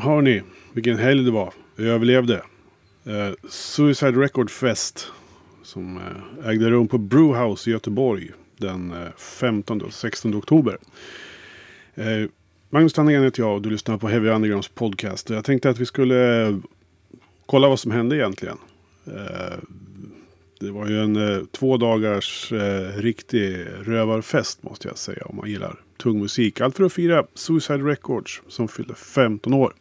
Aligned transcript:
hörni, 0.00 0.42
vilken 0.72 0.98
helg 0.98 1.24
det 1.24 1.30
var. 1.30 1.52
Vi 1.76 1.88
överlevde. 1.88 2.42
Eh, 3.04 3.30
Suicide 3.48 4.12
Record 4.12 4.50
Fest. 4.50 5.12
Som 5.62 5.96
eh, 5.96 6.48
ägde 6.48 6.70
rum 6.70 6.88
på 6.88 6.98
Brewhouse 6.98 7.70
i 7.70 7.72
Göteborg. 7.72 8.30
Den 8.56 8.90
eh, 8.90 9.12
15 9.16 9.82
och 9.82 9.92
16 9.92 10.34
oktober. 10.34 10.78
Eh, 11.94 12.28
Magnus 12.70 12.92
Tannegren 12.92 13.24
heter 13.24 13.42
jag 13.42 13.54
och 13.54 13.62
du 13.62 13.70
lyssnar 13.70 13.98
på 13.98 14.08
Heavy 14.08 14.28
Undergrounds 14.28 14.68
podcast. 14.68 15.30
Och 15.30 15.36
jag 15.36 15.44
tänkte 15.44 15.70
att 15.70 15.78
vi 15.78 15.86
skulle 15.86 16.46
eh, 16.46 16.56
kolla 17.46 17.68
vad 17.68 17.80
som 17.80 17.90
hände 17.90 18.16
egentligen. 18.16 18.56
Eh, 19.06 19.58
det 20.60 20.70
var 20.70 20.88
ju 20.88 21.02
en 21.02 21.16
eh, 21.16 21.44
två 21.50 21.76
dagars 21.76 22.52
eh, 22.52 22.96
riktig 22.96 23.66
rövarfest 23.82 24.62
måste 24.62 24.88
jag 24.88 24.98
säga. 24.98 25.24
Om 25.24 25.36
man 25.36 25.50
gillar 25.50 25.76
tung 26.00 26.18
musik. 26.20 26.60
Allt 26.60 26.76
för 26.76 26.84
att 26.84 26.92
fira 26.92 27.26
Suicide 27.34 27.78
Records 27.78 28.42
som 28.48 28.68
fyllde 28.68 28.94
15 28.94 29.54
år. 29.54 29.72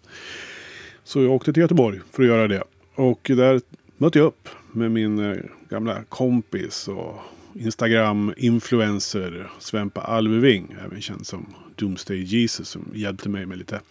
Så 1.04 1.24
jag 1.24 1.32
åkte 1.32 1.54
till 1.54 1.62
Göteborg 1.62 2.00
för 2.12 2.24
att 2.24 2.30
göra 2.30 2.48
det. 2.48 2.64
Och 2.96 3.32
där 3.36 3.62
mötte 3.98 4.20
jag 4.20 4.26
upp 4.26 4.50
med 4.72 4.92
min 4.92 5.20
eh, 5.20 5.38
gamla 5.70 6.04
kompis 6.04 6.88
och 6.88 7.16
Instagram-influencer 7.54 9.52
Svempa 9.60 10.02
Alveving. 10.02 10.76
Även 10.86 11.02
känd 11.02 11.28
som 11.28 11.46
Doomsday 11.76 12.24
Jesus 12.24 12.70
som 12.70 12.92
hjälpte 12.94 13.30
mig 13.30 13.46
med 13.46 13.58
lite 13.58 13.82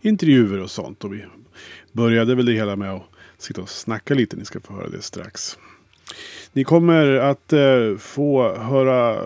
intervjuer 0.00 0.60
och 0.60 0.70
sånt. 0.70 1.04
Och 1.04 1.14
vi 1.14 1.24
började 1.92 2.34
väl 2.34 2.46
det 2.46 2.52
hela 2.52 2.76
med 2.76 2.92
att 2.92 3.02
sitta 3.38 3.62
och 3.62 3.70
snacka 3.70 4.14
lite. 4.14 4.36
Ni 4.36 4.44
ska 4.44 4.60
få 4.60 4.72
höra 4.72 4.88
det 4.88 5.02
strax. 5.02 5.58
Ni 6.54 6.64
kommer 6.64 7.14
att 7.14 7.52
eh, 7.52 7.96
få 7.98 8.54
höra 8.56 9.22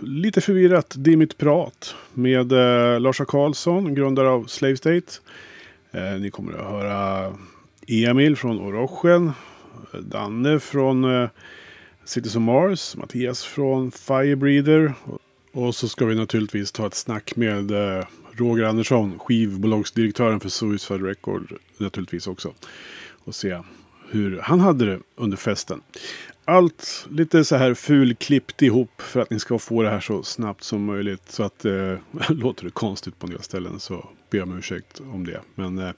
lite 0.00 0.40
förvirrat 0.40 0.94
dimmigt 0.98 1.38
prat 1.38 1.94
med 2.14 2.52
eh, 2.52 3.00
Larsa 3.00 3.24
Karlsson, 3.24 3.94
grundare 3.94 4.28
av 4.28 4.44
Slave 4.44 4.76
State. 4.76 5.12
Eh, 5.90 6.20
ni 6.20 6.30
kommer 6.30 6.52
att 6.52 6.70
höra 6.70 7.32
Emil 7.86 8.36
från 8.36 8.60
Orochen, 8.60 9.32
Danne 10.00 10.60
från 10.60 11.22
eh, 11.22 11.28
Cities 12.04 12.36
of 12.36 12.42
Mars, 12.42 12.96
Mattias 12.96 13.44
från 13.44 13.90
Firebreeder 13.90 14.92
Och 15.52 15.74
så 15.74 15.88
ska 15.88 16.06
vi 16.06 16.14
naturligtvis 16.14 16.72
ta 16.72 16.86
ett 16.86 16.94
snack 16.94 17.36
med 17.36 17.70
eh, 17.70 18.04
Roger 18.32 18.64
Andersson, 18.64 19.18
skivbolagsdirektören 19.18 20.40
för 20.40 20.48
Suicide 20.48 21.08
Record 21.08 21.52
naturligtvis 21.78 22.26
också. 22.26 22.52
Och 23.24 23.34
se 23.34 23.58
hur 24.10 24.40
han 24.42 24.60
hade 24.60 24.86
det 24.86 24.98
under 25.16 25.36
festen. 25.36 25.80
Allt 26.50 27.06
lite 27.10 27.44
så 27.44 27.56
här 27.56 27.74
fulklippt 27.74 28.62
ihop 28.62 29.02
för 29.02 29.20
att 29.20 29.30
ni 29.30 29.38
ska 29.38 29.58
få 29.58 29.82
det 29.82 29.90
här 29.90 30.00
så 30.00 30.22
snabbt 30.22 30.64
som 30.64 30.84
möjligt. 30.84 31.30
Så 31.30 31.42
att 31.42 31.64
eh, 31.64 31.96
låter 32.28 32.64
det 32.64 32.70
konstigt 32.70 33.18
på 33.18 33.26
en 33.26 33.32
del 33.32 33.42
ställen 33.42 33.80
så 33.80 34.08
ber 34.30 34.38
jag 34.38 34.48
om 34.48 34.58
ursäkt 34.58 35.00
om 35.00 35.26
det. 35.26 35.40
Men 35.54 35.78
eh, 35.78 35.90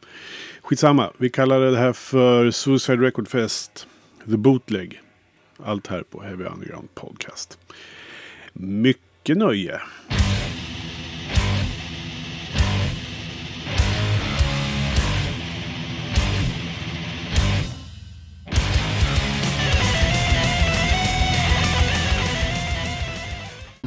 skitsamma. 0.62 1.11
Vi 1.19 1.30
kallar 1.30 1.61
det 1.61 1.77
här 1.77 1.92
för 1.92 2.50
Suicide 2.50 3.06
Record 3.06 3.28
Fest 3.28 3.86
The 4.25 4.36
Bootleg. 4.36 5.00
Allt 5.56 5.86
här 5.86 6.03
på 6.03 6.23
Heavy 6.23 6.45
Underground 6.45 6.95
Podcast. 6.95 7.58
Mycket 8.53 9.36
nöje. 9.36 9.80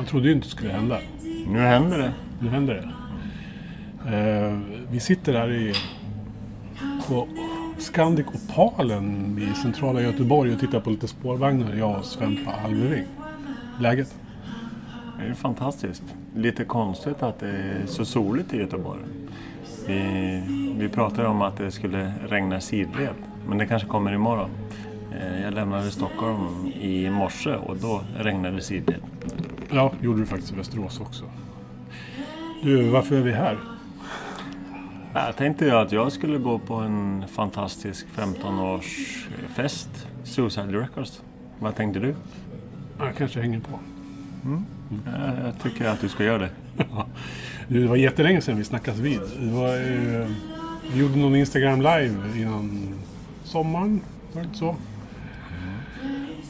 Man 0.06 0.10
trodde 0.10 0.28
ju 0.28 0.34
inte 0.34 0.48
det 0.48 0.52
skulle 0.52 0.72
hända. 0.72 1.00
Nu 1.48 1.60
händer 1.60 1.98
det. 1.98 2.14
Nu 2.40 2.50
händer 2.50 2.74
det. 2.74 4.18
Eh, 4.18 4.58
vi 4.92 5.00
sitter 5.00 5.34
här 5.34 5.52
i, 5.52 5.74
på 7.08 7.28
Scandic 7.78 8.26
Opalen 8.28 9.38
i 9.52 9.56
centrala 9.56 10.02
Göteborg 10.02 10.54
och 10.54 10.60
tittar 10.60 10.80
på 10.80 10.90
lite 10.90 11.08
spårvagnar. 11.08 11.74
Jag 11.74 12.00
och 12.00 12.06
Svempa 12.06 12.52
Alveving. 12.66 13.06
Läget? 13.80 14.16
Det 15.20 15.26
är 15.26 15.34
fantastiskt. 15.34 16.04
Lite 16.36 16.66
konstigt 16.66 17.24
att 17.24 17.40
det 17.40 17.50
är 17.50 17.86
så 17.86 18.06
soligt 18.06 18.54
i 18.54 18.58
Göteborg. 18.58 19.02
Vi, 19.88 20.42
vi 20.78 20.90
pratade 20.90 21.28
om 21.28 21.42
att 21.42 21.58
det 21.58 21.72
skulle 21.72 22.14
regna 22.28 22.62
sidled, 22.62 23.16
men 23.48 23.58
det 23.58 23.66
kanske 23.66 23.88
kommer 23.88 24.14
imorgon. 24.14 24.50
Eh, 25.12 25.42
Jag 25.42 25.54
lämnade 25.54 25.92
Stockholm 25.92 26.68
i 26.82 27.10
morse 27.10 27.56
och 27.56 27.78
då 27.78 28.02
regnade 28.18 28.56
det 28.56 28.62
sidled. 28.62 29.02
Ja, 29.72 29.92
gjorde 30.02 30.20
du 30.20 30.26
faktiskt 30.26 30.54
i 30.54 30.56
Västerås 30.56 31.00
också. 31.00 31.24
Du, 32.64 32.90
varför 32.90 33.16
är 33.16 33.22
vi 33.22 33.32
här? 33.32 33.58
Jag 35.14 35.36
tänkte 35.36 35.80
att 35.80 35.92
jag 35.92 36.12
skulle 36.12 36.38
gå 36.38 36.60
på 36.60 36.74
en 36.76 37.24
fantastisk 37.28 38.06
15-årsfest, 38.16 39.88
Suicide 40.24 40.68
Records. 40.80 41.22
Vad 41.60 41.76
tänkte 41.76 42.00
du? 42.00 42.16
Jag 43.00 43.16
kanske 43.18 43.42
hänger 43.42 43.60
på. 43.60 43.80
Jag 45.06 45.46
jag 45.46 45.60
tycker 45.64 45.88
att 45.90 46.02
du 46.02 46.10
ska 46.10 46.24
göra 46.24 46.38
det. 46.38 46.50
Det 47.68 47.88
var 47.88 47.96
jättelänge 47.96 48.42
sedan 48.42 48.58
vi 48.58 48.64
snackades 48.64 49.00
vid. 49.00 49.20
Det 49.40 49.52
var, 49.52 49.68
eh, 49.76 50.28
vi 50.94 51.00
gjorde 51.00 51.16
någon 51.18 51.36
Instagram 51.36 51.78
live 51.82 52.16
innan 52.36 52.94
sommaren. 53.44 54.02
Var 54.34 54.42
det 54.42 54.46
inte 54.48 54.58
så? 54.60 54.76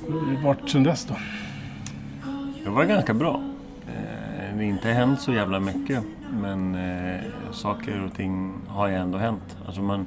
Hur 0.08 0.44
varit 0.44 0.70
sedan 0.70 0.84
dess 0.84 1.06
då? 1.06 1.16
Det 2.64 2.70
var 2.70 2.84
ganska 2.86 3.14
bra. 3.14 3.42
Eh, 3.88 3.94
Det 4.50 4.56
har 4.56 4.62
inte 4.62 4.90
hänt 4.90 5.22
så 5.22 5.34
jävla 5.34 5.60
mycket. 5.60 6.04
Men 6.42 6.76
eh, 6.76 7.22
saker 7.52 8.04
och 8.06 8.14
ting 8.14 8.54
har 8.68 8.88
ju 8.88 8.96
ändå 8.96 9.18
hänt. 9.18 9.58
Alltså 9.66 9.82
man, 9.82 10.06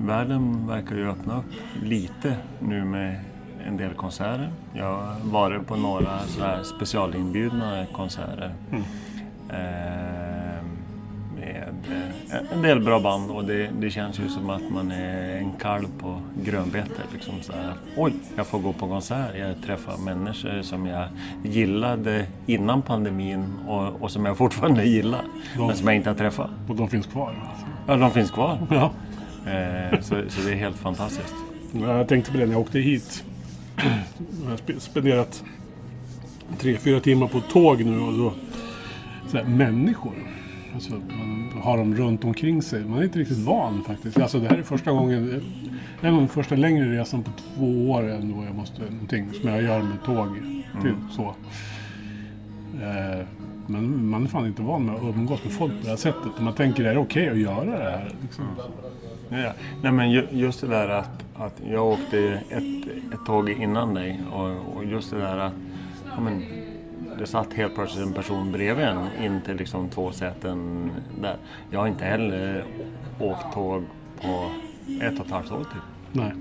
världen 0.00 0.66
verkar 0.66 0.96
ju 0.96 1.10
öppna 1.10 1.38
upp 1.38 1.52
lite 1.82 2.36
nu 2.58 2.84
med 2.84 3.20
en 3.66 3.76
del 3.76 3.94
konserter. 3.94 4.50
Jag 4.72 4.84
har 4.96 5.14
varit 5.22 5.66
på 5.66 5.76
några 5.76 6.18
så 6.18 6.64
specialinbjudna 6.64 7.86
konserter. 7.92 8.54
Med 8.70 8.80
eh, 9.48 10.31
en 12.52 12.62
del 12.62 12.80
bra 12.80 13.00
band 13.00 13.30
och 13.30 13.44
det, 13.44 13.70
det 13.80 13.90
känns 13.90 14.18
ju 14.20 14.28
som 14.28 14.50
att 14.50 14.70
man 14.70 14.90
är 14.90 15.36
en 15.36 15.52
kalv 15.52 15.86
på 15.98 16.20
grönbete. 16.44 17.02
Liksom 17.12 17.34
så 17.42 17.52
här, 17.52 17.72
Oj, 17.96 18.12
jag 18.36 18.46
får 18.46 18.58
gå 18.58 18.72
på 18.72 18.88
konsert. 18.88 19.30
Jag 19.38 19.62
träffar 19.66 19.96
människor 19.98 20.62
som 20.62 20.86
jag 20.86 21.08
gillade 21.44 22.26
innan 22.46 22.82
pandemin 22.82 23.44
och, 23.66 24.02
och 24.02 24.10
som 24.10 24.24
jag 24.24 24.36
fortfarande 24.36 24.84
gillar. 24.84 25.24
Men 25.58 25.76
som 25.76 25.86
jag 25.86 25.96
inte 25.96 26.10
har 26.10 26.16
träffat. 26.16 26.50
Och 26.68 26.76
de 26.76 26.88
finns 26.88 27.06
kvar. 27.06 27.34
Ja, 27.86 27.96
de 27.96 28.10
finns 28.10 28.30
kvar. 28.30 28.58
Ja. 28.70 28.90
Eh, 29.50 30.00
så, 30.00 30.14
så 30.28 30.40
det 30.46 30.52
är 30.52 30.56
helt 30.56 30.76
fantastiskt. 30.76 31.34
Jag 31.80 32.08
tänkte 32.08 32.32
på 32.32 32.38
det 32.38 32.46
när 32.46 32.52
jag 32.52 32.60
åkte 32.60 32.78
hit. 32.78 33.24
Jag 34.44 34.50
har 34.50 34.56
spe- 34.56 34.78
spenderat 34.78 35.44
tre, 36.58 36.76
fyra 36.76 37.00
timmar 37.00 37.26
på 37.28 37.40
tåg 37.40 37.84
nu 37.84 38.00
och 38.00 38.12
då... 38.12 38.32
Så 39.28 39.36
här, 39.36 39.44
människor. 39.44 40.12
Alltså, 40.74 40.92
man 40.92 41.41
har 41.62 41.78
dem 41.78 41.94
runt 41.94 42.24
omkring 42.24 42.62
sig. 42.62 42.84
Man 42.84 42.98
är 42.98 43.02
inte 43.04 43.18
riktigt 43.18 43.38
van 43.38 43.84
faktiskt. 43.86 44.20
Alltså, 44.20 44.38
det 44.38 44.48
här 44.48 44.58
är 44.58 44.62
första 44.62 44.90
gången... 44.92 45.42
Det 46.00 46.06
är 46.06 46.10
nog 46.10 46.20
den 46.20 46.28
första 46.28 46.54
längre 46.54 47.00
resan 47.00 47.22
på 47.22 47.30
två 47.56 47.90
år 47.90 48.10
ändå. 48.10 48.44
Jag 48.44 48.54
måste, 48.54 48.82
någonting 48.90 49.28
som 49.40 49.48
jag 49.50 49.62
gör 49.62 49.82
med 49.82 50.04
tåg. 50.04 50.28
Till, 50.82 50.94
så. 51.10 51.34
Eh, 52.82 53.26
men 53.66 54.06
man 54.06 54.24
är 54.24 54.28
fan 54.28 54.46
inte 54.46 54.62
van 54.62 54.86
med 54.86 54.94
att 54.94 55.02
umgås 55.02 55.44
med 55.44 55.52
folk 55.52 55.72
på 55.72 55.78
det 55.82 55.88
här 55.88 55.96
sättet. 55.96 56.40
Man 56.40 56.52
tänker, 56.52 56.84
är 56.84 56.94
det 56.94 57.00
okej 57.00 57.28
att 57.28 57.38
göra 57.38 57.64
det 57.64 57.90
här? 57.90 58.14
Liksom. 58.22 58.44
Ja, 59.28 59.52
nej 59.82 59.92
men 59.92 60.10
ju- 60.10 60.26
just 60.30 60.60
det 60.60 60.66
där 60.66 60.88
att, 60.88 61.24
att 61.36 61.60
jag 61.70 61.86
åkte 61.86 62.18
ett, 62.50 62.86
ett 63.14 63.26
tåg 63.26 63.50
innan 63.50 63.94
dig 63.94 64.20
och, 64.32 64.76
och 64.76 64.84
just 64.84 65.10
det 65.10 65.18
där 65.18 65.38
att 65.38 65.52
ja, 66.16 66.20
men, 66.20 66.42
det 67.18 67.26
satt 67.26 67.52
helt 67.52 67.74
plötsligt 67.74 68.06
en 68.06 68.12
person 68.12 68.52
bredvid 68.52 68.84
en 68.86 69.06
in 69.24 69.40
till 69.44 69.56
liksom 69.56 69.88
två 69.88 70.12
säten 70.12 70.90
där. 71.20 71.36
Jag 71.70 71.80
har 71.80 71.86
inte 71.86 72.04
heller 72.04 72.64
åkt 73.18 73.54
tåg 73.54 73.82
på 74.22 74.48
ett 75.02 75.20
och 75.20 75.26
ett 75.26 75.32
halvt 75.32 75.52
år 75.52 75.58
typ. 75.58 75.82
Nej. 76.12 76.32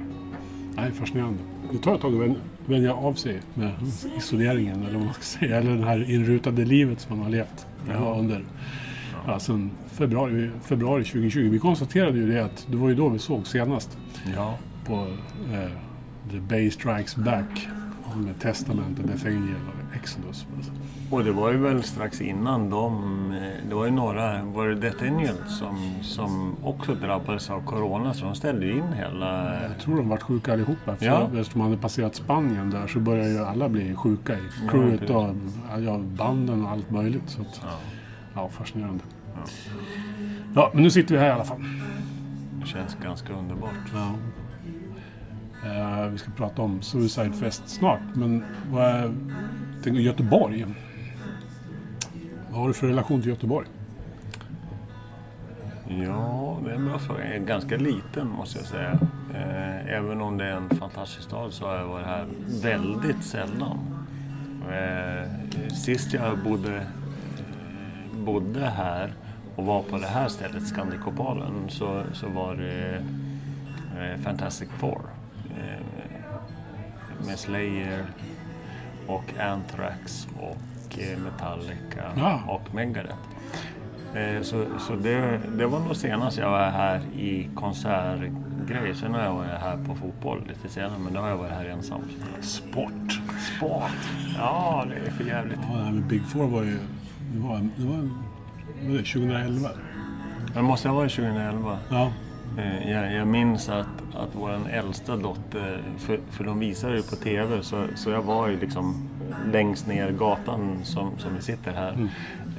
Nej, 0.75 0.91
fascinerande. 0.91 1.39
Det 1.71 1.77
tar 1.77 1.95
ett 1.95 2.01
tag 2.01 2.13
att 2.15 2.21
vän- 2.21 2.35
vänja 2.65 2.93
av 2.93 3.13
sig 3.13 3.39
med 3.53 3.71
isoleringen 4.17 4.83
eller 4.83 4.93
vad 4.93 5.05
man 5.05 5.13
ska 5.13 5.23
säga. 5.23 5.57
Eller 5.57 5.75
det 5.77 5.85
här 5.85 6.11
inrutade 6.11 6.65
livet 6.65 6.99
som 7.01 7.15
man 7.17 7.23
har 7.25 7.31
levt 7.31 7.65
ja. 7.89 8.15
under 8.19 8.45
ja, 9.27 9.39
sen 9.39 9.71
februari, 9.91 10.49
februari 10.63 11.03
2020. 11.03 11.49
Vi 11.51 11.59
konstaterade 11.59 12.17
ju 12.17 12.31
det 12.33 12.45
att 12.45 12.67
det 12.69 12.77
var 12.77 12.89
ju 12.89 12.95
då 12.95 13.09
vi 13.09 13.19
såg 13.19 13.47
senast 13.47 13.97
Ja. 14.35 14.57
på 14.85 14.93
eh, 15.53 15.71
The 16.31 16.39
Bay 16.39 16.71
Strikes 16.71 17.15
Back 17.15 17.67
med 18.15 18.39
Testament, 18.39 19.05
Nathaniel 19.05 19.55
och 19.89 19.95
Exodus. 19.95 20.45
Och 21.11 21.23
det 21.23 21.31
var 21.31 21.51
ju 21.51 21.57
väl 21.57 21.83
strax 21.83 22.21
innan 22.21 22.69
de, 22.69 23.31
eh, 23.31 23.69
det 23.69 23.75
var 23.75 23.85
ju 23.85 23.91
några, 23.91 24.43
var 24.43 24.67
det 24.67 24.75
Detennial 24.75 25.35
som, 25.47 25.93
som 26.01 26.55
också 26.63 26.95
drabbades 26.95 27.49
av 27.49 27.61
Corona 27.65 28.13
så 28.13 28.25
de 28.25 28.35
ställde 28.35 28.65
ju 28.65 28.71
in 28.77 28.93
hela... 28.93 29.61
Jag 29.63 29.79
tror 29.79 29.97
de 29.97 30.09
vart 30.09 30.21
sjuka 30.21 30.53
allihopa. 30.53 30.93
Efter, 30.93 31.05
Ja. 31.05 31.21
Eftersom 31.23 31.61
de 31.61 31.61
hade 31.61 31.77
passerat 31.81 32.15
Spanien 32.15 32.69
där 32.69 32.87
så 32.87 32.99
började 32.99 33.29
ju 33.29 33.39
alla 33.39 33.69
bli 33.69 33.95
sjuka 33.95 34.33
i 34.33 34.37
Ja, 34.65 34.71
crewet 34.71 34.99
precis. 34.99 35.15
och 35.15 35.81
ja, 35.81 35.97
banden 35.97 36.65
och 36.65 36.71
allt 36.71 36.91
möjligt. 36.91 37.23
Så 37.29 37.41
att, 37.41 37.61
Ja. 37.63 37.69
ja, 38.35 38.49
fascinerande. 38.49 39.03
Ja, 40.55 40.71
men 40.73 40.83
nu 40.83 40.89
sitter 40.89 41.15
vi 41.15 41.19
här 41.21 41.27
i 41.27 41.31
alla 41.31 41.43
fall. 41.45 41.63
Det 42.61 42.67
känns 42.67 42.97
ganska 43.03 43.33
underbart. 43.33 43.69
Ja. 43.93 44.11
Eh, 45.65 46.07
vi 46.07 46.17
ska 46.17 46.31
prata 46.31 46.61
om 46.61 46.81
Suicide 46.81 47.33
Fest 47.33 47.63
snart, 47.65 48.01
men 48.13 48.45
vad 48.71 48.85
är... 48.85 49.13
Tänk 49.83 49.97
Göteborg. 49.97 50.65
Vad 52.49 52.59
har 52.59 52.67
du 52.67 52.73
för 52.73 52.87
relation 52.87 53.21
till 53.21 53.29
Göteborg? 53.29 53.67
Ja, 55.87 56.59
det 56.65 56.71
är 56.71 56.75
en 56.75 56.85
bra 56.85 56.99
fråga. 56.99 57.25
Jag 57.25 57.35
är 57.35 57.39
ganska 57.39 57.77
liten 57.77 58.27
måste 58.27 58.59
jag 58.59 58.67
säga. 58.67 58.99
Eh, 59.33 59.95
även 59.95 60.21
om 60.21 60.37
det 60.37 60.45
är 60.45 60.51
en 60.51 60.69
fantastisk 60.69 61.23
stad 61.23 61.53
så 61.53 61.65
har 61.67 61.75
jag 61.75 61.87
varit 61.87 62.05
här 62.05 62.25
väldigt 62.61 63.23
sällan. 63.23 63.77
Eh, 64.71 65.29
sist 65.73 66.13
jag 66.13 66.43
bodde, 66.43 66.87
bodde 68.25 68.65
här 68.65 69.13
och 69.55 69.65
var 69.65 69.83
på 69.83 69.97
det 69.97 70.07
här 70.07 70.27
stället, 70.27 70.67
Scandicopalen, 70.67 71.69
så, 71.69 72.03
så 72.13 72.29
var 72.29 72.55
det 72.55 73.03
Fantastic 74.23 74.69
Four. 74.69 75.01
Eh, 75.57 77.25
Med 77.27 77.39
Slayer 77.39 78.05
och 79.07 79.23
Anthrax 79.39 80.27
och 80.39 80.99
eh, 80.99 81.17
Metallica 81.19 82.03
Ja. 82.17 82.39
och 82.47 82.75
Megadeth. 82.75 83.15
Eh, 84.15 84.41
Så, 84.41 84.65
så 84.79 84.95
det, 84.95 85.39
det 85.57 85.65
var 85.65 85.79
nog 85.79 85.95
senast 85.95 86.37
jag 86.37 86.49
var 86.51 86.69
här 86.69 87.01
i 87.15 87.49
konsertgrej. 87.55 88.95
Sen 88.95 89.13
har 89.13 89.21
jag 89.21 89.33
varit 89.33 89.49
här 89.61 89.77
på 89.87 89.95
fotboll 89.95 90.41
lite 90.47 90.69
senare, 90.69 90.99
men 90.99 91.13
då 91.13 91.19
har 91.19 91.29
jag 91.29 91.37
varit 91.37 91.51
här 91.51 91.65
ensam. 91.65 92.01
Sport. 92.41 93.21
Sport! 93.57 93.91
Ja, 94.37 94.85
det 94.89 95.07
är 95.07 95.11
för 95.11 95.23
jävligt. 95.23 95.59
Ja, 95.71 95.77
det 95.77 95.83
här 95.83 95.91
med 95.91 96.03
Big 96.03 96.21
Four 96.25 96.47
var 96.47 96.63
ju... 96.63 96.77
Det 97.33 97.39
var, 97.39 97.69
det 97.77 97.85
var, 97.85 98.09
det, 98.81 98.97
2011? 98.97 99.69
Det 100.53 100.61
måste 100.61 100.89
ha 100.89 100.95
varit 100.95 101.11
2011. 101.11 101.77
Ja. 101.89 102.11
Eh, 102.57 102.91
Jag, 102.91 103.13
jag 103.13 103.27
minns 103.27 103.69
att, 103.69 103.87
att 104.15 104.29
vår 104.33 104.59
äldsta 104.71 105.15
dotter, 105.15 105.81
för, 105.97 106.19
för 106.31 106.43
de 106.43 106.59
visade 106.59 106.95
det 106.95 107.09
på 107.09 107.15
TV, 107.15 107.63
så, 107.63 107.83
så 107.95 108.09
jag 108.09 108.21
var 108.21 108.47
ju 108.47 108.59
liksom 108.59 109.09
längst 109.51 109.87
ner 109.87 110.11
gatan 110.11 110.79
som, 110.83 111.11
som 111.17 111.35
vi 111.35 111.41
sitter 111.41 111.71
här. 111.73 111.91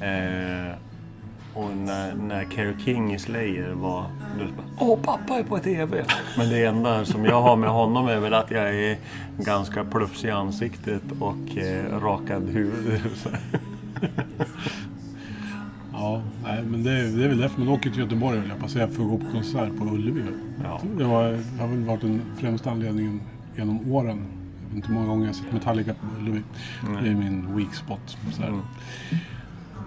Eh, 0.01 0.75
och 1.55 1.77
när, 1.77 2.15
när 2.15 2.45
Kerry 2.51 2.75
King 2.85 3.15
i 3.15 3.19
Slayer 3.19 3.73
var, 3.73 4.05
då 4.39 4.45
bara, 4.45 4.67
Åh, 4.91 4.99
pappa 5.03 5.39
är 5.39 5.43
på 5.43 5.59
TV! 5.59 6.05
Men 6.39 6.49
det 6.49 6.65
enda 6.65 7.05
som 7.05 7.25
jag 7.25 7.43
har 7.43 7.57
med 7.57 7.71
honom 7.71 8.09
är 8.09 8.19
väl 8.21 8.35
att 8.35 8.51
jag 8.51 8.75
är 8.75 8.97
ganska 9.39 9.85
plufsig 9.85 10.29
i 10.29 10.31
ansiktet 10.31 11.03
och 11.21 11.57
eh, 11.59 11.99
rakad 12.01 12.49
huvud. 12.49 13.01
Ja, 16.03 16.23
nej, 16.45 16.63
men 16.71 16.83
det, 16.83 16.91
är- 16.91 17.17
det 17.17 17.25
är 17.25 17.29
väl 17.29 17.39
därför 17.39 17.59
man 17.61 17.69
åker 17.69 17.91
till 17.91 17.99
Göteborg, 17.99 18.39
höll 18.39 18.49
jag 18.49 18.65
att 18.65 18.71
säga, 18.71 18.89
för 18.89 19.03
att 19.03 19.09
gå 19.09 19.19
på 19.19 19.31
konsert 19.33 19.77
på 19.79 19.85
Ullevi. 19.85 20.23
Ja. 20.65 20.81
Det 20.99 21.05
var, 21.05 21.25
det 21.33 21.61
har 21.61 21.69
väl 21.69 21.85
varit 21.85 22.01
den 22.01 22.21
främsta 22.39 22.71
anledningen 22.71 23.21
genom 23.57 23.93
åren. 23.93 24.19
Jag 24.61 24.67
vet 24.69 24.77
inte 24.77 24.89
hur 24.89 24.95
många 24.95 25.07
gånger 25.07 25.27
jag 25.27 25.35
sett 25.35 25.53
Metallica 25.53 25.95
på 25.95 26.21
Ullevi. 26.21 26.43
Det 27.03 27.09
är 27.11 27.15
min 27.15 27.57
weak 27.57 27.75
spot. 27.75 28.19
Så. 28.33 28.43
Mm. 28.43 28.61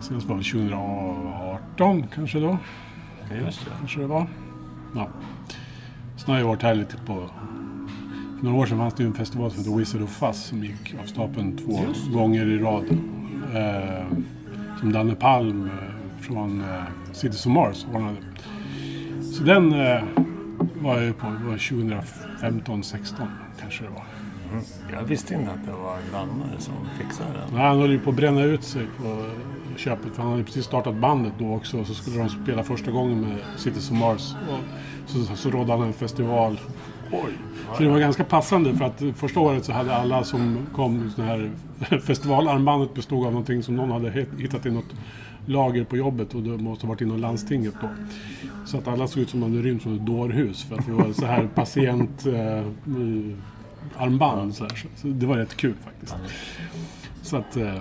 Senast 0.02 0.28
var 0.28 0.38
det 0.38 0.44
2018 0.44 2.04
kanske 2.16 2.40
då. 2.40 2.58
Just 3.46 3.66
det. 3.66 3.72
Kanske 3.80 4.00
det 4.00 4.08
var. 4.08 4.28
Ja. 4.96 5.08
Sen 6.18 6.34
har 6.34 6.40
jag 6.40 6.48
varit 6.48 6.62
här 6.64 6.76
lite 6.76 6.98
på... 7.06 7.30
För 8.40 8.46
några 8.46 8.58
år 8.58 8.66
sedan 8.66 8.78
fanns 8.78 8.94
det 8.94 9.04
ju 9.04 9.08
en 9.08 9.14
festival 9.16 9.52
som 9.52 9.60
hette 9.64 9.78
Wizard 9.78 10.02
of 10.02 10.10
Fuzz 10.10 10.44
som 10.44 10.64
gick 10.64 10.96
av 11.04 11.06
stapeln 11.06 11.58
två 11.58 11.80
gånger 12.20 12.46
i 12.48 12.58
rad. 12.58 12.84
Eh, 13.54 14.06
som 14.80 14.92
Danne 14.92 15.16
Palm 15.16 15.66
eh, 15.66 15.72
från 16.25 16.62
eh, 16.62 16.83
Cities 17.12 17.45
of 17.45 17.51
Mars 17.51 17.86
ordnade. 17.94 18.18
Så 19.33 19.44
den 19.44 19.74
eh, 19.74 20.04
var 20.75 20.95
jag 20.95 21.04
ju 21.04 21.13
på, 21.13 21.27
det 21.27 21.45
var 21.45 21.57
2015, 21.57 22.83
16 22.83 23.27
kanske 23.62 23.83
det 23.83 23.89
var. 23.89 24.06
Mm. 24.51 24.63
Jag 24.94 25.04
visste 25.04 25.33
inte 25.33 25.51
att 25.51 25.66
det 25.66 25.72
var 25.72 25.98
Danne 26.12 26.45
som 26.60 26.74
fixade 26.98 27.30
den. 27.30 27.54
Nej, 27.54 27.68
han 27.68 27.80
höll 27.80 27.92
ju 27.92 28.00
på 28.00 28.10
att 28.10 28.16
bränna 28.16 28.44
ut 28.44 28.63
sig 28.63 28.88
på 28.98 29.25
köpet. 29.77 30.16
För 30.16 30.22
han 30.24 30.31
hade 30.31 30.44
precis 30.44 30.66
startat 30.66 30.95
bandet 30.95 31.33
då 31.39 31.54
också. 31.54 31.80
Och 31.80 31.88
så 31.88 31.94
skulle 31.94 32.18
de 32.18 32.30
spela 32.30 32.63
första 32.63 32.92
gången 32.92 33.21
med 33.21 33.38
Cities 33.57 33.92
of 33.92 33.98
Mars. 33.98 34.36
Och 34.50 34.60
så, 35.10 35.24
så, 35.24 35.36
så 35.36 35.50
rådde 35.50 35.71
han 35.71 35.81
en 35.81 35.94
festival. 35.94 36.60
Oj! 37.12 37.33
Så 37.78 37.84
det 37.84 37.90
var 37.90 38.00
ganska 38.00 38.24
passande 38.24 38.76
för 38.76 38.86
att 38.86 39.04
första 39.16 39.40
året 39.40 39.66
så 39.66 39.72
hade 39.74 39.96
alla 39.96 40.24
som 40.24 40.58
kom 40.76 41.12
sån 41.16 41.26
här 41.26 41.52
festivalarmbandet 42.00 42.94
bestod 42.94 43.26
av 43.26 43.32
någonting 43.32 43.64
som 43.64 43.76
någon 43.76 43.92
hade 43.92 44.12
hit- 44.12 44.30
hittat 44.40 44.66
i 44.66 44.72
något 44.72 44.96
lager 45.46 45.84
på 45.84 45.98
jobbet 45.98 46.34
och 46.36 46.42
det 46.44 46.58
måste 46.58 46.86
ha 46.86 46.90
varit 46.94 47.02
inom 47.02 47.18
landstinget 47.20 47.74
då. 47.82 47.88
Så 48.66 48.78
att 48.78 48.88
alla 48.88 49.08
såg 49.08 49.24
ut 49.24 49.30
som 49.30 49.44
om 49.44 49.54
de 49.54 49.62
rymt 49.64 49.84
från 49.84 49.96
ett 49.96 50.06
dårhus 50.06 50.64
för 50.64 50.76
att 50.78 50.86
det 50.86 50.92
var 50.92 51.14
så 51.14 51.26
här 51.26 51.48
patient 51.56 52.26
eh, 52.26 52.66
armband. 53.98 54.56
Så, 54.56 54.64
här. 54.64 54.86
Så 54.96 55.08
det 55.08 55.26
var 55.26 55.38
rätt 55.38 55.58
kul 55.58 55.74
faktiskt. 55.84 56.16
Så 57.22 57.38
att, 57.38 57.58
eh, 57.58 57.80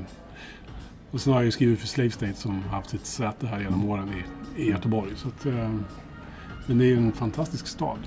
och 1.11 1.21
sen 1.21 1.33
har 1.33 1.41
jag 1.41 1.45
ju 1.45 1.51
skrivit 1.53 1.79
för 1.81 1.87
Slave 1.87 2.11
State 2.11 2.35
som 2.35 2.63
har 2.63 2.77
haft 2.77 2.91
sitt 2.91 3.07
säte 3.07 3.47
här 3.47 3.61
genom 3.61 3.91
åren 3.91 4.11
i, 4.57 4.63
i 4.63 4.71
Göteborg. 4.71 5.11
Så 5.17 5.29
att, 5.29 5.47
eh, 5.47 5.71
men 6.67 6.79
det 6.79 6.85
är 6.85 6.89
ju 6.89 6.97
en 6.97 7.13
fantastisk 7.13 7.67
stad. 7.67 7.99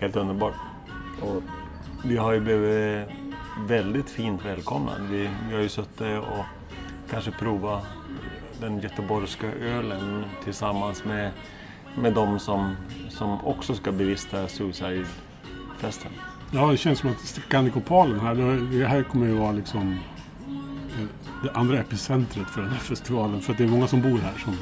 Helt 0.00 0.16
underbart. 0.16 0.54
Och 1.20 1.42
vi 2.04 2.16
har 2.16 2.32
ju 2.32 2.40
blivit 2.40 3.08
väldigt 3.68 4.10
fint 4.10 4.44
välkomnade. 4.44 5.02
Vi, 5.10 5.30
vi 5.48 5.54
har 5.54 5.62
ju 5.62 5.68
suttit 5.68 6.00
och 6.18 6.44
kanske 7.10 7.30
provat 7.30 7.84
den 8.60 8.80
göteborgska 8.80 9.46
ölen 9.52 10.24
tillsammans 10.44 11.04
med, 11.04 11.30
med 11.98 12.12
de 12.14 12.38
som, 12.38 12.76
som 13.08 13.44
också 13.44 13.74
ska 13.74 13.92
bevista 13.92 14.46
Suicide-festen. 14.48 16.10
Ja, 16.50 16.70
det 16.70 16.76
känns 16.76 16.98
som 16.98 17.10
att 17.10 17.18
Scandicopalen 17.20 18.20
här, 18.20 18.34
det- 18.78 18.86
här 18.86 19.02
kommer 19.02 19.26
ju 19.26 19.34
vara 19.34 19.52
liksom 19.52 19.98
eh, 20.98 21.06
det 21.42 21.50
andra 21.52 21.78
epicentret 21.80 22.46
för 22.50 22.60
den 22.60 22.70
här 22.70 22.78
festivalen. 22.78 23.40
För 23.40 23.52
att 23.52 23.58
det 23.58 23.64
är 23.64 23.68
många 23.68 23.86
som 23.86 24.02
bor 24.02 24.18
här 24.18 24.38
som... 24.44 24.56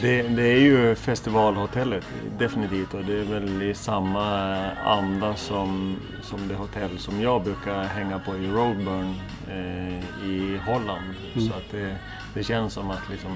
Det, 0.00 0.22
det 0.22 0.42
är 0.42 0.58
ju 0.58 0.94
festivalhotellet 0.94 2.04
definitivt 2.38 2.94
och 2.94 3.04
det 3.04 3.20
är 3.20 3.24
väl 3.24 3.62
i 3.62 3.74
samma 3.74 4.24
anda 4.72 5.36
som, 5.36 5.96
som 6.22 6.48
det 6.48 6.54
hotell 6.54 6.98
som 6.98 7.20
jag 7.20 7.42
brukar 7.44 7.84
hänga 7.84 8.18
på 8.18 8.36
i 8.36 8.46
Roadburn 8.46 9.14
eh, 9.48 10.26
i 10.30 10.60
Holland. 10.66 11.14
Mm. 11.34 11.48
Så 11.48 11.54
att 11.54 11.70
det, 11.70 11.96
det 12.34 12.44
känns 12.44 12.72
som 12.72 12.90
att 12.90 13.10
liksom, 13.10 13.30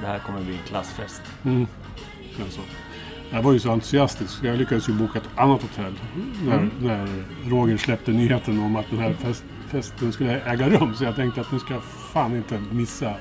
det 0.00 0.06
här 0.06 0.18
kommer 0.18 0.40
bli 0.40 0.52
en 0.52 0.62
klassfest. 0.68 1.22
Mm, 1.44 1.66
känns. 2.36 2.58
Jag 3.30 3.42
var 3.42 3.52
ju 3.52 3.58
så 3.58 3.72
entusiastisk. 3.72 4.44
Jag 4.44 4.58
lyckades 4.58 4.88
ju 4.88 4.92
boka 4.92 5.18
ett 5.18 5.28
annat 5.36 5.62
hotell 5.62 5.94
när, 6.44 6.54
Mm. 6.54 6.70
när 6.80 7.08
Roger 7.50 7.76
släppte 7.76 8.10
nyheten 8.10 8.58
om 8.58 8.76
att 8.76 8.90
den 8.90 8.98
här 8.98 9.12
fest, 9.12 9.44
festen 9.68 10.12
skulle 10.12 10.40
äga 10.40 10.68
rum. 10.68 10.94
Så 10.94 11.04
jag 11.04 11.16
tänkte 11.16 11.40
att 11.40 11.52
nu 11.52 11.58
ska 11.58 11.74
jag 11.74 11.82
fan 12.12 12.36
inte 12.36 12.62
missa 12.72 13.14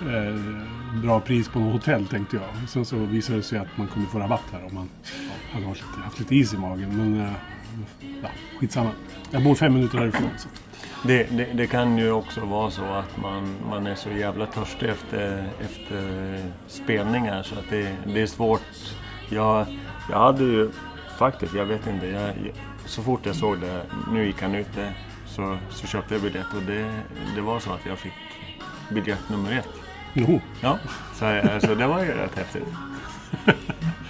eh, 0.00 1.02
bra 1.02 1.20
pris 1.20 1.48
på 1.48 1.58
hotell 1.58 2.06
tänkte 2.06 2.36
jag. 2.36 2.68
Sen 2.68 2.84
så 2.84 2.96
visade 2.96 3.38
det 3.38 3.42
sig 3.42 3.58
att 3.58 3.76
man 3.76 3.88
kunde 3.88 4.08
få 4.08 4.18
rabatt 4.18 4.44
här 4.52 4.64
om 4.66 4.74
man 4.74 4.88
hade 5.52 5.66
haft 5.66 5.80
lite, 5.80 6.04
haft 6.04 6.18
lite 6.18 6.34
is 6.34 6.54
i 6.54 6.58
magen. 6.58 6.96
Men 6.96 7.20
eh, 7.20 7.32
ja, 8.22 8.28
skitsamma. 8.60 8.90
Jag 9.30 9.44
bor 9.44 9.54
fem 9.54 9.74
minuter 9.74 9.98
härifrån. 9.98 10.30
Så. 10.36 10.48
Det, 11.02 11.24
det, 11.30 11.44
det 11.44 11.66
kan 11.66 11.98
ju 11.98 12.10
också 12.10 12.40
vara 12.44 12.70
så 12.70 12.84
att 12.84 13.16
man, 13.16 13.54
man 13.70 13.86
är 13.86 13.94
så 13.94 14.10
jävla 14.10 14.46
törstig 14.46 14.88
efter, 14.88 15.48
efter 15.60 16.42
spelningar 16.66 17.42
så 17.42 17.54
att 17.54 17.70
det, 17.70 17.96
det 18.04 18.22
är 18.22 18.26
svårt. 18.26 18.94
Jag, 19.28 19.66
jag 20.10 20.18
hade 20.18 20.44
ju 20.44 20.70
faktiskt, 21.18 21.54
jag 21.54 21.64
vet 21.64 21.86
inte, 21.86 22.06
jag, 22.06 22.22
jag, 22.22 22.52
så 22.84 23.02
fort 23.02 23.26
jag 23.26 23.36
såg 23.36 23.60
det, 23.60 23.82
nu 24.12 24.26
gick 24.26 24.42
han 24.42 24.54
ute, 24.54 24.92
så, 25.26 25.58
så 25.70 25.86
köpte 25.86 26.14
jag 26.14 26.22
biljett 26.22 26.54
och 26.56 26.62
det, 26.62 27.00
det 27.34 27.40
var 27.40 27.60
så 27.60 27.72
att 27.72 27.86
jag 27.86 27.98
fick 27.98 28.12
biljett 28.88 29.28
nummer 29.28 29.52
ett. 29.52 29.68
Jo, 30.12 30.40
Ja, 30.60 30.78
så 31.14 31.24
alltså, 31.26 31.74
det 31.74 31.86
var 31.86 32.04
ju 32.04 32.12
rätt 32.12 32.36
häftigt. 32.36 32.68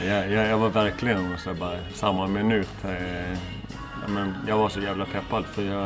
Jag, 0.01 0.31
jag, 0.31 0.47
jag 0.49 0.59
var 0.59 0.69
verkligen 0.69 1.39
så 1.39 1.55
bara, 1.55 1.79
samma 1.95 2.27
minut. 2.27 2.85
Eh, 2.85 3.33
ja, 4.03 4.09
men 4.09 4.35
jag 4.49 4.59
var 4.59 4.69
så 4.69 4.81
jävla 4.81 5.05
peppad 5.05 5.45
för 5.47 5.63
jag... 5.63 5.85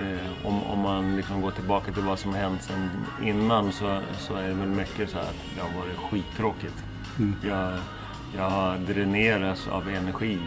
Eh, 0.00 0.46
om, 0.46 0.62
om 0.62 0.78
man 0.78 1.16
liksom 1.16 1.40
går 1.40 1.50
tillbaka 1.50 1.92
till 1.92 2.02
vad 2.02 2.18
som 2.18 2.34
hänt 2.34 2.62
sen 2.62 2.90
innan 3.22 3.72
så, 3.72 4.00
så 4.18 4.34
är 4.34 4.48
det 4.48 4.54
väl 4.54 4.68
mycket 4.68 5.10
så 5.10 5.16
här 5.16 5.24
att 5.24 5.44
det 5.54 5.60
har 5.60 5.80
varit 5.80 5.96
skittråkigt. 5.96 6.84
Mm. 7.18 7.34
Jag, 7.42 7.78
jag 8.36 8.50
har 8.50 8.78
dränerats 8.78 9.68
av 9.68 9.88
energi 9.88 10.38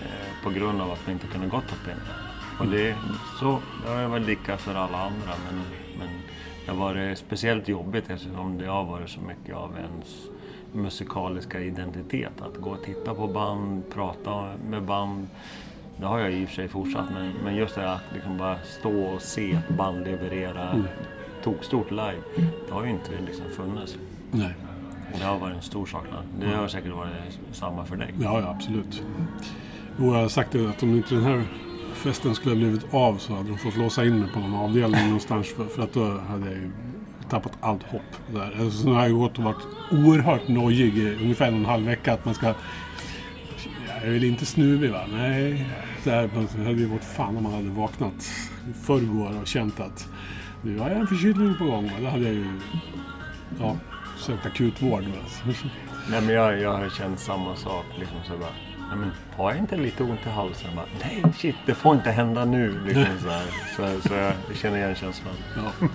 eh, 0.00 0.42
på 0.44 0.50
grund 0.50 0.80
av 0.80 0.92
att 0.92 1.08
vi 1.08 1.12
inte 1.12 1.26
kunde 1.26 1.46
gått 1.46 1.68
på 1.68 1.74
spelning. 1.74 2.06
Och 2.58 2.66
det, 2.66 2.96
så, 3.40 3.60
det 3.84 3.92
har 3.92 4.08
väl 4.08 4.22
lika 4.22 4.56
för 4.56 4.74
alla 4.74 4.98
andra 4.98 5.32
men, 5.50 5.62
men 5.98 6.08
det 6.66 6.70
har 6.72 6.78
varit 6.78 7.18
speciellt 7.18 7.68
jobbigt 7.68 8.10
eftersom 8.10 8.58
det 8.58 8.66
har 8.66 8.84
varit 8.84 9.10
så 9.10 9.20
mycket 9.20 9.56
av 9.56 9.70
ens 9.76 10.26
musikaliska 10.72 11.60
identitet. 11.60 12.32
Att 12.40 12.56
gå 12.56 12.70
och 12.70 12.82
titta 12.82 13.14
på 13.14 13.26
band, 13.26 13.82
prata 13.90 14.52
med 14.70 14.82
band. 14.82 15.26
Det 15.96 16.06
har 16.06 16.18
jag 16.18 16.32
i 16.32 16.44
och 16.44 16.48
för 16.48 16.54
sig 16.54 16.68
fortsatt 16.68 17.10
men, 17.14 17.32
men 17.44 17.56
just 17.56 17.74
det 17.74 17.80
här 17.80 17.94
att 17.94 18.02
liksom 18.14 18.38
bara 18.38 18.58
stå 18.80 19.00
och 19.02 19.22
se 19.22 19.50
ett 19.52 19.76
band 19.76 20.04
leverera 20.04 20.70
Mm. 20.70 20.84
tokstort 21.42 21.90
live. 21.90 22.22
Det 22.66 22.72
har 22.74 22.84
ju 22.84 22.90
inte 22.90 23.10
liksom 23.26 23.44
funnits. 23.50 23.96
nej. 24.30 24.54
Och 25.12 25.18
det 25.18 25.24
har 25.24 25.38
varit 25.38 25.56
en 25.56 25.62
stor 25.62 25.86
saknad. 25.86 26.22
Det 26.40 26.46
har 26.56 26.68
säkert 26.68 26.92
varit 26.92 27.12
samma 27.52 27.84
för 27.84 27.96
dig. 27.96 28.14
Ja, 28.20 28.40
ja 28.40 28.48
absolut. 28.50 29.02
Jo, 29.98 30.12
jag 30.14 30.20
har 30.20 30.28
sagt 30.28 30.52
det 30.52 30.68
att 30.70 30.82
om 30.82 30.94
inte 30.96 31.14
den 31.14 31.24
här 31.24 31.44
festen 31.98 32.34
skulle 32.34 32.54
ha 32.54 32.58
blivit 32.58 32.94
av 32.94 33.16
så 33.18 33.34
hade 33.34 33.48
de 33.48 33.58
fått 33.58 33.76
låsa 33.76 34.04
in 34.04 34.18
mig 34.18 34.28
på 34.32 34.40
någon 34.40 34.54
avdelning 34.54 35.04
någonstans. 35.04 35.54
För, 35.56 35.64
för 35.64 35.82
att 35.82 35.92
då 35.92 36.18
hade 36.18 36.46
jag 36.46 36.54
ju 36.54 36.70
tappat 37.30 37.52
allt 37.60 37.82
hopp. 37.82 38.02
Där. 38.32 38.56
Alltså, 38.60 38.82
så 38.82 38.92
har 38.92 39.02
jag 39.02 39.18
gått 39.18 39.38
och 39.38 39.44
varit 39.44 39.66
oerhört 39.90 40.48
nojig 40.48 40.98
i 40.98 41.18
ungefär 41.22 41.48
en 41.48 41.54
och 41.54 41.60
en 41.60 41.66
halv 41.66 41.86
vecka. 41.86 42.12
Att 42.12 42.24
man 42.24 42.34
ska... 42.34 42.54
Jag 43.88 44.06
är 44.06 44.12
väl 44.12 44.24
inte 44.24 44.46
snuvig 44.46 44.90
va? 44.92 45.00
Nej. 45.12 45.66
Det 46.04 46.10
här, 46.10 46.28
hade 46.64 46.80
ju 46.80 46.86
varit 46.86 47.04
fan 47.04 47.36
om 47.36 47.42
man 47.42 47.52
hade 47.52 47.68
vaknat 47.68 48.30
i 48.70 48.72
förrgår 48.72 49.40
och 49.40 49.46
känt 49.46 49.80
att 49.80 50.08
nu 50.62 50.78
har 50.78 50.90
jag 50.90 50.98
en 50.98 51.06
förkylning 51.06 51.54
på 51.58 51.64
gång. 51.64 51.84
Va? 51.84 51.92
Då 52.00 52.06
hade 52.06 52.24
jag 52.24 52.34
ju 52.34 52.46
ja, 53.60 53.76
sökt 54.18 54.46
akutvård. 54.46 55.02
Va? 55.02 55.52
Nej, 56.10 56.20
men 56.20 56.34
jag, 56.34 56.60
jag 56.60 56.72
har 56.72 56.88
känt 56.88 57.20
samma 57.20 57.56
sak. 57.56 57.84
Liksom, 57.98 58.16
så 58.26 58.38
bara, 58.38 58.67
nej, 58.88 58.98
men, 58.98 59.10
har 59.36 59.50
jag 59.50 59.58
inte 59.58 59.76
lite 59.76 60.02
ont 60.02 60.26
i 60.26 60.28
halsen? 60.28 60.70
Bara, 60.76 60.86
nej, 61.02 61.22
shit, 61.38 61.56
det 61.66 61.74
får 61.74 61.94
inte 61.94 62.10
hända 62.10 62.44
nu. 62.44 62.80
Liksom, 62.86 63.04
så, 63.22 63.28
här. 63.30 63.42
så, 64.00 64.08
så 64.08 64.14
jag 64.14 64.32
känner 64.56 64.76
igen 64.76 64.94
känslan. 64.94 65.34
Ja. 65.56 65.88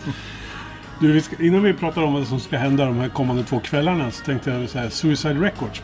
Du, 0.99 1.11
vi 1.11 1.21
ska, 1.21 1.43
innan 1.43 1.63
vi 1.63 1.73
pratar 1.73 2.01
om 2.03 2.13
vad 2.13 2.27
som 2.27 2.39
ska 2.39 2.57
hända 2.57 2.85
de 2.85 2.97
här 2.97 3.09
kommande 3.09 3.43
två 3.43 3.59
kvällarna 3.59 4.11
så 4.11 4.25
tänkte 4.25 4.51
jag 4.51 4.69
så 4.69 4.79
här, 4.79 4.89
Suicide 4.89 5.33
Records. 5.33 5.83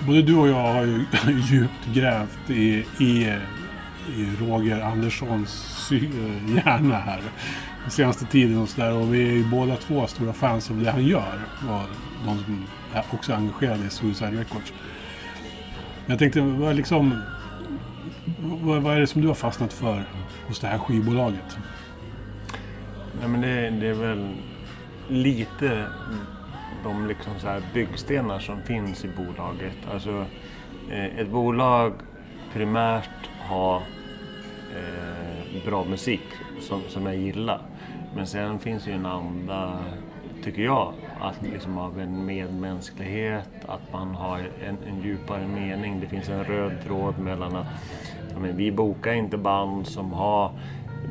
Både 0.00 0.22
du 0.22 0.34
och 0.36 0.48
jag 0.48 0.72
har 0.72 0.84
ju 0.84 1.04
djupt 1.50 1.86
grävt 1.94 2.50
i, 2.50 2.84
i, 2.98 3.36
i 4.16 4.28
Roger 4.40 4.80
Anderssons 4.80 5.50
sy- 5.88 6.10
hjärna 6.64 6.98
här 6.98 7.20
den 7.82 7.90
senaste 7.90 8.24
tiden 8.24 8.58
och 8.58 8.68
sådär. 8.68 8.92
Och 8.92 9.14
vi 9.14 9.28
är 9.28 9.32
ju 9.32 9.44
båda 9.44 9.76
två 9.76 10.06
stora 10.06 10.32
fans 10.32 10.70
av 10.70 10.82
det 10.82 10.90
han 10.90 11.04
gör. 11.06 11.40
Och 11.68 11.82
de 12.24 12.38
som 12.44 12.64
är 12.94 13.04
också 13.12 13.34
engagerade 13.34 13.86
i 13.86 13.90
Suicide 13.90 14.30
Records. 14.40 14.72
Jag 16.10 16.18
tänkte, 16.18 16.40
vad, 16.40 16.70
är 16.70 16.74
liksom, 16.74 17.22
vad, 18.40 18.82
vad 18.82 18.96
är 18.96 19.00
det 19.00 19.06
som 19.06 19.22
du 19.22 19.28
har 19.28 19.34
fastnat 19.34 19.72
för 19.72 20.04
hos 20.46 20.60
det 20.60 20.66
här 20.66 20.78
skivbolaget? 20.78 21.58
Nej, 23.20 23.28
men 23.28 23.40
det, 23.40 23.70
det 23.70 23.88
är 23.88 23.94
väl 23.94 24.28
lite 25.08 25.86
de 26.84 27.06
liksom 27.06 27.32
så 27.38 27.48
här 27.48 27.62
byggstenar 27.74 28.38
som 28.38 28.62
finns 28.62 29.04
i 29.04 29.08
bolaget. 29.08 29.76
Alltså, 29.92 30.24
eh, 30.90 31.18
ett 31.18 31.28
bolag 31.28 31.92
primärt 32.52 33.30
har 33.40 33.76
eh, 34.76 35.64
bra 35.64 35.84
musik 35.84 36.26
som, 36.60 36.82
som 36.88 37.06
jag 37.06 37.16
gillar. 37.16 37.62
Men 38.16 38.26
sen 38.26 38.58
finns 38.58 38.88
ju 38.88 38.92
en 38.92 39.06
anda, 39.06 39.78
tycker 40.48 40.62
jag, 40.62 40.92
att 41.20 41.42
liksom 41.42 41.78
av 41.78 42.00
en 42.00 42.26
medmänsklighet, 42.26 43.48
att 43.66 43.92
man 43.92 44.14
har 44.14 44.38
en, 44.38 44.76
en 44.88 45.02
djupare 45.02 45.46
mening. 45.46 46.00
Det 46.00 46.06
finns 46.06 46.28
en 46.28 46.44
röd 46.44 46.72
tråd 46.84 47.18
mellan 47.18 47.56
att 47.56 47.66
ja, 48.32 48.38
men 48.40 48.56
vi 48.56 48.72
bokar 48.72 49.12
inte 49.12 49.36
band 49.36 49.86
som 49.86 50.12
har 50.12 50.50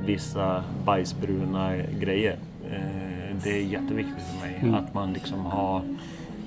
vissa 0.05 0.63
bajsbruna 0.85 1.75
grejer. 1.77 2.37
Eh, 2.71 3.35
det 3.43 3.49
är 3.49 3.63
jätteviktigt 3.63 4.23
för 4.23 4.47
mig 4.47 4.59
Mm. 4.61 4.75
att 4.75 4.93
man 4.93 5.13
liksom 5.13 5.45
har, 5.45 5.81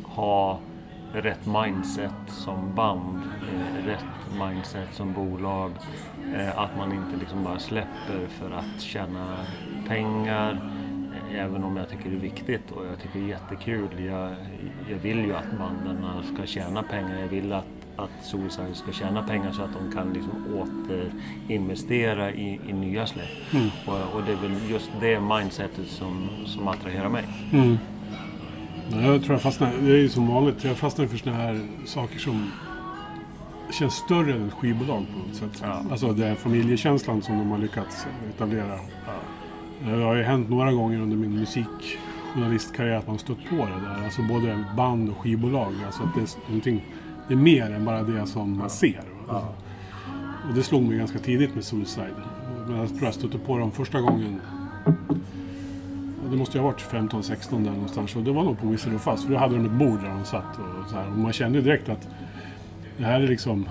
har 0.04 0.59
rätt 1.12 1.47
mindset 1.47 2.20
som 2.26 2.75
band, 2.75 3.23
eh, 3.52 3.87
rätt 3.87 4.38
mindset 4.49 4.94
som 4.94 5.12
bolag. 5.12 5.73
Eh, 6.35 6.59
att 6.59 6.76
man 6.76 6.92
inte 6.92 7.16
liksom 7.20 7.44
bara 7.44 7.59
släpper 7.59 8.26
för 8.28 8.50
att 8.50 8.80
tjäna 8.80 9.37
pengar. 9.88 10.80
Även 11.35 11.65
om 11.65 11.77
jag 11.77 11.89
tycker 11.89 12.11
det 12.11 12.17
är 12.17 12.21
viktigt 12.21 12.71
och 12.71 12.87
jag 12.87 12.99
tycker 13.03 13.19
det 13.19 13.25
är 13.25 13.29
jättekul. 13.29 14.05
Jag, 14.05 14.35
jag 14.91 14.99
vill 15.03 15.19
ju 15.19 15.35
att 15.35 15.59
banden 15.59 16.05
ska 16.35 16.47
tjäna 16.47 16.83
pengar. 16.83 17.21
Jag 17.21 17.29
vill 17.29 17.53
att, 17.53 17.65
att 17.97 18.11
Suicide 18.23 18.75
ska 18.75 18.93
tjäna 18.93 19.23
pengar 19.23 19.53
så 19.53 19.63
att 19.63 19.71
de 19.73 19.97
kan 19.97 20.13
liksom 20.13 20.45
återinvestera 21.49 22.31
i, 22.33 22.61
i 22.69 22.73
nya 22.73 23.07
släpp. 23.07 23.53
Mm. 23.53 23.69
Och, 23.87 24.17
och 24.17 24.23
det 24.27 24.33
är 24.33 24.37
väl 24.37 24.71
just 24.71 24.91
det 25.01 25.21
mindsetet 25.21 25.87
som, 25.87 26.29
som 26.47 26.69
attraherar 26.69 27.09
mig. 27.09 27.25
Mm. 27.53 27.79
Ja, 28.93 29.01
Jag 29.01 29.23
tror 29.23 29.33
jag 29.33 29.43
fastnar, 29.43 29.73
det 29.81 29.93
är 29.93 29.97
ju 29.97 30.09
som 30.09 30.29
vanligt, 30.29 30.65
jag 30.65 30.77
fastnar 30.77 31.07
för 31.07 31.17
såna 31.17 31.37
här 31.37 31.61
saker 31.87 32.19
som 32.19 32.53
känns 33.73 33.95
större 33.95 34.33
än 34.33 34.49
ett 34.49 34.55
skivbolag 34.55 35.07
på 35.13 35.29
något 35.29 35.37
sätt. 35.37 35.63
Ja. 35.63 35.85
Alltså 35.91 36.13
den 36.13 36.37
familjekänslan 36.37 37.23
som 37.23 37.39
de 37.39 37.51
har 37.51 37.59
lyckats 37.59 38.07
etablera. 38.35 38.79
Det 39.85 40.03
har 40.03 40.15
ju 40.15 40.23
hänt 40.23 40.51
några 40.51 40.73
gånger 40.73 41.01
under 41.01 41.17
min 41.17 41.35
musikjournalistkarriär 41.35 42.97
att 42.97 43.07
man 43.07 43.19
stött 43.19 43.49
på 43.51 43.57
det 43.57 43.87
där. 43.87 44.05
Alltså 44.05 44.23
både 44.23 44.65
band 44.77 45.11
och 45.11 45.17
skivbolag. 45.17 45.75
Alltså 45.87 46.03
att 46.03 46.15
det 46.15 46.21
är 46.21 46.29
någonting, 46.49 46.85
det 47.29 47.35
är 47.35 47.39
mer 47.39 47.71
än 47.71 47.85
bara 47.85 48.03
det 48.03 48.27
som 48.27 48.59
man 48.59 48.71
ser. 48.71 49.03
va? 49.29 49.49
Och 50.49 50.55
det 50.55 50.63
slog 50.63 50.83
mig 50.83 50.99
ganska 50.99 51.19
tidigt 51.19 51.55
med 51.55 51.65
Suicide. 51.65 52.15
Men 52.69 52.77
jag 52.77 52.89
tror 52.89 53.05
jag 53.05 53.15
stötte 53.15 53.39
på 53.39 53.59
dem 53.59 53.71
första 53.71 54.01
gången 54.01 54.41
det 56.31 56.37
måste 56.37 56.59
ju 56.59 56.63
ha 56.63 56.71
varit 56.71 56.91
15-16 56.91 57.65
där 57.65 57.71
någonstans. 57.71 58.17
Och 58.17 58.23
det 58.23 58.33
var 58.33 58.45
nog 58.45 58.61
på 58.61 58.67
Wizard 58.67 58.95
of 58.95 59.03
Fuzz. 59.03 59.25
För 59.25 59.33
då 59.33 59.39
hade 59.39 59.57
de 59.57 59.65
ett 59.65 59.73
bord 59.73 60.01
där 60.01 60.09
de 60.09 60.25
satt 60.25 60.59
och 60.59 60.91
så 60.91 60.97
här. 60.97 61.11
Och 61.11 61.19
man 61.19 61.33
kände 61.33 61.61
direkt 61.61 61.89
att 61.89 62.09
det 62.99 63.05
här 63.05 63.21
är 63.21 63.29
liksom... 63.29 63.69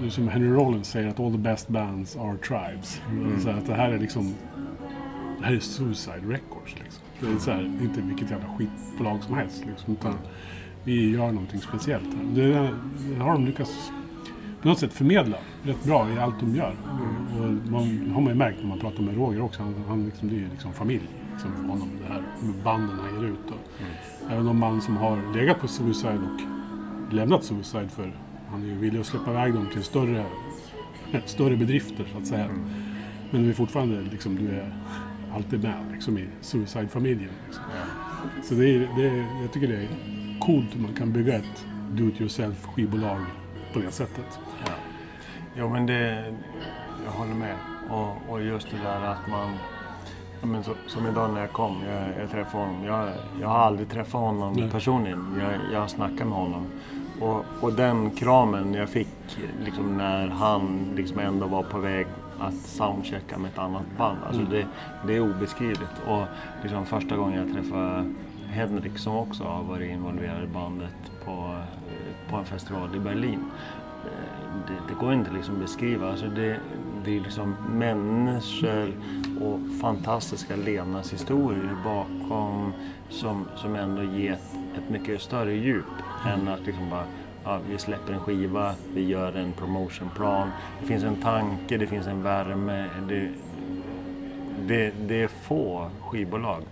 det 0.00 0.06
är 0.06 0.10
Som 0.10 0.28
Henry 0.28 0.50
Rollins 0.50 0.88
säger 0.88 1.08
att 1.08 1.20
all 1.20 1.32
the 1.32 1.38
best 1.38 1.68
bands 1.68 2.16
are 2.16 2.36
tribes. 2.36 3.00
Så 3.42 3.50
här, 3.50 3.58
att 3.58 3.66
det 3.66 3.74
här 3.74 3.90
är 3.90 3.98
liksom... 3.98 4.34
Det 5.38 5.44
här 5.44 5.52
är 5.52 5.60
Suicide 5.60 6.22
Records 6.28 6.74
liksom. 6.84 7.02
Det 7.20 7.26
är 7.26 7.38
så 7.38 7.50
här, 7.50 7.64
inte 7.64 8.00
vilket 8.00 8.30
jävla 8.30 8.48
skitbolag 8.48 9.22
som 9.22 9.34
helst 9.34 9.64
liksom. 9.66 9.92
Utan 9.92 10.14
vi 10.84 11.10
gör 11.10 11.32
någonting 11.32 11.60
speciellt 11.60 12.04
här. 12.04 12.24
Det, 12.34 12.70
det 13.08 13.22
har 13.22 13.32
de 13.32 13.46
lyckats 13.46 13.92
på 14.62 14.68
något 14.68 14.78
sätt 14.78 14.92
förmedla 14.92 15.36
rätt 15.62 15.84
bra 15.84 16.10
i 16.10 16.18
allt 16.18 16.40
de 16.40 16.54
gör. 16.56 16.74
Och 17.40 17.70
man 17.70 18.10
har 18.14 18.20
man 18.20 18.32
ju 18.32 18.38
märkt 18.38 18.58
när 18.60 18.68
man 18.68 18.78
pratar 18.78 19.02
med 19.02 19.16
Roger 19.16 19.40
också. 19.40 19.62
Han, 19.62 19.74
han 19.88 20.04
liksom, 20.04 20.28
det 20.28 20.34
är 20.34 20.38
ju 20.38 20.48
liksom 20.50 20.72
familj 20.72 21.08
liksom, 21.32 21.52
för 21.56 21.62
honom. 21.62 21.90
Det 22.06 22.12
här 22.12 22.22
med 22.42 22.54
banden 22.64 22.98
han 22.98 23.22
ger 23.22 23.28
ut. 23.28 23.50
Och 23.50 24.30
Även 24.30 24.46
de 24.46 24.60
band 24.60 24.82
som 24.82 24.96
har 24.96 25.34
legat 25.34 25.60
på 25.60 25.68
Suicide 25.68 26.18
och 26.18 27.14
lämnat 27.14 27.44
Suicide 27.44 27.88
för 27.88 28.12
han 28.50 28.62
är 28.62 28.66
ju 28.66 28.74
villig 28.74 29.00
att 29.00 29.06
släppa 29.06 29.30
iväg 29.30 29.54
dem 29.54 29.66
till 29.72 29.82
större, 29.82 30.24
större 31.24 31.56
bedrifter 31.56 32.06
så 32.12 32.18
att 32.18 32.26
säga. 32.26 32.48
Men 33.30 33.42
du 33.42 33.50
är 33.50 33.54
fortfarande 33.54 34.00
liksom, 34.00 34.36
du 34.36 34.48
är 34.48 34.74
alltid 35.34 35.62
med 35.62 35.84
liksom, 35.92 36.18
i 36.18 36.28
Suicide-familjen. 36.40 37.30
Liksom. 37.46 37.64
Så 38.42 38.54
det 38.54 38.74
är, 38.74 38.78
det 38.96 39.08
är, 39.08 39.42
jag 39.42 39.52
tycker 39.52 39.68
det 39.68 39.76
är 39.76 39.88
coolt 40.40 40.74
om 40.74 40.82
man 40.82 40.94
kan 40.94 41.12
bygga 41.12 41.34
ett 41.34 41.66
do-it-yourself 41.90 42.66
skivbolag 42.66 43.20
på 43.72 43.78
det 43.78 43.90
sättet. 43.90 44.38
Ja. 44.66 44.72
Jo 45.56 45.68
men 45.68 45.86
det, 45.86 46.34
jag 47.04 47.12
håller 47.12 47.34
med. 47.34 47.56
Och, 47.90 48.32
och 48.32 48.42
just 48.42 48.70
det 48.70 48.76
där 48.84 49.04
att 49.04 49.28
man, 49.30 49.52
ja, 50.40 50.46
men 50.46 50.64
så, 50.64 50.72
som 50.86 51.06
idag 51.06 51.34
när 51.34 51.40
jag 51.40 51.52
kom, 51.52 51.76
jag, 51.86 52.22
jag 52.22 52.30
träffade 52.30 52.64
honom. 52.64 52.84
Jag, 52.84 53.08
jag 53.40 53.48
har 53.48 53.58
aldrig 53.58 53.88
träffat 53.88 54.20
honom 54.20 54.52
Nej. 54.52 54.70
personligen. 54.70 55.40
Jag, 55.40 55.52
jag 55.72 55.80
har 55.80 55.88
snackat 55.88 56.26
med 56.26 56.38
honom. 56.38 56.66
Och, 57.20 57.44
och 57.60 57.72
den 57.72 58.10
kramen 58.10 58.74
jag 58.74 58.88
fick 58.88 59.38
liksom 59.64 59.96
när 59.96 60.28
han 60.28 60.92
liksom 60.96 61.18
ändå 61.18 61.46
var 61.46 61.62
på 61.62 61.78
väg 61.78 62.06
att 62.40 62.54
soundchecka 62.54 63.38
med 63.38 63.50
ett 63.50 63.58
annat 63.58 63.82
band. 63.98 64.18
Alltså 64.26 64.42
det, 64.42 64.66
det 65.06 65.16
är 65.16 65.20
obeskrivligt. 65.20 66.02
Och 66.06 66.24
liksom 66.62 66.86
första 66.86 67.16
gången 67.16 67.38
jag 67.38 67.54
träffade 67.54 68.14
Henrik 68.50 68.98
som 68.98 69.16
också 69.16 69.44
har 69.44 69.62
varit 69.62 69.90
involverad 69.90 70.44
i 70.44 70.46
bandet 70.46 70.94
på, 71.24 71.56
på 72.30 72.36
en 72.36 72.44
festival 72.44 72.96
i 72.96 72.98
Berlin. 72.98 73.40
Eh, 74.04 74.38
Det, 74.66 74.74
det 74.88 74.94
går 75.00 75.12
inte 75.12 75.30
liksom 75.32 75.54
att 75.54 75.60
beskriva. 75.60 76.10
Alltså 76.10 76.26
det, 76.26 76.60
det 77.04 77.16
är 77.16 77.20
liksom 77.20 77.56
människor 77.70 78.92
och 79.40 79.60
fantastiska 79.80 80.56
levnadshistorier 80.56 81.76
bakom 81.84 82.72
som, 83.10 83.44
som 83.56 83.74
ändå 83.74 84.02
ger 84.02 84.32
ett, 84.32 84.54
ett 84.78 84.90
mycket 84.90 85.22
större 85.22 85.54
djup 85.54 85.84
än 86.26 86.48
att 86.48 86.66
liksom 86.66 86.90
bara 86.90 87.04
ja, 87.48 87.60
vi 87.70 87.78
släpper 87.78 88.12
en 88.12 88.20
skiva, 88.20 88.74
vi 88.94 89.04
gör 89.08 89.32
en 89.36 89.52
promotionplan. 89.52 90.48
Det 90.80 90.86
finns 90.86 91.04
en 91.04 91.16
tanke, 91.16 91.76
det 91.76 91.86
finns 91.86 92.06
en 92.06 92.22
värme. 92.22 92.84
Det, 93.08 93.30
det, 94.66 94.92
det 95.08 95.22
är 95.22 95.28
få 95.28 95.90
skivbolag 96.00 96.62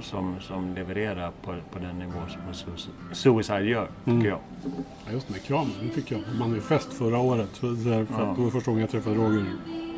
som, 0.00 0.34
som 0.40 0.74
levererar 0.74 1.30
på, 1.42 1.54
på 1.72 1.78
den 1.78 1.98
nivå 1.98 2.20
som 2.52 2.72
Suicide- 3.12 3.60
gör, 3.60 3.86
tycker 4.04 4.10
Mm. 4.12 4.26
jag. 4.26 4.38
Ja, 5.06 5.12
just 5.12 5.30
med 5.30 5.42
kramen, 5.42 5.70
den 5.80 5.90
fick 5.90 6.10
jag 6.10 6.20
manifest 6.38 6.92
förra 6.92 7.18
året. 7.18 7.56
För, 7.56 7.74
för 7.84 8.06
Ja. 8.24 8.34
det 8.36 8.42
var 8.42 8.50
första 8.50 8.70
gången 8.70 8.80
jag 8.80 8.90
träffade 8.90 9.16
Roger. 9.16 9.44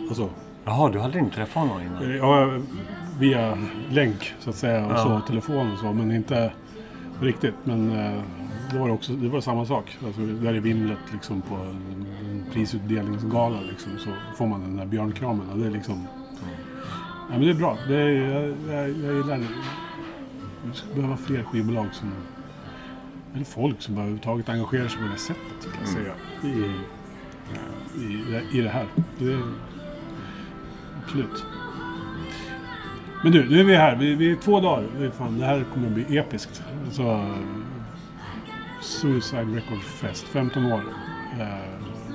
Alltså, 0.09 0.29
Jaha, 0.65 0.91
du 0.91 0.99
hade 0.99 1.19
inte 1.19 1.35
träffat 1.37 1.69
honom 1.69 1.83
innan? 1.83 2.17
ja, 2.17 2.59
via 3.19 3.59
länk 3.91 4.35
så 4.41 4.51
att 4.51 4.57
säga 4.57 4.87
och 4.87 4.93
Ja. 4.93 4.97
så, 5.05 5.21
telefon 5.27 5.73
och 5.73 5.79
så, 5.79 5.93
men 5.93 6.11
inte 6.13 6.53
riktigt. 7.21 7.55
Men 7.65 7.91
eh, 7.99 8.21
det 8.73 8.79
var 8.79 8.91
också, 8.91 9.13
det 9.13 9.29
var 9.29 9.41
samma 9.41 9.67
sak. 9.67 9.99
Alltså, 10.07 10.21
där 10.21 10.55
i 10.55 10.61
vimlet 10.61 10.99
liksom 11.13 11.43
på 11.43 11.55
en 11.55 12.07
en 12.31 12.53
prisutdelningsgala 12.53 13.61
liksom, 13.61 13.99
så 13.99 14.11
får 14.37 14.47
man 14.47 14.61
den 14.61 14.77
där 14.77 14.87
björnkramen. 14.87 15.51
Och 15.51 15.59
det 15.59 15.67
är 15.67 15.71
liksom... 15.71 16.07
Ja, 17.31 17.39
men 17.39 17.41
det 17.41 17.51
är 17.51 17.55
bra. 17.55 17.79
Det 17.89 17.97
är, 17.97 18.09
jag, 18.09 18.55
jag, 18.69 18.89
jag 18.89 19.15
gillar 19.17 19.39
det. 19.39 19.49
Vi 20.65 20.75
skulle 20.75 20.95
behöva 20.95 21.17
fler 21.17 21.43
skivbolag 21.43 21.87
som 21.93 22.13
eller 23.35 23.45
folk 23.45 23.83
som 23.83 23.95
överhuvudtaget 23.95 24.49
engagerar 24.49 24.89
sig 24.89 24.99
på 25.03 25.09
det 25.13 25.19
sättet, 25.19 25.43
skulle 25.61 25.77
jag 25.81 25.89
säga. 25.89 26.13
I, 26.43 26.71
i, 28.05 28.59
I 28.59 28.61
det 28.61 28.69
här. 28.69 28.87
Det 29.19 29.33
är, 29.33 29.43
absolut. 31.05 31.45
Men 33.23 33.33
du, 33.33 33.51
nu 33.51 33.61
är 33.61 33.65
vi 33.65 33.77
här. 33.77 33.97
Vi, 33.97 34.15
vi 34.15 34.31
är 34.31 34.37
två 34.37 34.61
dagar. 34.61 35.11
Fan, 35.11 35.39
det 35.39 35.45
här 35.45 35.65
kommer 35.75 35.87
att 35.87 35.95
bli 35.95 36.19
episkt. 36.19 36.63
Så, 36.91 37.35
Suicide 38.87 39.45
Record 39.45 39.83
Fest, 39.83 40.25
15 40.25 40.73
år. 40.73 40.83
Eh, 41.41 41.47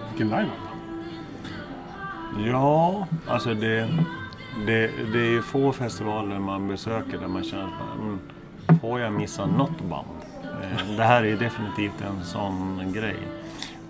vilken 0.09 0.29
line-up. 0.29 0.71
Ja, 2.45 3.07
alltså 3.27 3.53
det, 3.53 3.89
det, 4.65 4.91
det 5.13 5.19
är 5.19 5.31
ju 5.31 5.41
få 5.41 5.71
festivaler 5.71 6.39
man 6.39 6.67
besöker 6.67 7.17
där 7.17 7.27
man 7.27 7.43
känner 7.43 7.63
att 7.63 7.99
mm, 7.99 8.19
får 8.81 8.99
jag 8.99 9.13
missa 9.13 9.45
något 9.45 9.81
band? 9.81 10.07
Eh, 10.43 10.95
det 10.97 11.03
här 11.03 11.23
är 11.23 11.35
definitivt 11.37 12.01
en 12.01 12.23
sån 12.23 12.93
grej. 12.93 13.17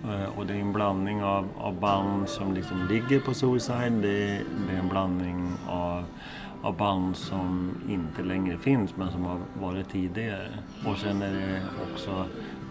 Eh, 0.04 0.38
och 0.38 0.46
det 0.46 0.54
är 0.54 0.58
en 0.58 0.72
blandning 0.72 1.22
av, 1.22 1.48
av 1.58 1.80
band 1.80 2.28
som 2.28 2.54
liksom 2.54 2.88
ligger 2.88 3.20
på 3.20 3.34
Suicide. 3.34 3.90
Det 3.90 4.30
är, 4.30 4.42
det 4.68 4.74
är 4.74 4.78
en 4.78 4.88
blandning 4.88 5.52
av, 5.68 6.04
av 6.62 6.76
band 6.76 7.16
som 7.16 7.74
inte 7.88 8.22
längre 8.22 8.58
finns 8.58 8.96
men 8.96 9.12
som 9.12 9.24
har 9.24 9.38
varit 9.60 9.88
tidigare. 9.88 10.48
Och 10.86 10.96
sen 10.96 11.22
är 11.22 11.32
det 11.32 11.60
också 11.92 12.26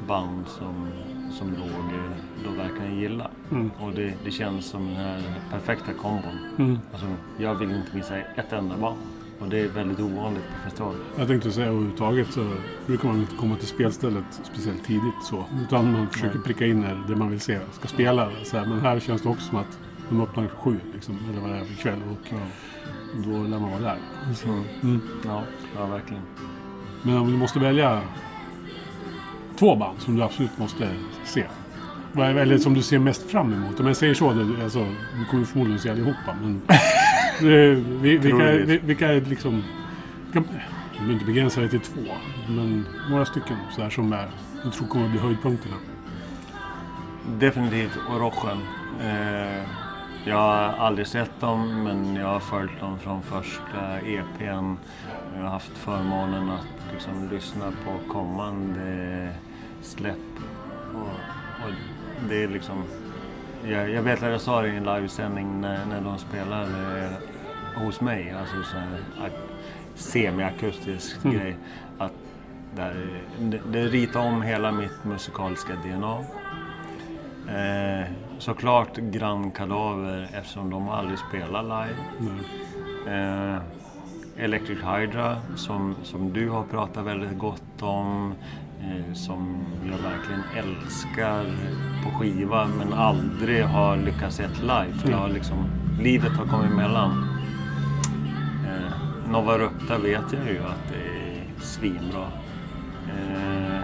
band 0.08 0.48
som, 0.48 0.88
som 1.32 1.48
Roger 1.56 2.10
då 2.46 2.52
verkligen 2.52 3.00
gillar. 3.00 3.30
Mm. 3.52 3.72
Och 3.80 3.92
det, 3.92 4.14
det 4.24 4.32
känns 4.32 4.66
som 4.66 4.88
den 4.88 4.96
här 4.96 5.22
perfekta 5.52 5.94
kombon. 5.94 6.38
Mm. 6.58 6.80
Alltså, 6.92 7.08
jag 7.38 7.56
vill 7.56 7.72
inte 7.72 7.96
missa 7.96 8.18
ett 8.18 8.54
enda 8.54 8.78
band. 8.78 8.98
Och 9.40 9.50
det 9.50 9.60
är 9.60 9.68
väldigt 9.68 10.00
ovanligt 10.00 10.44
på 10.44 10.70
festival. 10.70 10.96
Jag 11.18 11.28
tänkte 11.28 11.52
säga 11.52 11.68
överhuvudtaget 11.68 12.34
så 12.34 12.54
brukar 12.88 13.08
man 13.08 13.20
inte 13.20 13.36
komma 13.36 13.56
till 13.56 13.68
spelstället 13.68 14.24
speciellt 14.44 14.84
tidigt 14.84 15.24
så. 15.24 15.46
Utan 15.64 15.92
man 15.92 16.08
försöker 16.10 16.36
Nej. 16.36 16.44
pricka 16.44 16.66
in 16.66 16.82
när 16.82 17.04
det 17.08 17.16
man 17.16 17.30
vill 17.30 17.40
se 17.40 17.60
ska 17.72 17.88
spela. 17.88 18.30
Så 18.44 18.58
här. 18.58 18.66
Men 18.66 18.82
här 18.82 19.00
känns 19.00 19.22
det 19.22 19.30
också 19.30 19.50
som 19.50 19.58
att 19.58 19.80
de 20.10 20.22
öppnar 20.22 20.48
sju 20.48 20.80
liksom, 20.94 21.18
eller 21.30 21.42
vad 21.42 21.50
det 21.50 21.56
är 21.56 21.64
för 21.64 21.76
kväll. 21.76 22.00
Och 22.12 22.34
då 23.26 23.32
lär 23.32 23.60
man 23.60 23.72
vara 23.72 23.82
där. 23.82 23.98
Mm. 24.46 24.64
Mm. 24.84 25.02
Ja, 25.26 25.44
ja, 25.76 25.86
verkligen. 25.86 26.24
Men 27.04 27.18
om 27.18 27.32
du 27.32 27.38
måste 27.38 27.60
välja 27.60 28.02
två 29.62 29.76
band 29.76 30.00
som 30.02 30.16
du 30.16 30.24
absolut 30.24 30.58
måste 30.58 30.90
se. 31.26 31.44
Eller 32.18 32.58
som 32.58 32.74
du 32.74 32.82
ser 32.82 33.00
mest 33.00 33.32
fram 33.32 33.54
emot. 33.54 33.80
Om 33.80 33.88
jag 33.88 33.96
säger 33.98 34.14
så, 34.14 34.34
det, 34.34 34.64
alltså, 34.64 34.86
du 35.20 35.26
kommer 35.32 35.46
förmodligen 35.46 35.80
se 35.80 35.90
allihopa. 35.90 36.36
Men 36.42 36.62
det, 37.42 37.74
vi, 38.02 38.18
vilka, 38.18 38.38
Troligtvis. 38.38 38.70
vi- 38.70 38.88
vilka 38.88 39.08
är 39.14 39.22
liksom... 39.22 39.64
Vilka, 40.32 40.50
du 40.92 40.98
behöver 40.98 41.14
inte 41.14 41.26
begränsa 41.26 41.60
dig 41.60 41.70
till 41.70 41.80
två. 41.80 42.02
Men 42.48 42.86
några 43.10 43.26
stycken 43.26 43.58
så 43.76 43.82
här 43.82 43.90
som 43.90 44.14
är, 44.14 44.28
jag 44.64 44.74
tror 44.74 44.88
kommer 44.88 45.06
att 45.06 45.12
bli 45.12 45.20
höjdpunkterna. 45.20 45.76
Definitivt 47.40 47.98
Orochen. 48.16 48.58
Eh, 49.02 49.64
jag 50.26 50.36
har 50.38 50.86
aldrig 50.86 51.08
sett 51.08 51.40
dem 51.40 51.84
men 51.84 52.16
jag 52.16 52.28
har 52.28 52.40
följt 52.40 52.80
dem 52.80 53.00
från 53.00 53.22
första 53.22 54.00
EPn. 54.00 54.76
Jag 55.36 55.42
har 55.44 55.50
haft 55.50 55.72
förmånen 55.78 56.50
att 56.50 56.68
liksom 56.94 57.30
lyssna 57.32 57.66
på 57.86 58.14
kommande 58.14 59.30
släpp. 59.82 60.16
Och, 60.96 61.02
och 61.66 61.72
det 62.30 62.44
är 62.44 62.48
liksom... 62.48 62.84
Jag, 63.68 63.90
jag 63.90 64.02
vet 64.02 64.24
att 64.24 64.30
jag 64.32 64.42
sa 64.42 64.62
det 64.62 64.68
i 64.68 64.76
en 64.78 64.84
livesändning 64.84 65.62
när, 65.62 65.86
när 65.86 66.02
de 66.02 66.18
spelade 66.18 67.10
hos 67.76 68.02
mig. 68.02 68.32
Alltså 68.40 68.64
så 68.64 68.78
här, 68.78 68.88
ak- 69.28 69.50
semiakustisk 69.96 71.26
Mm. 71.26 71.38
grej. 71.38 71.56
Att 71.98 72.12
där, 72.76 73.08
det, 73.40 73.60
det 73.72 73.84
ritar 73.88 74.20
om 74.20 74.42
hela 74.42 74.72
mitt 74.72 75.04
musikaliska 75.04 75.74
DNA. 75.76 76.18
Eh, 77.48 78.06
såklart 78.40 78.98
Grand 78.98 79.54
Kadaver 79.56 80.30
eftersom 80.34 80.70
de 80.70 80.90
aldrig 80.90 81.20
spelar 81.20 81.64
live. 81.64 81.96
Nej. 83.06 83.20
Eh, 83.54 83.58
Electric 84.38 84.80
Hydra 84.84 85.38
som, 85.56 85.96
som 86.04 86.34
du 86.34 86.50
har 86.50 86.64
pratat 86.64 87.06
väldigt 87.06 87.38
gott 87.38 87.82
om. 87.82 88.34
Eh, 88.84 89.14
som 89.14 89.66
jag 89.84 89.98
verkligen 89.98 90.44
älskar 90.56 91.46
på 92.04 92.10
skiva 92.20 92.68
men 92.78 92.94
aldrig 92.94 93.64
har 93.64 93.98
lyckats 93.98 94.36
se 94.36 94.48
live. 94.62 94.94
För 95.02 95.12
jag 95.12 95.18
har 95.18 95.30
liksom, 95.30 95.66
livet 96.00 96.32
har 96.32 96.46
kommit 96.46 96.72
emellan. 96.72 97.40
Eh, 98.66 99.30
Nova 99.32 99.58
Rupta 99.58 99.98
vet 99.98 100.34
jag 100.34 100.48
ju 100.48 100.60
att 100.60 100.90
det 100.90 100.96
är 100.96 101.62
svinbra. 101.62 102.28
Eh, 103.08 103.82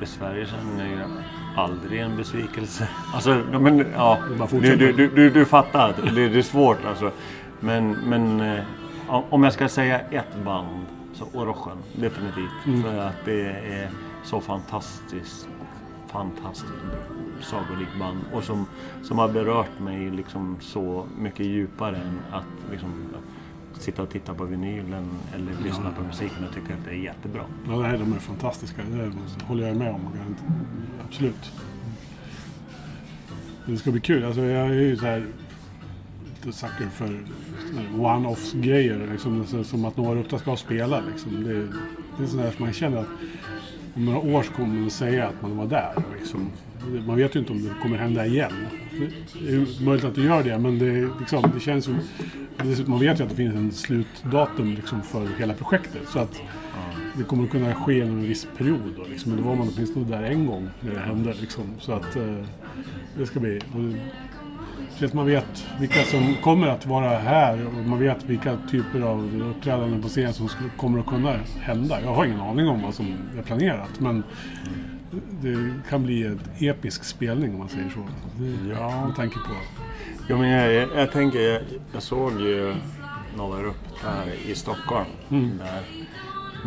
Besvärjelsen 0.00 0.80
är 0.80 0.86
ju 0.86 0.98
aldrig 1.56 2.00
en 2.00 2.16
besvikelse. 2.16 2.88
Alltså, 3.14 3.42
men, 3.60 3.86
ja, 3.96 4.18
du, 4.50 4.76
du, 4.76 5.08
du, 5.08 5.30
du 5.30 5.44
fattar, 5.44 5.94
det, 6.14 6.28
det 6.28 6.38
är 6.38 6.42
svårt 6.42 6.84
alltså. 6.88 7.10
Men, 7.60 7.90
men 7.90 8.40
eh, 8.40 8.64
om 9.08 9.44
jag 9.44 9.52
ska 9.52 9.68
säga 9.68 10.00
ett 10.00 10.44
band 10.44 10.86
så 11.12 11.24
Orochen, 11.32 11.78
definitivt. 11.96 12.66
Mm. 12.66 12.82
För 12.82 12.98
att 12.98 13.24
det 13.24 13.50
är 13.50 13.90
så 14.24 14.40
fantastiskt, 14.40 15.48
fantastiskt 16.06 16.72
sagolikt 17.40 17.98
band. 17.98 18.20
Och 18.32 18.44
som, 18.44 18.66
som 19.02 19.18
har 19.18 19.28
berört 19.28 19.80
mig 19.80 20.10
liksom 20.10 20.56
så 20.60 21.06
mycket 21.18 21.46
djupare 21.46 21.96
än 21.96 22.20
att 22.30 22.70
liksom, 22.70 23.08
sitta 23.78 24.02
och 24.02 24.10
titta 24.10 24.34
på 24.34 24.44
vinylen 24.44 25.08
eller 25.34 25.52
lyssna 25.64 25.90
på 25.90 26.02
musiken 26.04 26.44
och 26.48 26.54
tycka 26.54 26.74
att 26.74 26.84
det 26.84 26.90
är 26.90 26.94
jättebra. 26.94 27.42
Ja, 27.68 27.78
nej, 27.78 27.98
de 27.98 28.12
är 28.12 28.18
fantastiska. 28.18 28.82
Det 28.82 29.12
håller 29.46 29.68
jag 29.68 29.76
med 29.76 29.94
om. 29.94 30.08
Absolut. 31.06 31.52
Det 33.66 33.76
ska 33.76 33.90
bli 33.90 34.00
kul. 34.00 34.24
Alltså, 34.24 34.40
jag 34.40 34.66
är 34.66 34.72
ju 34.72 34.96
så 34.96 35.06
här 35.06 35.26
lite 36.46 36.58
sucker 36.58 36.88
för 36.88 37.20
one-offs-grejer. 37.98 39.08
Liksom, 39.12 39.64
som 39.64 39.84
att 39.84 39.96
några 39.96 40.38
ska 40.38 40.56
spela. 40.56 41.02
Liksom. 41.10 41.44
Det, 41.44 41.54
det 42.18 42.24
är 42.24 42.26
sådär 42.26 42.50
som 42.56 42.64
man 42.64 42.72
känner 42.72 42.98
att 42.98 43.08
om 43.94 44.04
några 44.04 44.18
år 44.18 44.42
så 44.42 44.52
kommer 44.52 44.80
man 44.80 44.90
säga 44.90 45.28
att 45.28 45.42
man 45.42 45.56
var 45.56 45.66
där. 45.66 45.94
Liksom. 46.18 46.50
Man 47.06 47.16
vet 47.16 47.36
ju 47.36 47.40
inte 47.40 47.52
om 47.52 47.62
det 47.62 47.70
kommer 47.82 47.96
hända 47.96 48.26
igen. 48.26 48.52
Det 49.40 49.54
är 49.54 49.84
möjligt 49.84 50.04
att 50.04 50.14
det 50.14 50.22
gör 50.22 50.42
det, 50.42 50.58
men 50.58 50.78
det, 50.78 51.08
liksom, 51.20 51.50
det 51.54 51.60
känns 51.60 51.88
ju... 51.88 51.94
Man 52.86 53.00
vet 53.00 53.20
ju 53.20 53.24
att 53.24 53.30
det 53.30 53.36
finns 53.36 53.54
en 53.54 53.72
slutdatum 53.72 54.74
liksom, 54.74 55.02
för 55.02 55.28
hela 55.38 55.54
projektet. 55.54 56.08
Så 56.08 56.18
att 56.18 56.40
det 57.18 57.24
kommer 57.24 57.44
att 57.44 57.50
kunna 57.50 57.74
ske 57.74 57.98
inom 57.98 58.18
en 58.18 58.22
viss 58.22 58.46
period. 58.56 58.94
Då, 58.96 59.04
liksom. 59.10 59.32
Men 59.32 59.42
då 59.42 59.48
var 59.48 59.56
man 59.56 59.68
åtminstone 59.74 60.06
där 60.06 60.22
en 60.22 60.46
gång 60.46 60.68
när 60.80 60.94
det 60.94 61.00
hände. 61.00 61.34
Liksom. 61.40 61.64
Så 61.78 61.92
att 61.92 62.16
eh, 62.16 62.36
det 63.18 63.26
ska 63.26 63.40
bli... 63.40 63.60
Så 64.98 65.04
att 65.04 65.12
man 65.14 65.26
vet 65.26 65.66
vilka 65.80 66.02
som 66.04 66.34
kommer 66.42 66.66
att 66.68 66.86
vara 66.86 67.18
här 67.18 67.66
och 67.66 67.72
man 67.86 67.98
vet 67.98 68.24
vilka 68.24 68.58
typer 68.70 69.00
av 69.00 69.42
uppträdanden 69.50 70.02
på 70.02 70.08
scen 70.08 70.32
som 70.32 70.48
kommer 70.76 71.00
att 71.00 71.06
kunna 71.06 71.34
hända. 71.60 72.00
Jag 72.02 72.14
har 72.14 72.24
ingen 72.24 72.40
aning 72.40 72.68
om 72.68 72.82
vad 72.82 72.94
som 72.94 73.14
är 73.38 73.42
planerat 73.42 74.00
men 74.00 74.22
det 75.40 75.74
kan 75.88 76.02
bli 76.02 76.26
en 76.26 76.40
episk 76.58 77.04
spelning 77.04 77.52
om 77.52 77.58
man 77.58 77.68
säger 77.68 77.90
så. 77.90 78.06
Ja. 78.70 79.06
Med 79.06 79.16
tanke 79.16 79.34
på... 79.34 79.54
Ja, 80.28 80.36
men 80.38 80.48
jag, 80.48 80.72
jag, 80.72 80.88
jag 80.96 81.12
tänker, 81.12 81.40
jag, 81.40 81.62
jag 81.92 82.02
såg 82.02 82.40
ju 82.40 82.74
Nova 83.36 83.56
Rupta 83.62 84.10
här 84.10 84.26
i 84.46 84.54
Stockholm. 84.54 85.06
Mm. 85.30 85.58
Där, 85.58 85.82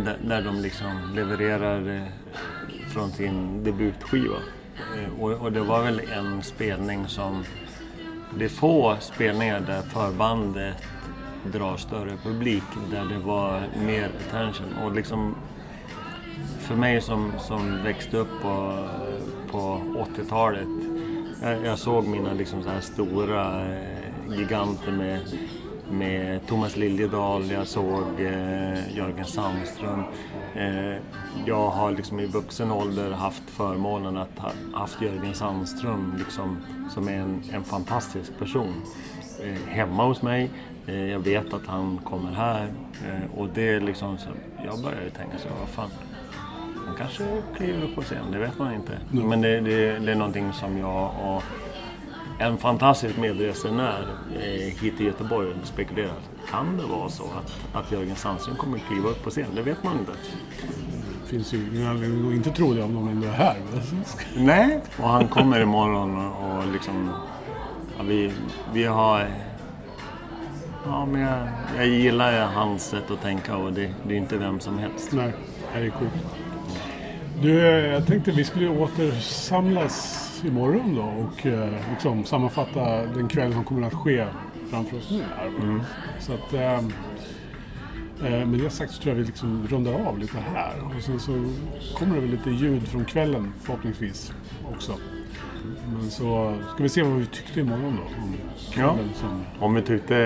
där, 0.06 0.18
där 0.28 0.42
de 0.42 0.62
liksom 0.62 1.12
levererar 1.16 1.96
eh, 1.96 2.04
från 2.94 3.12
sin 3.12 3.64
debutskiva. 3.64 4.36
Eh, 4.98 5.20
Och, 5.20 5.32
och 5.32 5.52
det 5.52 5.62
var 5.62 5.84
väl 5.84 6.02
en 6.18 6.44
spelning 6.44 7.08
som... 7.08 7.44
Det 8.38 8.46
är 8.46 8.50
få 8.50 8.98
spelningar 9.00 9.60
där 9.60 9.82
förbandet 9.82 10.76
drar 11.44 11.78
större 11.78 12.18
publik, 12.24 12.64
där 12.92 13.06
det 13.06 13.18
var 13.18 13.64
mer 13.86 14.10
attention. 14.28 14.68
Och 14.84 14.96
liksom 14.96 15.36
för 16.60 16.76
mig 16.76 17.02
som, 17.02 17.32
som 17.40 17.84
växte 17.84 18.18
upp 18.18 18.42
på, 18.42 18.88
på 19.52 19.82
80-talet. 20.18 20.68
Jag, 21.42 21.66
jag 21.66 21.80
såg 21.80 22.08
mina 22.08 22.34
liksom 22.34 22.64
så 22.64 22.70
här 22.70 22.82
stora 22.82 23.66
eh, 23.66 24.38
giganter 24.38 24.92
med, 24.92 25.20
med 25.90 26.48
Thomas 26.48 26.78
Liljedahl, 26.78 27.52
jag 27.52 27.68
såg 27.68 28.20
eh, 28.20 28.98
Jörgen 28.98 29.26
Sandström. 29.26 30.04
Eh, 30.56 31.02
jag 31.46 31.70
har 31.70 31.92
liksom 31.92 32.20
i 32.20 32.26
vuxen 32.26 32.72
ålder 32.72 33.12
haft 33.12 33.44
förmånen 33.50 34.18
att 34.18 34.40
ha 34.40 34.52
haft 34.74 35.02
Jörgen 35.02 35.34
Sandström 35.34 36.14
liksom, 36.18 36.58
som 36.90 37.08
är 37.08 37.18
en, 37.18 37.44
en 37.52 37.64
fantastisk 37.64 38.40
person. 38.40 38.82
Eh, 39.44 39.74
hemma 39.74 40.06
hos 40.06 40.22
mig. 40.22 40.50
Eh, 40.88 41.06
jag 41.06 41.20
vet 41.20 41.54
att 41.54 41.66
han 41.66 41.98
kommer 41.98 42.32
här. 42.32 42.68
Eh, 43.08 43.40
och 43.40 43.50
det 43.54 43.70
är 43.70 43.80
liksom 43.82 44.18
så, 44.18 44.30
jag 44.66 44.82
började 44.82 45.10
tänka 45.10 45.38
så, 45.38 45.50
vad 45.60 45.70
fan. 45.70 45.90
Han 46.86 46.96
kanske 46.96 47.42
kliver 47.56 47.84
upp 47.84 47.96
på 47.96 48.02
scen, 48.02 48.32
det 48.32 48.38
vet 48.38 48.60
man 48.60 48.74
inte. 48.74 49.00
Mm. 49.14 49.30
Men 49.30 49.42
det, 49.42 49.62
det, 49.62 50.00
det 50.00 50.12
är 50.12 50.16
någonting 50.16 50.54
som 50.54 50.78
jag 50.78 51.12
och 51.24 51.44
en 52.40 52.58
fantastisk 52.58 53.18
medresenär 53.18 54.08
eh, 54.36 54.82
hit 54.82 54.98
till 54.98 55.06
Göteborg 55.06 55.54
spekulerat. 55.64 56.30
Kan 56.50 56.78
det 56.78 56.84
vara 56.84 57.10
så 57.10 57.24
att, 57.24 57.76
att 57.76 57.92
Jörgen 57.92 58.16
Sandström 58.16 58.56
kommer 58.56 58.78
kliva 58.78 59.10
upp 59.10 59.24
på 59.24 59.30
scen? 59.30 59.48
Det 59.56 59.62
vet 59.62 59.84
man 59.84 60.00
inte. 60.00 60.12
Finns 61.26 61.54
ju 61.54 61.58
ingen 61.74 61.88
anledning 61.88 62.28
att 62.28 62.34
inte 62.34 62.52
tro 62.52 62.74
det 62.74 62.84
om 62.84 62.94
någon 62.94 63.08
ändå 63.10 63.28
är 63.28 63.32
här. 63.32 63.56
Nej, 64.38 64.80
och 64.98 65.10
han 65.10 65.28
kommer 65.28 65.62
imorgon 65.62 66.26
och, 66.26 66.58
och 66.58 66.72
liksom... 66.74 67.10
Ja, 67.98 68.04
vi, 68.04 68.32
vi 68.74 68.84
har... 68.84 69.28
Ja, 70.86 71.06
men 71.06 71.22
jag, 71.22 71.48
jag 71.78 71.88
gillar 71.88 72.46
hans 72.46 72.84
sätt 72.86 73.12
att 73.12 73.22
tänka 73.22 73.58
och 73.58 73.74
det, 73.74 73.94
det 74.08 74.14
är 74.14 74.18
inte 74.18 74.38
vem 74.38 74.60
som 74.60 74.78
helst. 74.78 75.12
Nej, 75.12 75.34
det 75.74 75.80
är 75.80 75.90
coolt. 75.90 76.12
Du, 77.42 77.60
jag 77.60 78.08
tänkte 78.08 78.32
vi 78.32 78.44
skulle 78.44 78.70
återsamlas 78.70 80.22
imorgon 80.44 80.96
då 80.96 81.02
och 81.02 81.46
eh, 81.46 81.74
liksom 81.90 82.26
sammanfatta 82.26 83.06
den 83.06 83.28
kväll 83.28 83.54
som 83.54 83.64
kommer 83.64 83.88
att 83.88 83.94
ske 83.94 84.26
framför 84.70 84.98
oss 84.98 85.12
nu 85.12 85.24
här. 85.38 85.48
Mm. 85.48 85.82
Så 86.20 86.34
att, 86.34 86.54
eh, 86.54 86.80
med 88.22 88.60
det 88.60 88.70
sagt 88.70 88.92
så 88.94 89.02
tror 89.02 89.16
jag 89.16 89.20
vi 89.20 89.26
liksom 89.28 89.68
rundar 89.70 89.94
av 89.94 90.20
lite 90.20 90.38
här. 90.38 90.74
Och 90.98 91.02
sen 91.04 91.20
så 91.20 91.32
kommer 91.98 92.16
det 92.16 92.22
väl 92.22 92.30
lite 92.30 92.50
ljud 92.50 92.88
från 92.88 93.06
kvällen 93.06 93.54
förhoppningsvis 93.62 94.34
också. 94.74 94.94
Men 95.94 96.12
så 96.12 96.56
ska 96.74 96.84
vi 96.84 96.90
se 96.90 97.04
vad 97.04 97.14
vi 97.20 97.26
tyckte 97.26 97.60
imorgon 97.60 97.96
då. 97.98 98.24
Om 98.24 98.36
kvällen 98.72 99.10
som... 99.16 99.44
Om 99.60 99.74
vi 99.76 99.82
tyckte 99.82 100.18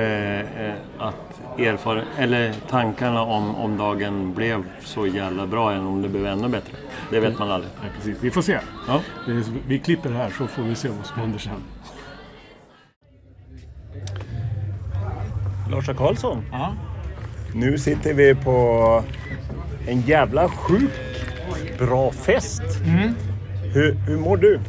eh, 0.58 1.04
att 1.06 1.42
erfar 1.60 2.06
eller 2.18 2.54
tankarna 2.70 3.22
om, 3.22 3.56
om 3.56 3.78
dagen 3.78 4.34
blev 4.34 4.64
så 4.84 5.08
jävla 5.08 5.48
bra 5.48 5.72
än 5.74 5.86
om 5.86 6.02
det 6.02 6.10
blev 6.10 6.26
ännu 6.26 6.48
bättre. 6.48 6.78
Det 7.12 7.20
vet 7.20 7.40
man 7.40 7.52
aldrig. 7.52 7.72
Nej, 7.82 7.92
precis. 7.96 8.18
Vi 8.24 8.32
får 8.32 8.42
se. 8.42 8.60
Ja. 8.88 9.00
Det- 9.26 9.52
Vi 9.68 9.80
klipper 9.80 10.12
här 10.12 10.30
så 10.30 10.48
får 10.48 10.64
vi 10.64 10.76
se 10.76 10.90
vad 10.90 11.06
som 11.06 11.20
händer 11.20 11.40
sen. 11.40 11.64
Larsa 15.72 15.94
Karlsson. 15.94 16.44
Ja. 16.52 16.74
Nu 17.54 17.78
sitter 17.78 18.14
vi 18.14 18.36
på 18.36 19.04
en 19.88 20.02
jävla 20.02 20.50
sjukt 20.50 21.00
bra 21.80 22.12
fest. 22.12 22.62
Hur, 23.74 23.94
hur 23.94 24.18
mår 24.18 24.38
du? 24.38 24.60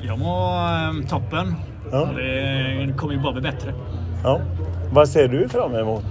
Jag 0.00 0.18
mår 0.18 1.00
eh, 1.00 1.08
toppen. 1.08 1.54
Ja. 1.92 2.10
Det 2.16 2.94
kommer 2.96 3.14
ju 3.14 3.20
bara 3.20 3.32
bli 3.32 3.42
bättre. 3.42 3.74
Ja. 4.22 4.40
Vad 4.90 5.08
ser 5.08 5.28
du 5.28 5.48
fram 5.48 5.74
emot? 5.74 6.04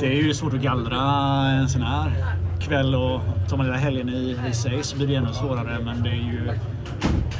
Det 0.00 0.06
är 0.06 0.22
ju 0.22 0.34
svårt 0.34 0.54
att 0.54 0.60
gallra 0.60 0.98
en 1.50 1.68
sån 1.68 1.82
här 1.82 2.12
kväll 2.60 2.94
och 2.94 3.20
tar 3.48 3.56
man 3.56 3.66
hela 3.66 3.78
helgen 3.78 4.08
i, 4.08 4.36
i 4.50 4.52
sig 4.52 4.82
så 4.82 4.96
blir 4.96 5.06
det 5.06 5.14
ännu 5.14 5.32
svårare. 5.32 5.78
Men 5.84 6.02
det 6.02 6.08
är 6.08 6.32
ju 6.32 6.46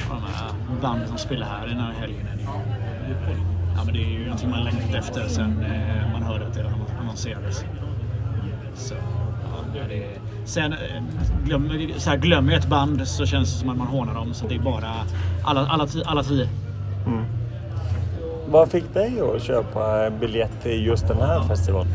de 0.09 0.23
här 0.35 0.51
banden 0.83 1.09
som 1.09 1.19
spelar 1.19 1.47
här 1.47 1.67
den 1.67 1.79
här 1.79 1.93
helgen. 1.93 2.27
Är 2.29 3.52
ja, 3.77 3.85
men 3.85 3.95
det 3.95 4.01
är 4.01 4.11
ju 4.19 4.25
någonting 4.25 4.51
man 4.51 4.65
längtat 4.65 4.95
efter 4.95 5.29
sen 5.29 5.65
eh, 5.65 6.13
man 6.13 6.23
hörde 6.23 6.47
att 6.47 6.55
det 6.55 6.65
annonserades. 7.01 7.65
Så, 8.75 8.95
ja, 9.75 9.81
det 9.89 10.05
är, 10.05 10.19
sen 10.45 10.73
eh, 10.73 10.79
glömmer, 11.45 11.99
så 11.99 12.11
här, 12.11 12.17
glömmer 12.17 12.53
jag 12.53 12.61
ett 12.61 12.69
band 12.69 13.09
så 13.09 13.27
känns 13.27 13.53
det 13.53 13.59
som 13.59 13.69
att 13.69 13.77
man 13.77 13.87
hånar 13.87 14.15
dem. 14.15 14.35
Så 14.35 14.47
det 14.47 14.55
är 14.55 14.59
bara 14.59 14.93
alla, 15.45 15.67
alla, 15.67 15.89
alla 16.05 16.23
tio. 16.23 16.49
Vad 18.53 18.71
fick 18.71 18.95
dig 18.95 19.21
att 19.21 19.43
köpa 19.43 20.11
biljett 20.11 20.63
till 20.63 20.87
just 20.87 21.09
den 21.09 21.17
här 21.17 21.43
festivalen? 21.43 21.93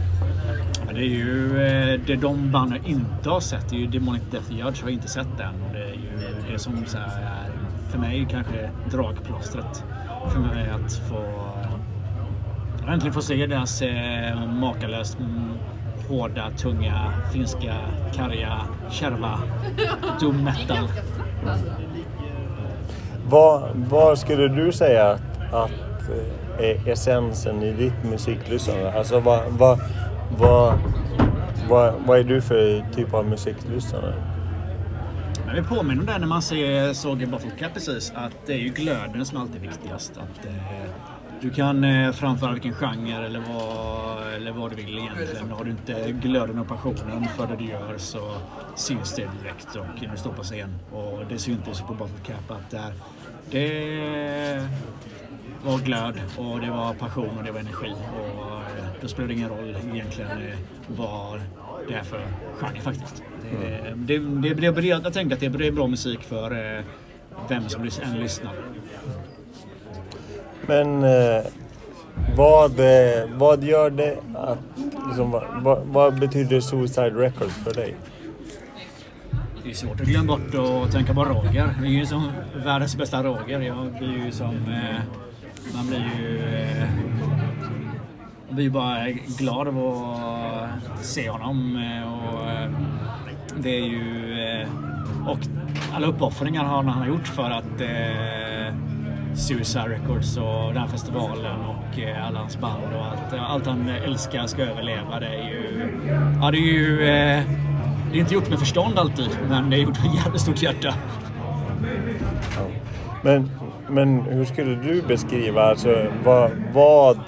Men 0.86 0.96
det 0.96 1.02
är 1.02 1.10
ju 1.10 1.62
eh, 1.62 2.00
det 2.06 2.16
de 2.16 2.52
banden 2.52 2.86
inte 2.86 3.30
har 3.30 3.40
sett. 3.40 3.70
Det 3.70 3.76
är 3.76 3.80
ju 3.80 3.88
Demonic 3.88 4.22
Death 4.32 4.52
Judge 4.52 4.82
har 4.82 4.90
jag 4.90 4.92
inte 4.92 5.08
sett 5.08 5.40
än. 5.40 5.62
Och 5.68 5.74
det 5.74 5.84
är 5.84 5.94
ju 5.94 6.52
det 6.52 6.60
som 6.60 6.86
så 6.86 6.98
här 6.98 7.22
är 7.22 7.52
för 7.92 8.00
mig 8.00 8.28
kanske 8.30 8.70
dragplåstret. 8.92 9.84
För 10.34 10.40
mig 10.40 10.70
att 10.70 10.94
få 10.94 11.24
att 12.88 12.94
äntligen 12.94 13.14
få 13.14 13.22
se 13.22 13.46
deras 13.46 13.82
eh, 13.82 14.46
makalöst 14.46 15.20
mm, 15.20 15.52
hårda, 16.10 16.52
tunga, 16.58 17.14
finska, 17.34 17.76
karga, 18.14 18.62
kärva 18.90 19.40
doom 20.20 20.44
metal. 20.44 20.88
Vad, 23.30 23.70
vad 23.76 24.20
skulle 24.20 24.48
du 24.48 24.72
säga 24.72 25.10
att, 25.10 25.54
att 25.54 26.10
eh, 26.60 26.66
är 26.66 26.90
essensen 26.90 27.64
i 27.64 27.72
ditt 27.72 28.04
musiklyssnande? 28.04 28.94
Alltså 28.94 29.20
vad, 29.20 29.42
vad, 29.50 29.80
vad, 30.38 30.80
vad, 31.70 31.94
vad 32.06 32.20
är 32.20 32.24
du 32.24 32.42
för 32.42 32.86
typ 32.96 33.14
av 33.14 33.26
musiklyssnare? 33.26 34.14
Men 35.46 35.56
vi 35.56 35.62
påminner 35.62 36.00
om 36.02 36.06
det 36.06 36.18
när 36.18 36.28
man 36.28 36.42
ser, 36.42 36.94
såg 36.94 37.22
i 37.22 37.26
Bottle 37.26 37.52
Cap 37.60 37.74
precis, 37.74 38.14
att 38.16 38.34
det 38.46 38.54
är 38.54 38.58
ju 38.58 38.70
glöden 38.70 39.26
som 39.26 39.38
alltid 39.38 39.56
är 39.56 39.68
viktigast. 39.68 40.12
Att, 40.18 40.46
eh, 40.46 41.17
du 41.42 41.50
kan 41.50 41.84
eh, 41.84 42.12
framföra 42.12 42.52
vilken 42.52 42.74
genre 42.74 43.26
eller 43.26 43.40
vad, 43.40 44.34
eller 44.34 44.52
vad 44.52 44.72
du 44.72 44.76
vill 44.76 44.98
egentligen. 44.98 45.52
Har 45.52 45.64
du 45.64 45.72
inte 45.72 46.12
glöden 46.12 46.60
och 46.60 46.68
passionen 46.68 47.26
för 47.38 47.48
det 47.48 47.56
du 47.56 47.66
gör 47.66 47.98
så 47.98 48.32
syns 48.76 49.16
det 49.16 49.30
direkt 49.42 49.76
och 49.76 50.02
när 50.02 50.12
du 50.12 50.18
står 50.18 50.32
på 50.32 50.44
scen. 50.44 50.76
Och 50.92 51.24
det 51.30 51.40
syntes 51.40 51.82
på 51.82 51.94
Bottle 51.94 52.20
Cap 52.26 52.52
att 52.52 52.70
där, 52.70 52.94
det 53.52 54.68
var 55.66 55.78
glöd 55.80 56.22
och 56.38 56.60
det 56.62 56.70
var 56.70 56.94
passion 56.94 57.38
och 57.38 57.44
det 57.44 57.52
var 57.52 57.60
energi. 57.60 57.94
Och 58.16 58.54
eh, 58.54 58.86
då 59.02 59.08
spelar 59.08 59.28
det 59.28 59.34
ingen 59.34 59.50
roll 59.50 59.76
egentligen 59.94 60.32
eh, 60.32 60.58
vad 60.88 61.42
det 61.88 61.94
är 61.94 62.04
för 62.04 62.22
genre 62.60 62.82
faktiskt. 62.82 63.24
Det, 63.62 63.94
det, 63.96 64.20
det, 64.20 64.54
det, 64.54 64.72
det, 64.72 64.88
jag 64.88 65.14
tänker 65.14 65.36
att 65.36 65.40
det 65.40 65.68
är 65.68 65.72
bra 65.72 65.88
musik 65.88 66.22
för 66.22 66.78
eh, 66.78 66.84
vem 67.50 67.70
som 67.70 67.82
än 67.82 68.20
lyssnar. 68.20 68.54
Men 70.68 71.04
eh, 71.04 71.44
vad, 72.36 72.80
eh, 72.80 73.30
vad 73.38 73.64
gör 73.64 73.90
det 73.90 74.18
att... 74.36 74.58
Liksom, 75.08 75.32
vad, 75.32 75.44
vad, 75.62 75.82
vad 75.86 76.20
betyder 76.20 76.60
Suicide 76.60 77.10
Records 77.10 77.54
för 77.56 77.74
dig? 77.74 77.96
Det 79.64 79.70
är 79.70 79.74
svårt 79.74 80.02
att 80.02 80.08
glömma 80.08 80.38
bort 80.38 80.86
att 80.86 80.92
tänka 80.92 81.14
på 81.14 81.26
Roger. 81.26 81.70
Det 81.82 81.88
är 81.88 81.92
ju 81.92 82.06
som 82.06 82.32
världens 82.66 82.98
bästa 82.98 83.24
Roger. 83.24 83.60
Jag 83.60 83.94
blir 84.00 84.26
ju 84.26 84.32
som... 84.32 84.56
Eh, 84.56 85.02
man 85.76 85.88
blir 85.88 86.12
ju... 86.20 86.40
Eh, 86.40 86.90
man 88.48 88.56
blir 88.56 88.64
ju 88.64 88.72
bara 88.72 89.10
glad 89.38 89.68
av 89.68 89.78
att 90.98 91.06
se 91.06 91.30
honom. 91.30 91.76
Eh, 91.76 92.14
och, 92.14 92.50
eh, 92.50 92.70
det 93.58 93.70
är 93.70 93.86
ju... 93.86 94.40
Eh, 94.42 94.68
och 95.28 95.40
alla 95.94 96.08
uppoffringar 96.08 96.64
han 96.64 96.88
han 96.88 97.00
har 97.00 97.08
gjort 97.08 97.28
för 97.28 97.50
att 97.50 97.82
eh, 97.82 98.76
Suicide 99.38 99.90
Records 99.90 100.38
och 100.38 100.74
den 100.74 100.78
här 100.78 100.88
festivalen 100.88 101.60
och 101.60 102.00
eh, 102.00 102.28
alla 102.28 102.40
hans 102.40 102.58
band 102.58 102.94
och 102.96 103.06
allt, 103.06 103.42
allt 103.50 103.66
han 103.68 103.90
älskar 103.90 104.48
ska 104.48 104.62
överleva. 104.62 105.20
Det 105.20 105.28
är 105.28 105.50
ju... 105.50 105.90
Ja, 106.42 106.52
det 106.52 106.58
är 106.58 106.74
ju... 106.74 107.02
Eh, 107.02 107.44
det 108.12 108.18
är 108.18 108.20
inte 108.20 108.34
gjort 108.34 108.50
med 108.50 108.60
förstånd 108.60 109.00
alltid, 109.00 109.30
men 109.50 109.70
det 109.70 109.76
är 109.76 109.80
gjort 109.80 110.04
med 110.04 110.16
jävligt 110.16 110.42
stort 110.42 110.64
hjärta. 110.64 110.94
Men, 113.24 113.52
men 113.90 114.22
hur 114.22 114.46
skulle 114.46 114.76
du 114.76 115.02
beskriva, 115.02 115.64
alltså 115.64 116.06
vad, 116.24 116.52
vad 116.74 117.20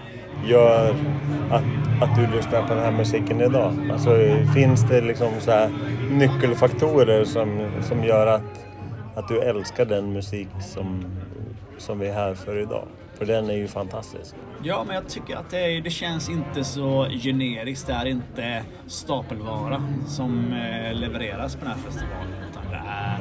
gör 0.46 0.96
att, 1.52 1.64
att 2.02 2.16
du 2.16 2.38
lyssnar 2.38 2.62
på 2.62 2.74
den 2.74 2.84
här 2.84 2.92
musiken 2.92 3.42
idag? 3.42 3.74
Alltså 3.92 4.10
finns 4.56 4.90
det 4.90 5.02
liksom 5.02 5.30
så 5.40 5.52
här 5.52 5.70
nyckelfaktorer 6.12 7.26
som, 7.26 7.70
som 7.82 8.04
gör 8.04 8.28
att, 8.28 8.66
att 9.16 9.28
du 9.28 9.40
älskar 9.42 9.86
den 9.86 10.14
musik 10.14 10.50
som, 10.60 11.06
som 11.82 12.00
vi 12.00 12.08
är 12.08 12.14
här 12.14 12.34
för 12.34 12.62
idag? 12.62 12.88
För 13.14 13.26
den 13.26 13.50
är 13.50 13.54
ju 13.54 13.68
fantastisk. 13.68 14.36
Ja, 14.64 14.84
men 14.88 14.96
jag 14.96 15.10
tycker 15.10 15.36
att 15.36 15.50
det, 15.50 15.82
det 15.82 15.90
känns 15.90 16.30
inte 16.30 16.64
så 16.64 17.08
generiskt. 17.24 17.88
Det 17.88 17.94
är 17.94 18.06
inte 18.06 18.64
stapelvara 18.88 19.84
som 20.08 20.54
eh, 20.54 20.94
levereras 20.94 21.56
på 21.56 21.66
den 21.66 21.74
här 21.74 21.82
festivalen. 21.82 22.34
Utan 22.52 22.64
det 22.70 22.82
är 22.88 23.20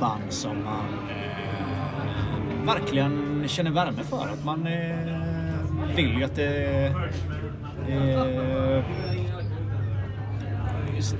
band 0.00 0.32
som 0.32 0.64
man 0.64 0.86
eh, 1.10 2.74
verkligen 2.74 3.44
känner 3.48 3.70
värme 3.70 4.02
för. 4.02 4.28
Att 4.32 4.44
man 4.44 4.66
eh, 4.66 5.96
vill 5.96 6.18
ju 6.18 6.24
att 6.24 6.36
det... 6.36 6.86
Eh, 7.88 8.84
Just 10.96 11.16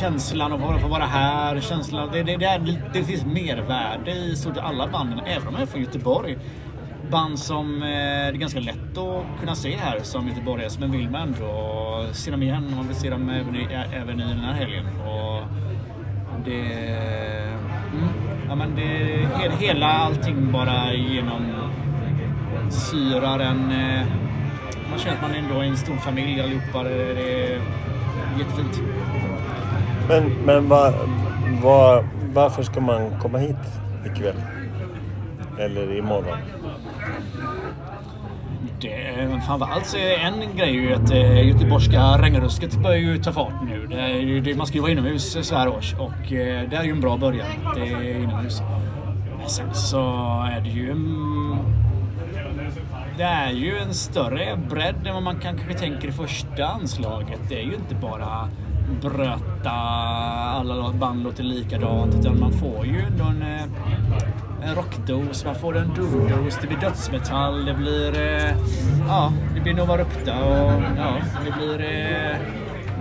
känslan 0.00 0.52
av 0.52 0.64
att 0.64 0.82
få 0.82 0.88
vara 0.88 1.04
här, 1.04 1.60
känslan, 1.60 2.08
det, 2.12 2.22
det, 2.22 2.36
det, 2.36 2.44
är, 2.44 2.82
det 2.92 3.04
finns 3.04 3.24
mervärde 3.24 4.10
i 4.10 4.36
stort 4.36 4.56
alla 4.56 4.86
banden, 4.86 5.20
även 5.26 5.48
om 5.48 5.54
de 5.54 5.62
är 5.62 5.66
från 5.66 5.80
Göteborg. 5.80 6.38
Band 7.10 7.38
som 7.38 7.82
eh, 7.82 7.88
det 7.88 8.28
är 8.28 8.32
ganska 8.32 8.60
lätt 8.60 8.98
att 8.98 9.40
kunna 9.40 9.54
se 9.54 9.76
här 9.76 10.00
som 10.02 10.28
göteborgare, 10.28 10.70
men 10.80 10.92
vill 10.92 11.10
man 11.10 11.20
ändå 11.22 12.06
se 12.12 12.30
dem 12.30 12.42
igen. 12.42 12.72
Man 12.76 12.86
vill 12.86 12.96
se 12.96 13.10
dem 13.10 13.30
även 13.30 13.56
i, 13.56 13.68
även 13.92 14.20
i 14.20 14.24
den 14.24 14.38
här 14.38 14.52
helgen. 14.52 14.86
Och 14.86 15.42
det... 16.44 16.62
Mm, 17.92 18.08
ja, 18.48 18.54
men 18.54 18.76
det 18.76 19.66
hela 19.66 19.86
allting 19.86 20.52
bara 20.52 20.92
genom 20.92 21.42
syrar 22.70 23.38
en... 23.38 23.72
Eh, 23.72 24.06
man 24.90 24.98
känner 24.98 25.16
att 25.16 25.22
man 25.22 25.34
ändå 25.34 25.60
är 25.60 25.64
en 25.64 25.76
stor 25.76 25.96
familj 25.96 26.40
allihopa. 26.40 26.82
Det, 26.82 27.14
det 27.14 27.60
jättefint. 28.38 28.80
Men, 30.08 30.32
men 30.44 30.68
vad, 30.68 30.94
vad, 31.62 32.04
varför 32.34 32.62
ska 32.62 32.80
man 32.80 33.20
komma 33.20 33.38
hit 33.38 33.56
ikväll? 34.04 34.42
Eller 35.58 35.98
imorgon? 35.98 36.38
det. 38.80 39.40
Framförallt 39.46 39.86
så 39.86 39.96
är 39.96 40.18
en 40.18 40.56
grej 40.56 40.74
ju 40.74 40.94
att 40.94 41.10
eh, 41.10 41.48
göteborgska 41.48 42.00
regnrusket 42.00 42.76
börjar 42.76 42.98
ju 42.98 43.18
ta 43.18 43.32
fart 43.32 43.62
nu. 43.64 43.86
Det 43.86 44.00
är 44.00 44.40
det, 44.40 44.56
man 44.56 44.66
ska 44.66 44.76
ju 44.76 44.80
vara 44.82 44.92
inomhus 44.92 45.46
så 45.48 45.54
här 45.54 45.68
års 45.68 45.94
och 45.94 46.32
eh, 46.32 46.68
det 46.70 46.76
är 46.76 46.84
ju 46.84 46.90
en 46.90 47.00
bra 47.00 47.16
början. 47.16 47.48
Det 47.74 47.80
är 47.80 48.14
inomhus. 48.14 48.62
Sen 49.46 49.74
så 49.74 49.98
är 50.56 50.60
det 50.60 50.68
ju 50.68 50.90
en... 50.90 51.85
Det 53.16 53.22
är 53.22 53.50
ju 53.50 53.78
en 53.78 53.94
större 53.94 54.56
bredd 54.70 55.06
än 55.06 55.14
vad 55.14 55.22
man 55.22 55.40
kanske 55.40 55.74
tänker 55.74 56.08
i 56.08 56.12
första 56.12 56.66
anslaget. 56.66 57.40
Det 57.48 57.60
är 57.60 57.64
ju 57.64 57.74
inte 57.74 57.94
bara 57.94 58.48
bröta, 59.02 59.70
alla 59.70 60.92
band 60.92 61.22
låter 61.22 61.42
likadant. 61.42 62.14
Utan 62.14 62.40
man 62.40 62.52
får 62.52 62.86
ju 62.86 63.00
ändå 63.00 63.24
en, 63.24 63.42
eh, 63.42 64.68
en 64.68 64.74
rockdos, 64.74 65.44
man 65.44 65.54
får 65.54 65.76
en 65.76 65.94
doomdos, 65.94 66.58
det 66.60 66.66
blir 66.66 66.78
dödsmetall, 66.78 67.64
det 67.64 67.74
blir... 67.74 68.20
Eh, 68.20 68.56
ja, 69.08 69.32
det 69.54 69.60
blir 69.60 69.74
Nova 69.74 69.96
Rupta 69.98 70.44
och 70.44 70.82
ja, 70.96 71.16
det 71.44 71.52
blir 71.52 71.80
eh, 71.80 72.36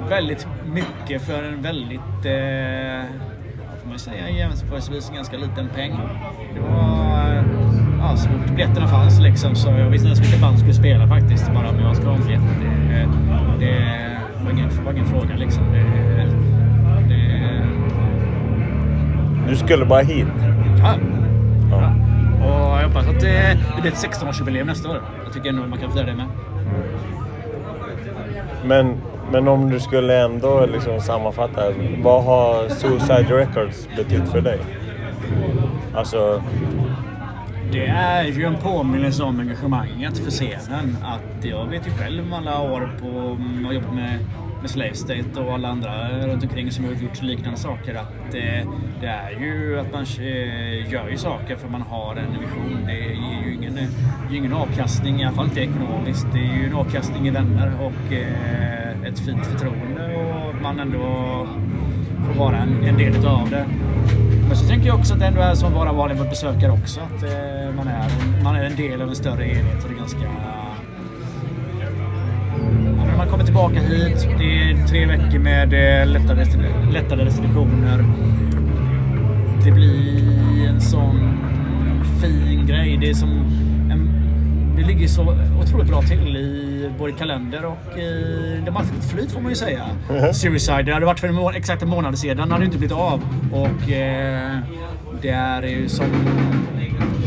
väldigt 0.09 0.47
mycket 0.65 1.21
för 1.21 1.43
en 1.43 1.61
väldigt... 1.61 2.25
Eh, 2.25 3.09
får 3.81 3.89
man 3.89 3.99
säga 3.99 4.29
jämförelsevis 4.29 5.09
ganska 5.09 5.37
liten 5.37 5.69
peng. 5.75 5.99
Det 6.53 6.59
var... 6.59 7.54
Ja, 8.09 8.17
så 8.17 8.29
fort 8.29 8.49
biljetterna 8.49 8.87
fanns 8.87 9.19
liksom 9.19 9.55
så 9.55 9.69
jag 9.69 9.89
visste 9.89 10.07
inte 10.07 10.07
ens 10.07 10.19
vilka 10.19 10.45
band 10.45 10.59
skulle 10.59 10.73
spela 10.73 11.07
faktiskt. 11.07 11.53
Bara 11.53 11.69
om 11.69 11.79
jag 11.79 11.95
ska 11.95 12.05
ha 12.05 12.15
en 12.15 12.21
biljett. 12.21 12.41
Det, 13.59 13.65
det, 13.65 14.45
var 14.45 14.51
ingen, 14.51 14.69
var 14.85 14.91
ingen 14.91 15.05
fråga 15.05 15.35
liksom. 15.35 15.63
Det, 15.73 15.79
det, 17.09 17.61
Du 19.49 19.55
skulle 19.55 19.85
bara 19.85 20.01
hit? 20.01 20.27
ja. 20.79 20.95
Ja. 21.71 21.93
Och 22.45 22.81
jag 22.81 22.87
hoppas 22.87 23.07
att 23.07 23.19
det, 23.19 23.57
det 23.75 23.81
blir 23.81 23.91
ett 23.91 23.97
16-årsjubileum 23.97 24.65
nästa 24.65 24.89
år. 24.89 25.01
Jag 25.23 25.33
tycker 25.33 25.49
ändå 25.49 25.67
man 25.67 25.79
kan 25.79 25.91
fira 25.91 26.03
det 26.03 26.15
med. 26.15 26.27
Men, 28.65 28.95
men 29.31 29.47
om 29.47 29.69
du 29.69 29.79
skulle 29.79 30.23
ändå 30.25 30.65
liksom 30.65 31.01
sammanfatta. 31.01 31.61
Vad 32.03 32.23
har 32.23 32.69
Suicide 32.69 33.37
Records 33.37 33.87
betytt 33.97 34.29
för 34.29 34.41
dig? 34.41 34.59
Alltså, 35.95 36.41
det 37.71 37.87
är 37.87 38.23
ju 38.23 38.43
en 38.43 38.57
påminnelse 38.57 39.23
om 39.23 39.39
engagemanget 39.39 40.17
för 40.17 40.31
scenen. 40.31 40.97
Att 41.03 41.45
jag 41.45 41.65
vet 41.65 41.87
ju 41.87 41.91
själv 41.91 42.33
alla 42.33 42.61
år 42.61 42.97
på 42.99 43.37
att 43.67 43.75
jobba 43.75 43.91
med, 43.91 44.19
med 44.61 44.69
Slave 44.69 44.93
State 44.93 45.41
och 45.41 45.53
alla 45.53 45.67
andra 45.67 46.09
runt 46.27 46.43
omkring 46.43 46.71
som 46.71 46.85
har 46.85 46.91
gjort 46.91 47.21
liknande 47.21 47.59
saker. 47.59 47.95
Att 47.95 48.13
det, 48.31 48.65
det 49.01 49.07
är 49.07 49.31
ju 49.31 49.79
att 49.79 49.91
man 49.91 50.01
eh, 50.01 50.91
gör 50.91 51.09
ju 51.09 51.17
saker 51.17 51.55
för 51.55 51.69
man 51.69 51.81
har 51.81 52.15
en 52.15 52.39
vision. 52.39 52.85
Det 52.85 52.93
ger 52.93 53.45
ju 53.45 53.53
ingen, 53.53 53.79
ingen 54.31 54.53
avkastning, 54.53 55.21
i 55.21 55.25
alla 55.25 55.35
fall 55.35 55.45
inte 55.45 55.61
ekonomiskt. 55.61 56.27
Det 56.33 56.39
är 56.39 56.57
ju 56.57 56.65
en 56.65 56.75
avkastning 56.75 57.27
i 57.27 57.31
vänner 57.31 57.71
och 57.81 58.13
eh, 58.13 59.03
ett 59.07 59.19
fint 59.19 59.45
förtroende 59.45 60.15
och 60.15 60.49
att 60.55 60.61
man 60.61 60.79
ändå 60.79 60.99
får 62.27 62.39
vara 62.39 62.57
en, 62.57 62.83
en 62.83 62.97
del 62.97 63.15
utav 63.15 63.49
det. 63.49 63.65
Men 64.47 64.57
så 64.57 64.67
tänker 64.67 64.87
jag 64.87 64.99
också 64.99 65.13
att 65.13 65.19
det 65.19 65.25
ändå 65.25 65.41
är 65.41 65.55
som 65.55 65.67
att 65.67 65.73
vara 65.73 65.93
vanlig 65.93 66.17
besökare 66.29 66.71
också. 66.71 66.99
Att 66.99 67.23
eh, 67.23 67.75
man, 67.75 67.87
är, 67.87 68.43
man 68.43 68.55
är 68.55 68.63
en 68.63 68.75
del 68.75 69.01
av 69.01 69.09
en 69.09 69.15
större 69.15 69.49
enhet 69.49 69.83
och 69.83 69.89
det 69.89 69.95
är 69.95 69.99
ganska... 69.99 70.19
Man 73.17 73.27
kommer 73.29 73.43
tillbaka 73.43 73.79
hit. 73.79 74.27
Det 74.37 74.61
är 74.61 74.87
tre 74.87 75.05
veckor 75.05 75.39
med 75.39 75.73
eh, 75.73 76.07
lättare, 76.07 76.45
lättare 76.91 77.25
restriktioner. 77.25 78.05
Det 79.65 79.71
blir 79.71 80.67
en 80.67 80.81
sån 80.81 81.37
fin 82.21 82.65
grej. 82.67 82.97
Det 82.97 83.09
är 83.09 83.13
som 83.13 83.29
en, 83.91 84.09
det 84.77 84.83
ligger 84.83 85.07
så 85.07 85.37
otroligt 85.61 85.87
bra 85.87 86.01
till 86.01 86.37
i 86.37 86.64
både 86.99 87.11
kalender 87.11 87.65
och 87.65 87.97
i... 87.97 88.61
De 88.65 88.71
har 88.75 88.83
haft 88.83 88.93
ett 88.99 89.11
flyt 89.11 89.31
får 89.31 89.41
man 89.41 89.49
ju 89.51 89.55
säga. 89.55 89.83
Suicide. 90.33 90.83
Det 90.83 90.93
hade 90.93 91.05
varit 91.05 91.19
för 91.19 91.27
en 91.27 91.33
må- 91.35 91.51
exakt 91.51 91.81
en 91.83 91.89
månad 91.89 92.17
sedan. 92.19 92.37
Det 92.47 92.53
hade 92.53 92.63
ju 92.63 92.65
inte 92.65 92.77
blivit 92.77 92.97
av. 92.97 93.21
Och 93.51 93.91
eh, 93.91 94.57
det 95.21 95.29
är 95.29 95.61
ju 95.63 95.89
som... 95.89 96.05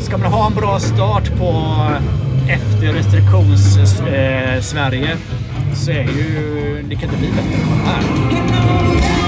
Ska 0.00 0.18
man 0.18 0.32
ha 0.32 0.46
en 0.46 0.54
bra 0.54 0.78
start 0.78 1.38
på 1.38 1.76
efter 2.50 2.92
restriktions 2.92 3.76
eh, 4.00 4.60
så 5.74 5.90
är 5.90 6.02
ju... 6.02 6.84
Det 6.88 6.94
kan 6.94 7.04
inte 7.04 7.16
bli 7.18 7.28
bättre 7.28 7.54
än 7.54 7.68
det 7.78 7.90
här. 7.90 9.27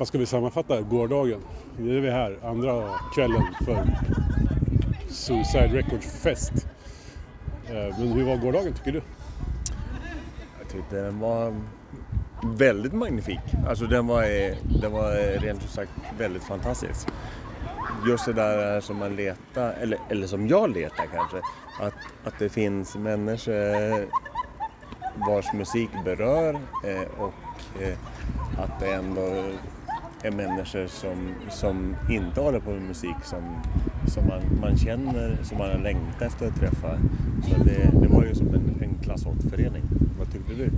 Vad 0.00 0.08
ska 0.08 0.18
vi 0.18 0.26
sammanfatta 0.26 0.80
gårdagen? 0.80 1.40
Nu 1.78 1.96
är 1.96 2.00
vi 2.00 2.10
här, 2.10 2.38
andra 2.44 2.88
kvällen 3.14 3.42
för 3.64 3.86
Suicide 5.08 5.66
Records 5.66 6.22
fest. 6.22 6.52
Eh, 7.66 7.98
men 7.98 8.08
hur 8.08 8.24
var 8.24 8.36
gårdagen 8.36 8.72
tycker 8.72 8.92
du? 8.92 9.02
jag 10.60 10.68
tyckte 10.68 10.96
den 10.96 11.20
var 11.20 11.54
väldigt 12.44 12.92
magnifik. 12.92 13.40
Alltså 13.68 13.86
den 13.86 14.06
var, 14.06 14.22
eh, 14.22 14.56
den 14.82 14.92
var 14.92 15.10
eh, 15.12 15.40
rent 15.40 15.64
ut 15.64 15.70
sagt 15.70 15.90
väldigt 16.18 16.44
fantastisk. 16.44 17.08
Just 18.06 18.26
det 18.26 18.32
där 18.32 18.80
som 18.80 18.96
man 18.96 19.16
letar, 19.16 19.72
eller, 19.72 19.98
eller 20.08 20.26
som 20.26 20.48
jag 20.48 20.70
letar 20.70 21.06
kanske, 21.14 21.36
att, 21.80 21.94
att 22.24 22.38
det 22.38 22.48
finns 22.48 22.96
människor 22.96 24.08
vars 25.26 25.52
musik 25.52 25.90
berör 26.04 26.60
och 27.18 27.34
att 28.58 28.80
det 28.80 28.92
ändå 28.92 29.52
är 30.22 30.30
människor 30.30 30.86
som, 30.86 31.34
som 31.50 31.96
inte 32.10 32.40
håller 32.40 32.60
på 32.60 32.70
med 32.70 32.82
musik 32.82 33.16
som, 33.24 33.42
som 34.06 34.26
man, 34.26 34.40
man 34.60 34.78
känner, 34.78 35.38
som 35.42 35.58
man 35.58 35.70
har 35.70 35.78
längtat 35.78 36.22
efter 36.22 36.46
att 36.46 36.56
träffa. 36.56 36.98
Så 37.48 37.64
det, 37.64 37.90
det 38.02 38.08
var 38.08 38.24
ju 38.24 38.34
som 38.34 38.46
en, 38.48 38.74
en 38.82 38.94
klassåtförening. 39.02 39.82
Vad 40.18 40.32
tyckte 40.32 40.54
du? 40.54 40.70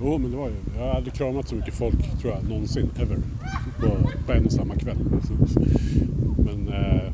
Jo, 0.00 0.18
men 0.18 0.30
det 0.30 0.36
var 0.36 0.48
ju... 0.48 0.54
Jag 0.78 0.84
har 0.86 0.92
aldrig 0.94 1.14
kramat 1.14 1.48
så 1.48 1.54
mycket 1.54 1.74
folk, 1.74 2.20
tror 2.20 2.32
jag, 2.32 2.48
någonsin, 2.48 2.90
ever. 2.96 3.16
på, 3.80 4.08
på 4.26 4.32
en 4.32 4.46
och 4.46 4.52
samma 4.52 4.74
kväll. 4.74 4.96
Men 6.38 6.68
eh, 6.68 7.12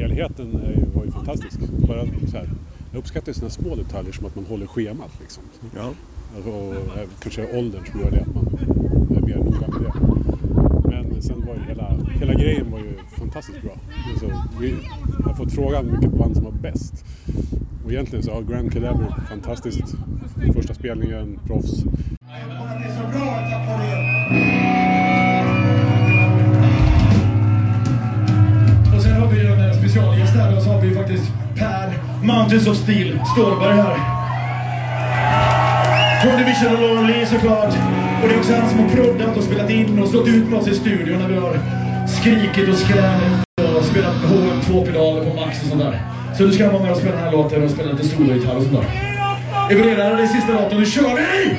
helheten 0.00 0.46
ju- 0.52 0.84
var 0.94 1.04
ju 1.04 1.10
fantastisk. 1.10 1.60
Bara 1.88 2.04
så 2.30 2.36
här, 2.36 2.48
jag 2.92 2.98
uppskattar 2.98 3.32
sådana 3.32 3.50
små 3.50 3.74
detaljer 3.74 4.12
som 4.12 4.26
att 4.26 4.36
man 4.36 4.44
håller 4.44 4.66
schemat. 4.66 5.10
Liksom. 5.20 5.42
Ja. 5.76 5.90
Alltså, 6.36 6.50
och 6.50 6.76
kanske 7.20 7.58
åldern 7.58 7.82
som 7.92 8.00
gör 8.00 8.10
det 8.10 8.20
att 8.20 8.34
man 8.34 8.46
är 9.16 9.20
mer 9.26 9.36
noga 9.36 9.68
med 9.68 9.82
det. 9.82 9.92
Men 11.12 11.22
sen 11.22 11.46
var 11.46 11.54
ju 11.54 11.60
hela, 11.68 11.96
hela 12.20 12.27
grejen 12.38 12.70
var 12.70 12.78
ju 12.78 12.98
fantastiskt 13.18 13.62
bra. 13.62 13.72
Alltså, 14.10 14.42
vi 14.60 14.74
har 15.24 15.34
fått 15.34 15.52
frågan 15.52 15.90
vilket 15.90 16.18
band 16.18 16.36
som 16.36 16.44
var 16.44 16.52
bäst. 16.52 17.04
Och 17.84 17.92
egentligen 17.92 18.22
så 18.22 18.32
har 18.32 18.42
Grand 18.42 18.72
Cadaver 18.72 19.14
fantastiskt. 19.28 19.94
Första 20.54 20.74
spelningen, 20.74 21.40
proffs. 21.46 21.84
Och 28.94 29.02
sen 29.02 29.12
har 29.12 29.28
vi 29.32 29.40
ju 29.40 29.46
en 29.46 29.70
eh, 29.70 29.78
specialgäst 29.78 30.34
här 30.34 30.56
och 30.56 30.62
så 30.62 30.70
har 30.70 30.80
vi 30.80 30.94
faktiskt 30.94 31.32
Per 31.56 31.92
Mountains 32.22 32.68
of 32.68 32.76
Steel 32.76 33.20
Stålberg 33.32 33.76
här. 33.76 34.18
Från 36.22 36.38
Division 36.38 36.74
of 36.74 36.80
Lonely 36.80 37.26
såklart. 37.26 37.74
Och 38.22 38.28
det 38.28 38.34
är 38.34 38.38
också 38.38 38.54
han 38.54 38.70
som 38.70 38.78
har 38.78 38.88
proddat 38.88 39.36
och 39.36 39.44
spelat 39.44 39.70
in 39.70 39.98
och 39.98 40.08
stått 40.08 40.28
ut 40.28 40.48
med 40.50 40.58
oss 40.58 40.68
i 40.68 40.74
studion 40.74 41.18
när 41.18 41.28
vi 41.28 41.36
har 41.36 41.77
skrikit 42.20 42.68
och 42.68 42.74
skränit 42.74 43.44
och 43.76 43.84
spelat 43.84 44.14
HM2-pedaler 44.14 45.24
på 45.30 45.36
max 45.36 45.62
och 45.62 45.68
sånt 45.68 45.82
där. 45.82 46.02
Så 46.38 46.44
du 46.44 46.52
ska 46.52 46.70
vara 46.70 46.82
med 46.82 46.90
och 46.92 46.96
spela 46.96 47.14
den 47.14 47.24
här 47.24 47.32
låten 47.32 47.64
och 47.64 47.70
spela 47.70 47.92
lite 47.92 48.08
sologitarr 48.08 48.56
och 48.56 48.62
sånt 48.62 48.74
där. 48.74 48.86
Är 49.70 49.74
vi 49.74 49.82
redo? 49.82 50.16
Det 50.16 50.22
är 50.22 50.26
sista 50.26 50.52
låten, 50.52 50.80
nu 50.80 50.86
kör 50.86 51.16
vi! 51.16 51.58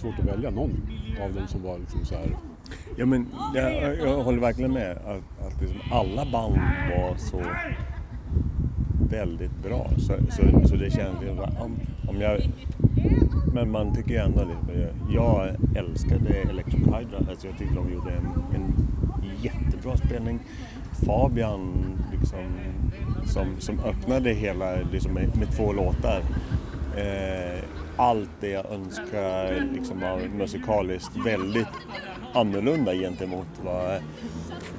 Svårt 0.00 0.18
att 0.18 0.24
välja 0.24 0.50
någon 0.50 0.70
av 1.22 1.34
dem 1.34 1.46
som 1.48 1.62
var 1.62 1.78
liksom 1.78 2.04
så 2.04 2.14
här. 2.14 2.36
Ja, 2.96 3.06
men 3.06 3.26
jag, 3.54 3.98
jag 3.98 4.22
håller 4.22 4.40
verkligen 4.40 4.72
med 4.72 4.90
att, 4.90 5.46
att 5.46 5.60
liksom 5.60 5.80
alla 5.92 6.24
band 6.24 6.58
var 6.96 7.16
så 7.16 7.42
väldigt 9.10 9.62
bra. 9.62 9.90
Så, 9.98 10.14
så, 10.30 10.68
så 10.68 10.76
det 10.76 10.90
känns 10.90 11.22
ju 11.22 11.30
om, 11.30 11.76
om 12.08 12.20
jag... 12.20 12.40
Men 13.54 13.70
man 13.70 13.94
tycker 13.94 14.10
ju 14.10 14.16
ändå 14.16 14.44
det. 14.44 14.92
jag 15.14 15.48
älskade 15.76 16.34
Electric 16.34 16.80
Hydra. 16.80 17.18
Alltså 17.30 17.46
jag 17.46 17.58
tyckte 17.58 17.74
de 17.74 17.92
gjorde 17.92 18.10
en, 18.10 18.26
en 18.54 18.74
jättebra 19.42 19.96
spelning. 19.96 20.40
Fabian 21.06 21.72
liksom, 22.12 22.44
som, 23.26 23.46
som 23.58 23.80
öppnade 23.80 24.32
hela 24.32 24.76
liksom, 24.92 25.12
med, 25.12 25.36
med 25.36 25.50
två 25.56 25.72
låtar. 25.72 26.22
Eh, 26.96 27.64
allt 28.00 28.30
det 28.40 28.48
jag 28.48 28.66
önskar 28.66 29.68
liksom, 29.72 30.02
av 30.02 30.20
musikaliskt 30.20 31.16
väldigt 31.26 31.68
annorlunda 32.34 32.94
gentemot 32.94 33.46
vad, 33.64 34.02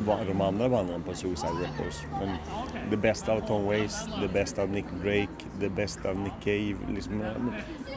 vad 0.05 0.27
de 0.27 0.41
andra 0.41 0.69
banden 0.69 1.03
på 1.03 1.13
Suicide 1.13 1.53
Records. 1.53 2.03
Men 2.19 2.29
det 2.89 2.97
bästa 2.97 3.34
av 3.34 3.39
Tom 3.39 3.65
Waits, 3.65 4.05
det 4.21 4.27
bästa 4.27 4.62
av 4.62 4.69
Nick 4.69 4.86
Drake, 5.03 5.45
det 5.60 5.69
bästa 5.69 6.10
av 6.10 6.15
Nick 6.15 6.34
Cave. 6.43 6.93
Liksom, 6.95 7.23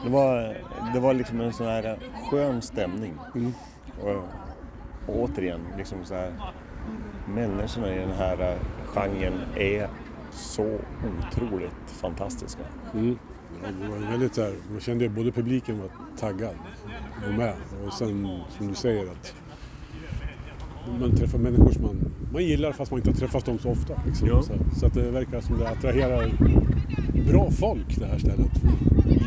det, 0.03 0.09
var, 0.09 0.57
det 0.93 0.99
var 0.99 1.13
liksom 1.13 1.41
en 1.41 1.53
sån 1.53 1.67
här 1.67 1.97
skön 2.29 2.61
stämning. 2.61 3.13
Och, 4.03 4.15
och 5.07 5.23
återigen, 5.23 5.61
liksom 5.77 6.05
så 6.05 6.13
här, 6.13 6.33
människorna 7.27 7.95
i 7.95 7.99
den 7.99 8.11
här 8.11 8.57
genren 8.85 9.41
är 9.55 9.89
så 10.31 10.77
otroligt 11.19 11.89
fantastiska. 12.01 12.63
Ja, 12.93 13.34
det 13.81 13.89
var 13.89 14.11
väldigt 14.11 14.35
så 14.35 14.41
här, 14.41 14.53
man 14.71 14.79
kände 14.79 15.03
ju 15.03 15.09
både 15.09 15.31
publiken 15.31 15.79
var 15.79 15.89
taggad 16.19 16.55
och 17.27 17.33
med. 17.33 17.53
Och 17.87 17.93
sen 17.93 18.29
som 18.57 18.67
du 18.67 18.75
säger 18.75 19.03
att 19.11 19.33
man 20.99 21.15
träffar 21.15 21.37
människor 21.37 21.71
som 21.71 21.83
man, 21.83 22.11
man 22.33 22.43
gillar 22.43 22.71
fast 22.71 22.91
man 22.91 22.99
inte 22.99 23.09
har 23.09 23.15
träffat 23.15 23.45
dem 23.45 23.59
så 23.59 23.69
ofta. 23.69 23.93
Liksom. 24.05 24.27
Ja. 24.27 24.41
Så, 24.41 24.53
så 24.79 24.85
att 24.85 24.93
det 24.93 25.11
verkar 25.11 25.41
som 25.41 25.57
det 25.57 25.69
attraherar 25.69 26.31
bra 27.31 27.51
folk 27.51 27.95
det 27.99 28.05
här 28.05 28.17
stället. 28.17 28.61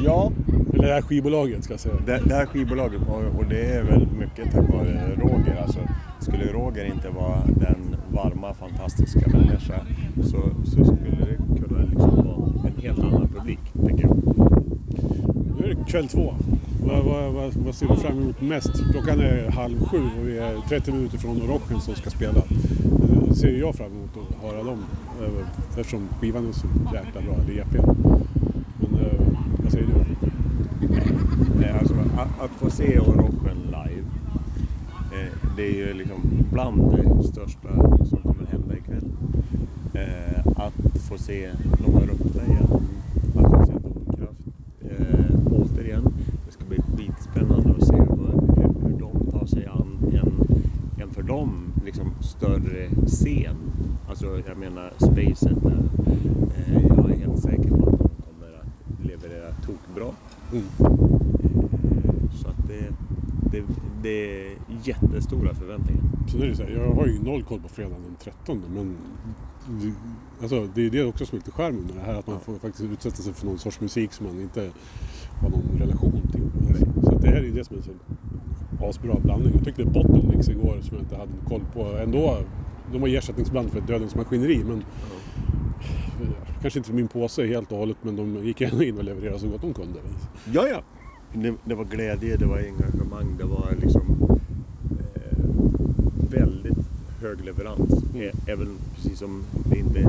Ja, 0.04 0.32
Eller 0.72 0.86
det 0.86 0.92
här 0.92 1.02
skivbolaget 1.02 1.64
ska 1.64 1.72
jag 1.72 1.80
säga. 1.80 1.94
Det, 2.06 2.20
det 2.24 2.34
här 2.34 2.46
skivbolaget, 2.46 3.00
och, 3.08 3.38
och 3.38 3.44
det 3.50 3.62
är 3.62 3.84
väl 3.84 4.06
mycket 4.18 4.52
tack 4.52 4.68
vare 4.72 5.14
Roger. 5.16 5.62
Alltså, 5.62 5.78
skulle 6.20 6.52
Roger 6.52 6.84
inte 6.84 7.08
vara 7.08 7.46
den 7.46 7.96
varma, 8.12 8.54
fantastiska 8.54 9.30
människa 9.30 9.80
så, 10.22 10.42
så 10.64 10.84
skulle 10.84 11.10
det 11.10 11.36
kunna 11.36 11.82
liksom 11.82 12.16
vara 12.16 12.68
en 12.68 12.82
helt 12.82 12.98
annan 12.98 13.28
publik, 13.28 13.58
tycker 13.86 14.02
jag. 14.02 14.16
Nu 15.58 15.64
är 15.64 15.67
det 15.67 15.67
kväll 15.86 16.08
två. 16.08 16.34
Vad, 16.86 17.04
vad, 17.04 17.32
vad, 17.32 17.54
vad 17.54 17.74
ser 17.74 17.88
du 17.88 17.96
fram 17.96 18.18
emot 18.18 18.40
mest? 18.40 18.70
Klockan 18.92 19.20
är 19.20 19.50
halv 19.50 19.84
sju 19.84 19.98
och 20.20 20.28
vi 20.28 20.38
är 20.38 20.56
30 20.68 20.92
minuter 20.92 21.18
från 21.18 21.40
rocken 21.40 21.80
som 21.80 21.94
ska 21.94 22.10
spela. 22.10 22.42
Det 23.28 23.34
ser 23.34 23.58
jag 23.58 23.74
fram 23.74 23.92
emot 23.92 24.10
att 24.16 24.50
höra 24.50 24.62
dem 24.62 24.78
eh, 25.20 25.78
eftersom 25.78 26.08
skivan 26.20 26.48
är 26.48 26.52
så 26.52 26.66
jäkla 26.94 27.20
bra, 27.20 27.34
eller 27.34 27.60
EPn. 27.60 27.90
Men 28.80 29.00
eh, 29.00 29.20
vad 29.62 29.72
säger 29.72 29.86
du? 29.86 29.92
Nej, 31.60 31.70
Alltså, 31.80 31.94
att, 31.94 32.44
att 32.44 32.50
få 32.50 32.70
se 32.70 32.98
Orochen 32.98 33.56
live, 33.64 34.04
det 35.56 35.66
är 35.66 35.74
ju 35.74 35.94
liksom 35.94 36.16
bland 36.52 36.96
det 36.96 37.22
största 37.22 37.68
som 38.04 38.18
kommer 38.22 38.46
hända 38.50 38.76
ikväll. 38.76 39.10
Att 40.56 41.00
få 41.08 41.18
se 41.18 41.50
dem 41.84 41.94
här 41.94 42.10
uppe 42.10 42.52
igen, 42.52 42.82
att 43.34 43.50
få 43.50 43.66
se 43.66 43.72
Domkraft 43.72 44.40
eh, 44.80 45.36
återigen. 45.46 46.14
Det 46.46 46.52
ska 46.52 46.64
bli 46.64 46.78
skitspännande 46.96 47.74
att 47.78 47.86
se 47.86 47.96
vad, 47.96 48.56
hur, 48.56 48.88
hur 48.88 48.98
de 49.00 49.30
tar 49.30 49.46
sig 49.46 49.66
an 49.66 49.98
en, 50.12 50.62
en 51.02 51.10
för 51.10 51.22
dem 51.22 51.72
liksom 51.84 52.10
större 52.20 52.88
scen. 53.18 53.56
Alltså 54.08 54.42
jag 54.46 54.58
menar 54.58 54.92
spacet 54.96 55.62
där. 55.62 55.82
Eh, 56.56 56.86
jag 56.88 57.10
är 57.10 57.16
helt 57.16 57.42
säker 57.42 57.68
på 57.68 57.90
att 57.90 57.98
de 57.98 58.08
kommer 58.08 58.54
att 58.60 59.06
leverera 59.06 59.52
tokbra. 59.54 60.14
Så 62.32 62.48
att 62.48 62.68
det, 62.68 62.88
det, 63.52 63.64
det 64.02 64.46
är 64.46 64.56
jättestora 64.84 65.54
förväntningar. 65.54 66.02
Sen 66.30 66.42
är 66.42 66.46
det 66.46 66.56
så 66.56 66.62
här, 66.62 66.70
jag 66.70 66.94
har 66.94 67.06
ju 67.06 67.22
noll 67.22 67.42
koll 67.42 67.60
på 67.60 67.68
fredagen 67.68 68.02
den 68.02 68.16
13 68.20 68.62
men 68.74 68.96
det, 69.80 69.92
alltså, 70.42 70.68
det 70.74 70.86
är 70.86 70.90
det 70.90 71.04
också 71.04 71.26
som 71.26 71.36
är 71.36 71.40
lite 71.40 71.50
charmen 71.50 71.80
med 71.80 71.94
det 71.94 72.00
här 72.00 72.14
att 72.14 72.26
man 72.26 72.40
får 72.40 72.54
faktiskt 72.54 72.92
utsätta 72.92 73.16
sig 73.16 73.32
för 73.32 73.46
någon 73.46 73.58
sorts 73.58 73.80
musik 73.80 74.12
som 74.12 74.26
man 74.26 74.40
inte 74.40 74.70
har 75.40 75.50
någon 75.50 75.78
relation 75.78 76.22
till. 76.32 76.42
Alltså, 76.68 77.02
så 77.02 77.14
att 77.14 77.22
det 77.22 77.28
här 77.28 77.36
är 77.36 77.42
ju 77.42 77.52
det 77.52 77.64
som 77.64 77.76
är 77.76 77.80
en 77.80 77.84
så 77.84 77.92
asbra 78.88 79.14
blandning. 79.22 79.52
Jag 79.54 79.64
tyckte 79.64 79.84
Bottlenecks 79.84 80.48
igår 80.48 80.78
som 80.82 80.96
jag 80.96 81.04
inte 81.04 81.16
hade 81.16 81.32
koll 81.48 81.62
på 81.74 81.98
ändå. 81.98 82.38
De 82.92 83.00
var 83.00 83.08
ersättningsband 83.08 83.70
för 83.70 83.80
Dödens 83.80 84.14
Maskineri 84.14 84.64
men 84.64 84.84
kanske 86.62 86.78
inte 86.78 86.88
för 86.88 86.96
min 86.96 87.08
påse 87.08 87.46
helt 87.46 87.72
och 87.72 87.78
hållet 87.78 87.96
men 88.02 88.16
de 88.16 88.44
gick 88.44 88.60
ändå 88.60 88.82
in 88.82 88.98
och 88.98 89.04
levererade 89.04 89.38
så 89.38 89.48
gott 89.48 89.60
de 89.60 89.74
kunde. 89.74 89.98
Ja, 90.52 90.68
ja. 90.68 90.82
Det, 91.32 91.54
det 91.64 91.74
var 91.74 91.84
glädje, 91.84 92.36
det 92.36 92.46
var 92.46 92.58
engagemang, 92.58 93.36
det 93.38 93.44
var 93.44 93.74
liksom 93.82 94.38
eh, 95.14 95.38
väldigt 96.30 96.88
hög 97.20 97.44
leverans. 97.44 98.02
Mm. 98.14 98.36
Även 98.46 98.78
precis 98.94 99.18
som 99.18 99.44
det 99.70 99.78
inte 99.78 100.02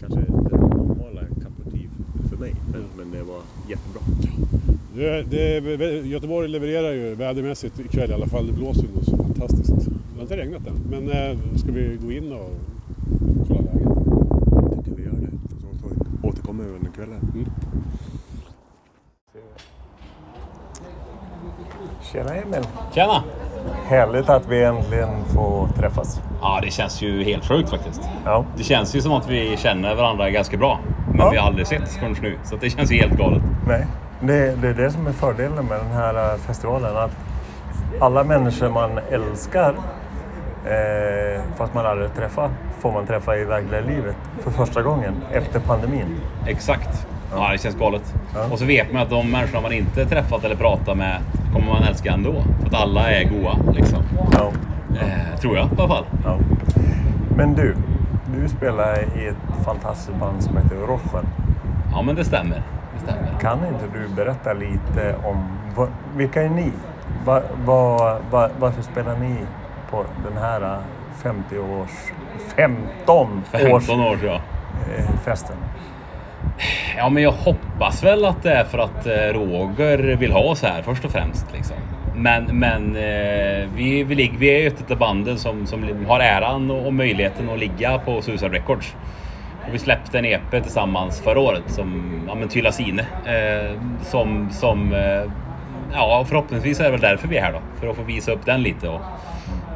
kanske 0.00 0.20
den 0.20 0.60
normala 0.60 1.20
tea 1.20 1.90
för 2.30 2.36
mig. 2.36 2.54
Men, 2.72 2.84
men 2.96 3.10
det 3.10 3.22
var 3.22 3.42
jättebra. 3.68 4.17
Det, 4.98 5.22
det, 5.22 6.06
Göteborg 6.06 6.48
levererar 6.48 6.92
ju 6.92 7.14
vädermässigt 7.14 7.80
ikväll 7.80 8.10
i 8.10 8.14
alla 8.14 8.26
fall. 8.26 8.46
Det 8.46 8.52
blåser 8.52 8.82
ju 8.82 8.88
något 8.94 9.04
så 9.04 9.16
fantastiskt. 9.16 9.86
Det 9.86 10.14
har 10.16 10.22
inte 10.22 10.36
regnat 10.36 10.66
än. 10.66 10.74
Men 10.90 11.10
eh, 11.10 11.38
ska 11.56 11.72
vi 11.72 11.98
gå 12.02 12.12
in 12.12 12.32
och 12.32 12.50
kolla 13.48 13.60
läget? 13.60 13.88
Jag 14.72 14.84
tycker 14.84 14.96
vi 14.96 15.02
gör 15.02 15.10
det. 15.12 15.30
Så, 15.60 15.88
så 15.88 16.28
återkommer 16.28 16.64
vi 16.64 16.70
under 16.70 16.90
kvällen. 16.90 17.20
Mm. 17.34 17.46
Tjena 22.12 22.34
Emil! 22.34 22.62
Tjena! 22.94 23.22
Härligt 23.86 24.28
att 24.28 24.48
vi 24.48 24.64
äntligen 24.64 25.24
får 25.34 25.68
träffas. 25.76 26.20
Ja, 26.40 26.60
det 26.64 26.70
känns 26.70 27.02
ju 27.02 27.22
helt 27.24 27.44
sjukt 27.48 27.70
faktiskt. 27.70 28.00
Ja. 28.24 28.44
Det 28.56 28.62
känns 28.62 28.96
ju 28.96 29.00
som 29.00 29.12
att 29.12 29.30
vi 29.30 29.56
känner 29.56 29.94
varandra 29.94 30.30
ganska 30.30 30.56
bra. 30.56 30.80
Men 31.08 31.18
Ja. 31.18 31.30
vi 31.30 31.36
har 31.38 31.46
aldrig 31.46 31.66
setts 31.66 31.96
förrän 31.96 32.16
nu. 32.22 32.38
Så 32.44 32.56
det 32.56 32.70
känns 32.70 32.92
ju 32.92 32.96
helt 32.96 33.18
galet. 33.18 33.42
Nej, 33.66 33.86
det, 34.20 34.60
det 34.62 34.68
är 34.68 34.74
det 34.74 34.90
som 34.90 35.06
är 35.06 35.12
fördelen 35.12 35.64
med 35.66 35.78
den 35.78 35.90
här 35.92 36.14
eh, 36.14 36.38
festivalen. 36.38 36.96
Att 36.96 37.10
alla 38.00 38.24
människor 38.24 38.68
man 38.68 38.90
älskar, 39.10 39.74
eh, 40.64 41.40
fast 41.56 41.74
man 41.74 41.86
aldrig 41.86 42.14
träffar, 42.14 42.50
får 42.80 42.92
man 42.92 43.06
träffa 43.06 43.36
i 43.36 43.44
verkliga 43.44 43.80
livet 43.80 44.16
för 44.40 44.50
första 44.50 44.82
gången 44.82 45.14
efter 45.32 45.60
pandemin. 45.60 46.20
Exakt. 46.46 47.06
Ja, 47.34 47.48
det 47.52 47.58
känns 47.58 47.74
galet. 47.78 48.14
Ja. 48.34 48.40
Och 48.52 48.58
så 48.58 48.64
vet 48.64 48.92
man 48.92 49.02
att 49.02 49.10
de 49.10 49.30
människorna 49.30 49.60
man 49.60 49.72
inte 49.72 50.06
träffat 50.06 50.44
eller 50.44 50.56
pratat 50.56 50.96
med 50.96 51.16
kommer 51.52 51.66
man 51.66 51.82
älska 51.82 52.12
ändå. 52.12 52.42
För 52.60 52.66
att 52.66 52.82
alla 52.82 53.10
är 53.10 53.24
goa 53.24 53.56
liksom. 53.74 54.02
Ja, 54.32 54.50
Eh, 55.00 55.38
tror 55.40 55.56
jag 55.56 55.66
i 55.66 55.70
alla 55.78 55.88
fall. 55.88 56.04
ja. 56.24 56.38
Men 57.36 57.54
du, 57.54 57.74
du 58.36 58.48
spelar 58.48 58.98
i 59.18 59.26
ett 59.26 59.64
fantastiskt 59.64 60.18
band 60.18 60.42
som 60.42 60.56
heter 60.56 60.76
Rochen. 60.76 61.26
Ja, 61.92 62.02
men 62.02 62.14
det 62.14 62.24
stämmer. 62.24 62.62
Stämmer. 63.02 63.40
Kan 63.40 63.58
inte 63.66 63.84
du 63.98 64.08
berätta 64.08 64.52
lite 64.52 65.14
om 65.24 65.48
vad, 65.76 65.88
vilka 66.16 66.42
är 66.42 66.48
ni? 66.48 66.72
Va, 67.24 67.42
va, 67.64 68.18
va, 68.30 68.48
varför 68.58 68.82
spelar 68.82 69.16
ni 69.16 69.36
på 69.90 70.04
den 70.28 70.42
här 70.42 70.62
eh, 70.62 70.78
50 71.22 71.58
års 71.58 71.90
15 72.56 73.38
års 73.38 73.84
15 73.84 74.00
år 74.00 74.16
tror 74.16 74.30
jag. 74.30 74.40
eh, 74.98 75.10
festen? 75.24 75.56
Ja, 76.96 77.08
men 77.08 77.22
jag 77.22 77.32
hoppas 77.32 78.04
väl 78.04 78.24
att 78.24 78.42
det 78.42 78.52
är 78.52 78.64
för 78.64 78.78
att 78.78 79.06
eh, 79.06 79.12
Roger 79.12 79.98
vill 80.16 80.32
ha 80.32 80.40
oss 80.40 80.62
här 80.62 80.82
först 80.82 81.04
och 81.04 81.10
främst. 81.10 81.46
Liksom. 81.52 81.76
Men, 82.14 82.44
men 82.44 82.96
eh, 82.96 83.68
vi, 83.74 84.04
vi, 84.04 84.14
ligger, 84.14 84.38
vi 84.38 84.48
är 84.56 84.60
ju 84.60 84.66
ett 84.66 84.90
av 84.90 84.98
banden 84.98 85.38
som, 85.38 85.66
som 85.66 86.06
har 86.08 86.20
äran 86.20 86.70
och, 86.70 86.86
och 86.86 86.94
möjligheten 86.94 87.50
att 87.50 87.58
ligga 87.58 87.98
på 87.98 88.22
Suicide 88.22 88.52
Records. 88.56 88.94
Och 89.68 89.74
vi 89.74 89.78
släppte 89.78 90.18
en 90.18 90.24
EP 90.24 90.50
tillsammans 90.50 91.20
förra 91.20 91.40
året 91.40 91.62
som 91.66 92.20
ja, 92.28 92.34
men 92.34 92.48
Tyla 92.48 92.72
Sine. 92.72 93.00
Eh, 93.24 93.80
som, 94.02 94.50
som 94.50 94.92
eh, 94.92 95.32
ja, 95.92 96.24
förhoppningsvis 96.28 96.80
är 96.80 96.84
det 96.84 96.90
väl 96.90 97.00
därför 97.00 97.28
vi 97.28 97.36
är 97.36 97.42
här 97.42 97.52
då. 97.52 97.60
För 97.80 97.88
att 97.88 97.96
få 97.96 98.02
visa 98.02 98.32
upp 98.32 98.46
den 98.46 98.62
lite. 98.62 98.88
Och 98.88 99.00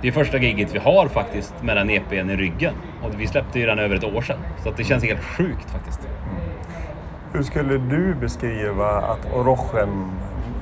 det 0.03 0.09
är 0.09 0.13
första 0.13 0.39
giget 0.39 0.75
vi 0.75 0.79
har 0.79 1.09
faktiskt 1.09 1.55
med 1.63 1.77
den 1.77 1.91
EPn 1.91 2.31
i 2.31 2.37
ryggen. 2.37 2.75
Och 3.03 3.21
vi 3.21 3.27
släppte 3.27 3.59
ju 3.59 3.67
den 3.67 3.79
över 3.79 3.97
ett 3.97 4.05
år 4.05 4.23
sedan. 4.23 4.39
Så 4.63 4.69
att 4.69 4.77
det 4.77 4.85
känns 4.85 5.05
helt 5.05 5.25
sjukt 5.25 5.71
faktiskt. 5.71 6.01
Hur 7.33 7.43
skulle 7.43 7.79
du 7.79 8.15
beskriva 8.15 8.89
att 8.89 9.33
Orochen, 9.35 10.13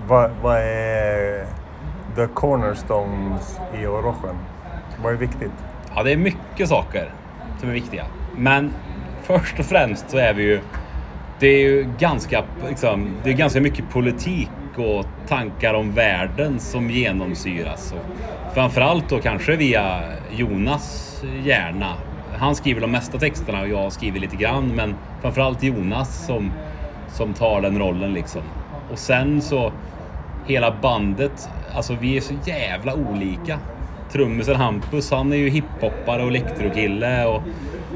vad, 0.06 0.30
vad 0.42 0.56
är 0.56 1.46
the 2.16 2.26
cornerstones 2.34 3.60
i 3.80 3.86
Orochen? 3.86 4.36
Vad 5.02 5.12
är 5.12 5.16
viktigt? 5.16 5.52
Ja, 5.94 6.02
det 6.02 6.12
är 6.12 6.16
mycket 6.16 6.68
saker 6.68 7.10
som 7.60 7.68
är 7.68 7.72
viktiga. 7.72 8.04
Men 8.36 8.72
först 9.30 9.58
och 9.58 9.64
främst 9.64 10.10
så 10.10 10.18
är 10.18 10.34
vi 10.34 10.42
ju... 10.42 10.60
Det 11.38 11.46
är 11.46 11.58
ju 11.58 11.86
ganska, 11.98 12.44
liksom, 12.68 13.16
det 13.24 13.30
är 13.30 13.34
ganska 13.34 13.60
mycket 13.60 13.90
politik 13.90 14.50
och 14.76 15.06
tankar 15.28 15.74
om 15.74 15.92
världen 15.92 16.60
som 16.60 16.90
genomsyras. 16.90 17.92
Och 17.92 18.54
framförallt 18.54 19.08
då 19.08 19.18
kanske 19.18 19.56
via 19.56 20.02
Jonas 20.30 21.16
hjärna. 21.44 21.94
Han 22.38 22.54
skriver 22.54 22.80
de 22.80 22.90
mesta 22.90 23.18
texterna 23.18 23.60
och 23.60 23.68
jag 23.68 23.92
skriver 23.92 24.20
lite 24.20 24.36
grann. 24.36 24.72
Men 24.76 24.94
framförallt 25.22 25.62
Jonas 25.62 26.26
som, 26.26 26.52
som 27.08 27.34
tar 27.34 27.60
den 27.60 27.78
rollen 27.78 28.12
liksom. 28.12 28.42
Och 28.92 28.98
sen 28.98 29.42
så 29.42 29.72
hela 30.46 30.74
bandet, 30.82 31.48
alltså 31.74 31.96
vi 32.00 32.16
är 32.16 32.20
så 32.20 32.34
jävla 32.44 32.94
olika. 32.94 33.58
Trummisen 34.12 34.56
Hampus, 34.56 35.10
han 35.10 35.32
är 35.32 35.36
ju 35.36 35.48
hiphoppare 35.48 36.22
och 36.22 36.28
elektrokille 36.28 37.24
och 37.24 37.42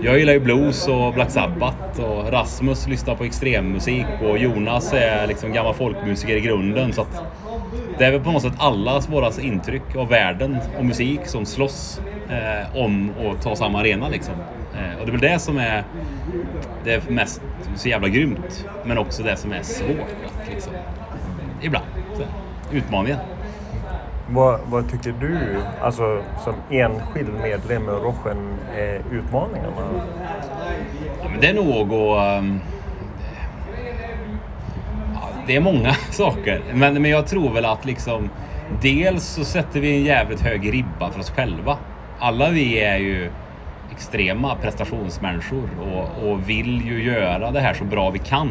jag 0.02 0.18
gillar 0.18 0.32
ju 0.32 0.40
blues 0.40 0.88
och 0.88 1.14
Black 1.14 1.30
Sabbath 1.30 2.00
och 2.00 2.32
Rasmus 2.32 2.88
lyssnar 2.88 3.14
på 3.14 3.24
extremmusik 3.24 4.06
och 4.22 4.38
Jonas 4.38 4.92
är 4.92 5.26
liksom 5.26 5.52
gammal 5.52 5.74
folkmusiker 5.74 6.36
i 6.36 6.40
grunden 6.40 6.92
så 6.92 7.00
att 7.00 7.22
det 7.98 8.04
är 8.04 8.10
väl 8.10 8.20
på 8.20 8.32
något 8.32 8.42
sätt 8.42 8.52
allas 8.58 9.08
våras 9.08 9.38
intryck 9.38 9.96
av 9.96 10.08
världen 10.08 10.58
och 10.78 10.84
musik 10.84 11.20
som 11.26 11.46
slåss 11.46 12.00
eh, 12.30 12.76
om 12.76 13.10
att 13.10 13.42
ta 13.42 13.56
samma 13.56 13.80
arena 13.80 14.08
liksom. 14.08 14.34
Eh, 14.74 15.00
och 15.00 15.06
det 15.06 15.10
är 15.10 15.12
väl 15.12 15.20
det 15.20 15.38
som 15.38 15.58
är 15.58 15.84
det 16.84 17.10
mest 17.10 17.42
så 17.76 17.88
jävla 17.88 18.08
grymt 18.08 18.66
men 18.84 18.98
också 18.98 19.22
det 19.22 19.36
som 19.36 19.52
är 19.52 19.62
svårt 19.62 20.16
liksom, 20.54 20.72
ibland. 21.62 21.86
Så, 22.16 22.22
utmaningen. 22.76 23.18
Vad, 24.28 24.60
vad 24.66 24.90
tycker 24.90 25.14
du, 25.20 25.38
alltså 25.82 26.22
som 26.44 26.54
enskild 26.70 27.30
medlem 27.42 27.82
i 27.82 27.86
Rochen, 27.86 28.58
är 28.76 28.94
eh, 28.94 29.18
utmaningarna? 29.18 29.70
Ja, 31.22 31.28
men 31.30 31.40
det 31.40 31.46
är 31.46 31.54
nog 31.54 31.92
att... 31.92 32.38
Ehm, 32.38 32.60
ja, 35.14 35.28
det 35.46 35.56
är 35.56 35.60
många 35.60 35.94
saker. 36.10 36.62
Men, 36.74 37.02
men 37.02 37.10
jag 37.10 37.26
tror 37.26 37.52
väl 37.52 37.64
att 37.64 37.84
liksom... 37.84 38.30
Dels 38.82 39.24
så 39.24 39.44
sätter 39.44 39.80
vi 39.80 39.96
en 39.96 40.04
jävligt 40.04 40.40
hög 40.40 40.72
ribba 40.72 41.10
för 41.10 41.20
oss 41.20 41.30
själva. 41.30 41.76
Alla 42.18 42.50
vi 42.50 42.80
är 42.80 42.98
ju 42.98 43.30
extrema 43.92 44.56
prestationsmänniskor 44.56 45.68
och, 45.80 46.28
och 46.28 46.48
vill 46.48 46.86
ju 46.86 47.02
göra 47.02 47.50
det 47.50 47.60
här 47.60 47.74
så 47.74 47.84
bra 47.84 48.10
vi 48.10 48.18
kan. 48.18 48.50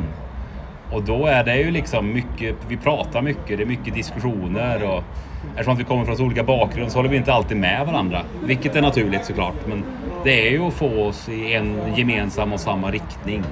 Och 0.92 1.04
då 1.04 1.26
är 1.26 1.44
det 1.44 1.58
ju 1.58 1.72
liksom 1.72 2.14
mycket, 2.14 2.56
vi 2.68 2.78
pratar 2.78 3.22
mycket, 3.22 3.58
det 3.58 3.64
är 3.64 3.68
mycket 3.68 3.94
diskussioner 3.94 4.84
och 4.84 5.04
eftersom 5.52 5.74
att 5.74 5.80
vi 5.80 5.84
kommer 5.84 6.06
från 6.06 6.18
så 6.18 6.24
olika 6.24 6.44
bakgrund 6.44 6.91
så 6.91 6.98
håller 6.98 7.10
vi 7.10 7.18
inte 7.18 7.34
alltid 7.34 7.58
med 7.58 7.86
varandra. 7.86 8.22
Vilket 8.44 8.76
är 8.76 8.82
naturligt 8.82 9.26
såklart, 9.26 9.68
men 9.68 9.84
det 10.24 10.48
är 10.48 10.52
ju 10.52 10.68
att 10.68 10.74
få 10.74 11.04
oss 11.04 11.30
i 11.30 11.54
en 11.54 11.80
gemensam 11.96 12.54
och 12.54 12.60
samma 12.60 12.91
riktning. 12.91 13.44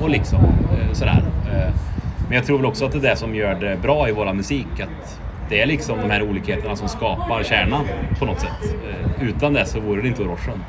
Och 0.00 0.10
liksom 0.10 0.38
eh, 0.44 0.92
sådär. 0.92 1.24
Eh, 1.52 1.74
Men 2.28 2.36
jag 2.36 2.44
tror 2.44 2.56
väl 2.56 2.66
också 2.66 2.84
att 2.86 2.92
det 2.92 2.98
är 2.98 3.02
det 3.02 3.16
som 3.16 3.34
gör 3.34 3.54
det 3.54 3.82
bra 3.82 4.08
i 4.08 4.12
våra 4.12 4.32
musik. 4.32 4.80
Att 4.80 5.20
det 5.48 5.62
är 5.62 5.66
liksom 5.66 5.98
de 6.00 6.10
här 6.10 6.22
olikheterna 6.22 6.76
som 6.76 6.88
skapar 6.88 7.42
kärnan 7.42 7.84
på 8.18 8.24
något 8.24 8.40
sätt. 8.40 8.74
Eh, 8.88 9.28
utan 9.28 9.52
det 9.52 9.66
så 9.66 9.80
vore 9.80 10.02
det 10.02 10.08
inte 10.08 10.22
Erosion. 10.22 10.64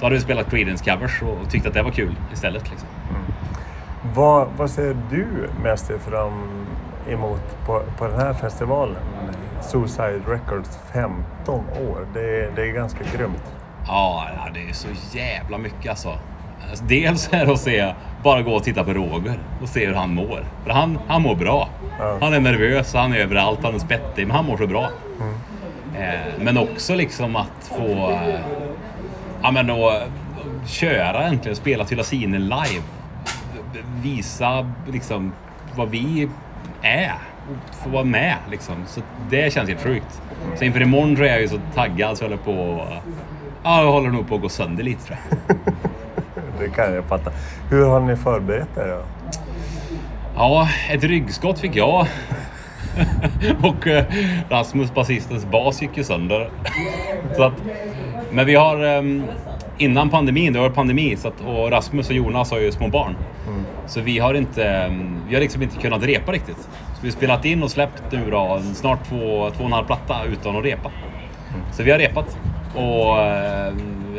Då 0.00 0.06
hade 0.06 0.14
vi 0.14 0.20
spelat 0.20 0.50
Creedence 0.50 0.84
covers 0.84 1.22
och 1.22 1.50
tyckt 1.50 1.66
att 1.66 1.74
det 1.74 1.82
var 1.82 1.90
kul 1.90 2.14
istället. 2.32 2.70
Liksom. 2.70 2.88
Vad, 4.14 4.48
vad 4.56 4.70
ser 4.70 4.96
du 5.10 5.26
mest 5.62 5.90
fram 6.08 6.32
emot 7.10 7.66
på, 7.66 7.82
på 7.98 8.06
den 8.06 8.20
här 8.20 8.34
festivalen? 8.34 8.96
Suicide 9.60 10.20
Records 10.28 10.78
15 10.92 11.64
år. 11.88 12.06
Det, 12.14 12.50
det 12.56 12.62
är 12.62 12.72
ganska 12.72 13.04
grymt. 13.16 13.42
Ja, 13.86 14.28
det 14.54 14.68
är 14.68 14.72
så 14.72 14.88
jävla 15.12 15.58
mycket 15.58 15.90
alltså. 15.90 16.18
Alltså, 16.70 16.84
Dels 16.84 17.28
är 17.32 17.46
det 17.46 17.52
att 17.52 17.60
se, 17.60 17.94
bara 18.22 18.42
gå 18.42 18.52
och 18.52 18.64
titta 18.64 18.84
på 18.84 18.92
Roger 18.92 19.38
och 19.62 19.68
se 19.68 19.86
hur 19.86 19.94
han 19.94 20.14
mår. 20.14 20.44
För 20.64 20.70
han, 20.70 20.98
han 21.06 21.22
mår 21.22 21.34
bra. 21.36 21.68
Ja. 21.98 22.18
Han 22.20 22.32
är 22.34 22.40
nervös, 22.40 22.94
han 22.94 23.12
är 23.12 23.18
överallt, 23.18 23.58
han 23.62 23.74
är 23.74 23.78
spettig, 23.78 24.26
men 24.26 24.36
han 24.36 24.44
mår 24.44 24.56
så 24.56 24.66
bra. 24.66 24.90
Eh, 25.98 26.32
men 26.40 26.58
också 26.58 26.94
liksom 26.94 27.36
att 27.36 27.70
få... 27.76 28.10
Eh, 28.10 28.40
ja 29.42 29.50
men 29.50 29.70
att 29.70 30.02
köra 30.66 31.22
äntligen, 31.22 31.56
spela 31.56 31.84
Tyllasinen 31.84 32.42
live. 32.42 32.82
Visa 34.02 34.70
liksom 34.86 35.32
vad 35.74 35.88
vi 35.88 36.28
är. 36.82 37.14
Få 37.82 37.88
vara 37.88 38.04
med 38.04 38.36
liksom. 38.50 38.74
Så 38.86 39.00
det 39.30 39.52
känns 39.52 39.68
helt 39.68 39.82
sjukt. 39.82 40.22
Så 40.56 40.64
inför 40.64 40.82
imorgon 40.82 41.16
så 41.16 41.22
är 41.22 41.26
jag 41.26 41.40
ju 41.40 41.48
så 41.48 41.60
taggad 41.74 42.18
så 42.18 42.24
jag 42.24 42.28
håller 42.28 42.42
på... 42.42 42.86
Ja, 43.62 43.82
jag 43.82 43.92
håller 43.92 44.10
nog 44.10 44.28
på 44.28 44.34
att 44.34 44.40
gå 44.40 44.48
sönder 44.48 44.84
lite 44.84 45.04
tror 45.04 45.18
jag. 45.18 45.56
Det 46.58 46.68
kan 46.68 46.94
jag 46.94 47.04
fatta. 47.04 47.30
Hur 47.70 47.84
har 47.86 48.00
ni 48.00 48.16
förberett 48.16 48.76
er 48.76 48.88
då? 48.88 49.02
Ja, 50.36 50.68
ett 50.90 51.04
ryggskott 51.04 51.58
fick 51.58 51.76
jag. 51.76 52.06
och 53.62 53.86
eh, 53.86 54.04
Rasmus, 54.48 54.94
basistens 54.94 55.46
bas, 55.46 55.82
gick 55.82 55.96
ju 55.96 56.04
sönder. 56.04 56.50
så 57.36 57.42
att, 57.42 57.52
men 58.30 58.46
vi 58.46 58.54
har 58.54 58.84
ehm, 58.84 59.24
innan 59.78 60.10
pandemin, 60.10 60.52
det 60.52 60.58
var 60.58 60.70
pandemi, 60.70 61.16
så 61.16 61.28
att, 61.28 61.40
och 61.40 61.70
Rasmus 61.70 62.08
och 62.08 62.14
Jonas 62.14 62.50
har 62.50 62.58
ju 62.58 62.72
små 62.72 62.88
barn. 62.88 63.16
Så 63.86 64.00
vi 64.00 64.18
har 64.18 64.34
inte, 64.34 64.64
ehm, 64.64 65.20
vi 65.28 65.34
har 65.34 65.42
liksom 65.42 65.62
inte 65.62 65.76
kunnat 65.76 66.02
repa 66.02 66.32
riktigt. 66.32 66.68
Vi 67.04 67.10
har 67.10 67.16
spelat 67.16 67.44
in 67.44 67.62
och 67.62 67.70
släppt 67.70 68.02
nu 68.12 68.30
då, 68.30 68.60
snart 68.74 69.08
två, 69.08 69.50
två 69.50 69.60
och 69.60 69.66
en 69.66 69.72
halv 69.72 69.86
platta 69.86 70.24
utan 70.24 70.56
att 70.56 70.64
repa. 70.64 70.90
Så 71.72 71.82
vi 71.82 71.90
har 71.90 71.98
repat. 71.98 72.38
Och 72.74 73.18
eh, 73.18 73.72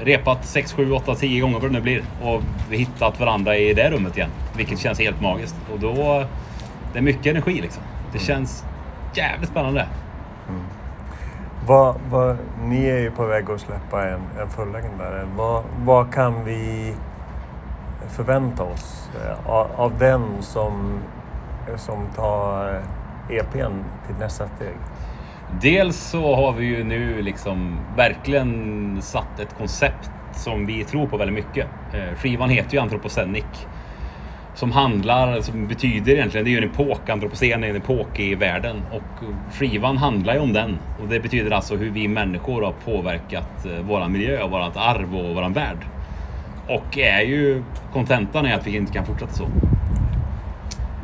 repat 0.03 0.45
6, 0.45 0.73
7, 0.73 0.91
8, 0.91 1.15
10 1.15 1.41
gånger 1.41 1.59
vad 1.59 1.69
det 1.69 1.73
nu 1.73 1.81
blir. 1.81 2.03
Och 2.23 2.41
vi 2.69 2.77
hittat 2.77 3.19
varandra 3.19 3.57
i 3.57 3.73
det 3.73 3.89
rummet 3.89 4.17
igen. 4.17 4.29
Vilket 4.57 4.79
känns 4.79 4.99
helt 4.99 5.21
magiskt. 5.21 5.55
Och 5.73 5.79
då... 5.79 6.25
Det 6.93 6.99
är 6.99 7.03
mycket 7.03 7.25
energi 7.25 7.61
liksom. 7.61 7.83
Det 8.13 8.19
känns 8.19 8.65
jävligt 9.13 9.49
spännande. 9.49 9.88
Vad, 11.67 11.95
vad, 12.09 12.38
ni 12.63 12.86
är 12.86 12.99
ju 12.99 13.11
på 13.11 13.25
väg 13.25 13.51
att 13.51 13.61
släppa 13.61 14.09
en, 14.09 14.21
en 14.41 14.49
fullängdare. 14.49 15.27
Vad, 15.36 15.63
vad 15.86 16.13
kan 16.13 16.45
vi 16.45 16.93
förvänta 18.09 18.63
oss 18.63 19.09
eh, 19.23 19.49
av, 19.49 19.67
av 19.75 19.97
den 19.99 20.21
som, 20.41 20.99
Eh, 21.70 21.78
som 21.78 22.07
tar 22.16 22.74
eh, 23.30 23.36
e 23.36 23.39
EPn 23.39 23.84
till 24.07 24.16
nästa 24.20 24.47
steg? 24.47 24.76
Dels 25.61 25.97
så 25.97 26.36
har 26.36 26.53
vi 26.53 26.66
ju 26.66 26.84
nu 26.84 27.22
liksom 27.22 27.80
verkligen 27.97 29.01
satt 29.01 29.39
ett 29.39 29.57
koncept 29.57 30.11
som 30.34 30.66
vi 30.66 30.84
tror 30.84 31.07
på 31.07 31.18
väldigt 31.18 31.45
mycket. 31.45 31.68
Eh, 31.93 32.18
skivan 32.18 32.49
heter 32.49 32.74
ju 32.74 32.80
Anthropocenic. 32.80 33.68
Som 34.55 34.72
handlar, 34.72 35.41
som 35.41 35.68
betyder 35.68 36.11
egentligen, 36.11 36.45
det 36.45 36.49
är 36.49 36.51
ju 36.51 36.57
en 36.57 36.70
epok, 36.70 37.09
antropocen 37.09 37.63
är 37.63 37.70
en 37.70 37.76
epok 37.76 38.20
i 38.20 38.36
världen. 38.36 38.82
Och 38.91 39.26
skivan 39.53 39.97
handlar 39.97 40.34
ju 40.34 40.39
om 40.39 40.53
den. 40.53 40.78
Och 41.01 41.07
det 41.07 41.20
betyder 41.20 41.51
alltså 41.51 41.76
hur 41.76 41.89
vi 41.89 42.07
människor 42.07 42.61
har 42.61 42.74
påverkat 42.86 43.66
våran 43.82 44.11
miljö, 44.11 44.47
vårat 44.47 44.78
arv 44.78 45.16
och 45.16 45.36
våran 45.36 45.53
värld. 45.53 45.78
Och 46.68 46.97
är 46.97 47.22
ju, 47.22 47.63
kontentan 47.93 48.45
är 48.45 48.55
att 48.55 48.68
vi 48.68 48.76
inte 48.76 48.93
kan 48.93 49.05
fortsätta 49.05 49.34
så. 49.34 49.47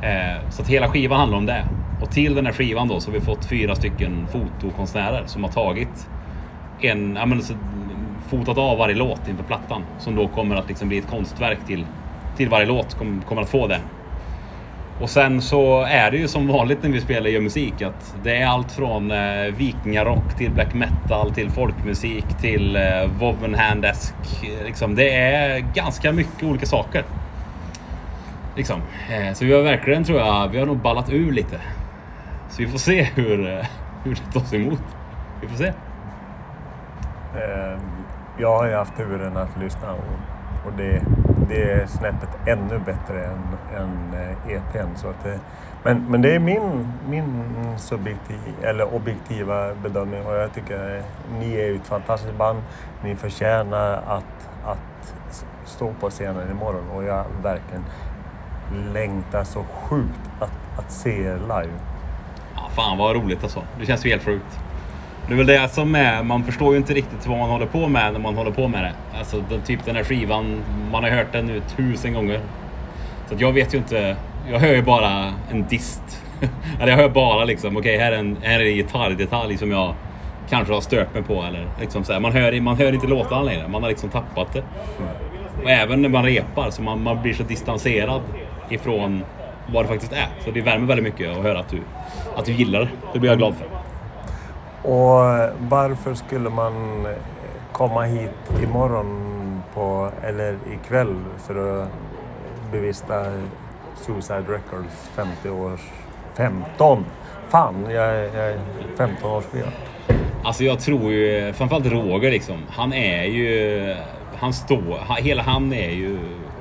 Eh, 0.02 0.50
Så 0.50 0.62
att 0.62 0.68
hela 0.68 0.88
skivan 0.88 1.20
handlar 1.20 1.38
om 1.38 1.46
det. 1.46 1.66
Och 2.02 2.12
till 2.12 2.36
den 2.36 2.46
här 2.46 2.54
skivan 2.54 2.88
då 2.88 3.00
så 3.00 3.12
har 3.12 3.14
vi 3.20 3.26
fått 3.26 3.46
fyra 3.46 3.76
stycken 3.76 4.28
fotokonstnärer 4.32 5.24
som 5.26 5.44
har 5.44 5.52
tagit 5.52 6.10
en, 6.82 7.16
ja 7.16 7.26
men 7.26 7.42
så, 7.42 7.54
fotat 8.30 8.58
av 8.58 8.78
varje 8.78 8.96
låt 8.96 9.28
inför 9.28 9.44
plattan. 9.44 9.84
Som 10.00 10.16
då 10.16 10.28
kommer 10.28 10.56
att 10.56 10.68
liksom 10.68 10.88
bli 10.88 10.98
ett 10.98 11.10
konstverk 11.10 11.60
till, 11.68 11.86
till 12.38 12.50
varje 12.50 12.66
låt, 12.66 12.94
kom, 12.94 13.22
kommer 13.28 13.42
att 13.42 13.50
få 13.50 13.68
det. 13.68 13.80
Och 15.02 15.10
sen 15.10 15.42
så 15.42 15.82
är 15.82 16.12
det 16.12 16.18
ju 16.18 16.28
som 16.28 16.48
vanligt 16.48 16.84
när 16.84 16.90
vi 16.90 17.02
spelar 17.02 17.26
och 17.26 17.30
gör 17.32 17.42
musik 17.42 17.82
att 17.82 18.16
det 18.24 18.38
är 18.38 18.48
allt 18.48 18.72
från 18.72 19.12
eh, 19.12 19.44
vikingarock 19.58 20.38
till 20.38 20.52
black 20.52 20.74
metal 20.74 21.32
till 21.32 21.50
folkmusik 21.50 22.26
till 22.42 22.76
eh, 22.76 22.82
Wovenhandesk. 23.20 24.14
Liksom, 24.66 24.96
det 24.96 25.14
är 25.16 25.60
ganska 25.60 26.12
mycket 26.12 26.44
olika 26.44 26.66
saker. 26.66 27.04
Liksom. 28.56 28.82
Eh, 29.10 29.34
så 29.34 29.46
vi 29.46 29.54
har 29.54 29.62
verkligen, 29.62 30.04
tror 30.04 30.20
jag, 30.20 30.48
vi 30.48 30.60
har 30.60 30.66
nog 30.66 30.78
ballat 30.78 31.10
ur 31.10 31.32
lite. 31.32 31.62
Så 32.50 32.62
vi 32.62 32.68
får 32.68 32.78
se 32.78 33.04
hur, 33.04 33.50
eh, 33.50 33.66
hur 34.04 34.16
det 34.16 34.40
tas 34.40 34.54
emot. 34.54 34.84
Vi 35.42 35.48
får 35.48 35.56
se. 35.56 35.74
Ehm, 37.36 37.80
jag 38.38 38.58
har 38.58 38.68
ju 38.68 38.76
haft 38.76 38.98
turen 38.98 39.38
att 39.38 39.58
lyssna 39.60 39.92
och, 39.94 40.68
och 40.68 40.74
det, 40.78 41.02
det 41.50 41.72
är 41.72 41.88
snäppet 41.88 42.30
ännu 42.46 42.80
bättre 42.80 43.26
än, 43.26 43.58
än 43.78 44.14
eh, 44.14 44.52
e 44.52 44.56
EPn. 44.56 44.96
Så 44.96 45.08
att 45.08 45.24
det, 45.24 45.40
men, 45.84 46.06
men 46.10 46.22
det 46.22 46.36
är 46.36 46.40
min, 46.40 46.94
min 47.10 47.44
subjektiv, 47.78 48.40
eller 48.64 48.96
objektiva 48.96 49.74
bedömning 49.84 50.26
och 50.26 50.36
jag 50.36 50.54
tycker 50.54 51.02
ni 51.40 51.56
är 51.56 51.66
ju 51.66 51.76
ett 51.76 51.88
fantastiskt 51.88 52.38
band. 52.38 52.62
Ni 53.04 53.16
förtjänar 53.16 53.94
att, 54.08 54.50
att 54.66 55.16
stå 55.66 55.94
på 56.00 56.10
scenen 56.10 56.52
imorgon 56.52 56.90
och 56.96 57.04
jag 57.04 57.26
verkligen 57.44 57.84
längtar 58.94 59.44
så 59.44 59.64
sjukt 59.64 60.30
att, 60.40 60.80
att 60.80 60.92
se 60.92 61.10
er 61.10 61.40
live. 61.42 61.74
Ja, 62.56 62.70
fan 62.76 62.98
vad 62.98 63.16
roligt 63.16 63.44
alltså. 63.44 63.64
Det 63.80 63.86
känns 63.86 64.06
ju 64.06 64.10
helt 64.10 64.24
sjukt. 64.24 64.60
Det 65.28 65.34
är 65.34 65.38
väl 65.38 65.48
det 65.48 65.70
som 65.70 65.96
är, 65.96 66.24
man 66.24 66.44
förstår 66.44 66.72
ju 66.72 66.78
inte 66.78 66.94
riktigt 66.94 67.28
vad 67.28 67.38
man 67.38 67.50
håller 67.50 67.66
på 67.66 67.88
med 67.88 68.14
när 68.14 68.20
man 68.20 68.36
håller 68.36 68.52
på 68.52 68.68
med 68.68 68.84
det. 68.84 69.18
Alltså 69.18 69.44
den, 69.50 69.62
typ 69.62 69.86
den 69.86 69.96
här 69.96 70.04
skivan, 70.04 70.62
man 70.92 71.04
har 71.04 71.10
hört 71.10 71.32
den 71.32 71.46
nu 71.46 71.62
tusen 71.78 72.14
gånger. 72.14 72.40
Så 73.30 73.36
jag 73.38 73.52
vet 73.52 73.74
ju 73.74 73.78
inte, 73.78 74.16
jag 74.52 74.60
hör 74.60 74.74
ju 74.74 74.82
bara 74.82 75.34
en 75.52 75.68
dist. 75.68 76.24
eller 76.80 76.92
jag 76.92 76.98
hör 76.98 77.10
bara 77.10 77.46
liksom, 77.46 77.78
okej 77.78 77.98
här 77.98 78.12
är 78.12 78.18
en, 78.18 78.38
här 78.42 78.60
är 78.60 78.66
en 78.66 78.76
gitarrdetalj 78.76 79.58
som 79.58 79.72
jag 79.72 79.94
kanske 80.50 80.74
har 80.74 80.82
stört 80.82 81.14
mig 81.14 81.24
på. 81.24 81.44
Eller 81.44 81.68
liksom 81.80 82.04
så 82.04 82.14
här. 82.14 82.20
Man, 82.20 82.32
hör, 82.32 82.62
man 82.62 82.78
hör 82.78 82.94
inte 82.94 83.08
låtarna 83.08 83.42
längre, 83.42 83.68
man 83.68 83.82
har 83.82 83.90
liksom 83.90 84.10
tappat 84.10 84.54
det. 84.54 84.64
Och 85.64 85.70
även 85.70 86.02
när 86.02 86.10
man 86.10 86.26
repar 86.26 86.70
så 86.70 86.82
man, 86.82 87.04
man 87.04 87.22
blir 87.22 87.34
så 87.34 87.44
distanserad 87.44 88.22
ifrån 88.72 89.24
vad 89.74 89.84
det 89.84 89.88
faktiskt 89.88 90.14
är. 90.14 90.28
Så 90.46 90.52
det 90.52 90.62
värmer 90.62 90.88
väldigt 90.88 91.04
mycket 91.04 91.38
att 91.38 91.44
höra 91.44 91.60
att 91.60 91.70
du, 91.70 91.82
att 92.36 92.46
du 92.46 92.52
gillar 92.52 92.80
det. 92.80 92.90
Det 93.14 93.20
blir 93.20 93.30
jag 93.30 93.38
glad 93.38 93.56
för. 93.56 93.68
Och 94.90 95.50
varför 95.60 96.14
skulle 96.14 96.50
man 96.50 97.08
komma 97.72 98.04
hit 98.04 98.64
imorgon 98.64 99.64
på, 99.74 100.12
eller 100.24 100.58
ikväll 100.74 101.16
för 101.48 101.82
att 101.82 101.90
bevista 102.72 103.26
Suicide 103.96 104.44
Records 104.48 105.10
50 105.16 105.50
års... 105.50 105.82
15! 106.38 107.06
Fan, 107.50 107.76
jag 107.90 108.06
är, 108.06 108.24
jag 108.24 108.52
är 108.52 108.60
15 108.98 109.32
årsskiva. 109.32 109.68
Alltså 110.44 110.64
jag 110.64 110.80
tror 110.80 111.12
ju, 111.12 111.54
framförallt 111.54 111.86
Roger 111.86 112.32
liksom. 112.32 112.58
Han 112.70 112.94
är 112.94 113.24
ju, 113.24 113.96
han 114.36 114.54
står, 114.54 115.22
hela 115.22 115.44
han 115.44 115.74
är 115.74 115.90
ju 115.90 116.20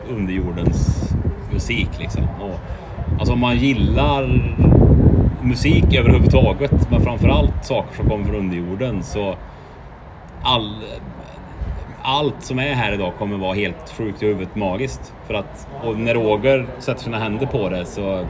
underjordens 0.08 1.09
musik 1.52 1.88
liksom. 1.98 2.22
Och, 2.22 2.60
alltså 3.18 3.32
om 3.32 3.40
man 3.40 3.56
gillar 3.56 4.42
musik 5.42 5.94
överhuvudtaget, 5.94 6.90
men 6.90 7.00
framförallt 7.00 7.64
saker 7.64 7.96
som 7.96 8.08
kommer 8.08 8.24
från 8.24 8.36
underjorden 8.36 9.02
så 9.02 9.34
all, 10.42 10.74
allt 12.02 12.42
som 12.42 12.58
är 12.58 12.74
här 12.74 12.92
idag 12.92 13.12
kommer 13.18 13.38
vara 13.38 13.54
helt 13.54 13.90
sjukt 13.96 14.22
i 14.22 14.26
huvudet 14.26 14.56
magiskt. 14.56 15.14
För 15.26 15.34
att, 15.34 15.68
och 15.84 15.98
när 15.98 16.14
Roger 16.14 16.66
sätter 16.78 17.02
sina 17.02 17.18
händer 17.18 17.46
på 17.46 17.68
det 17.68 17.86
så 17.86 18.24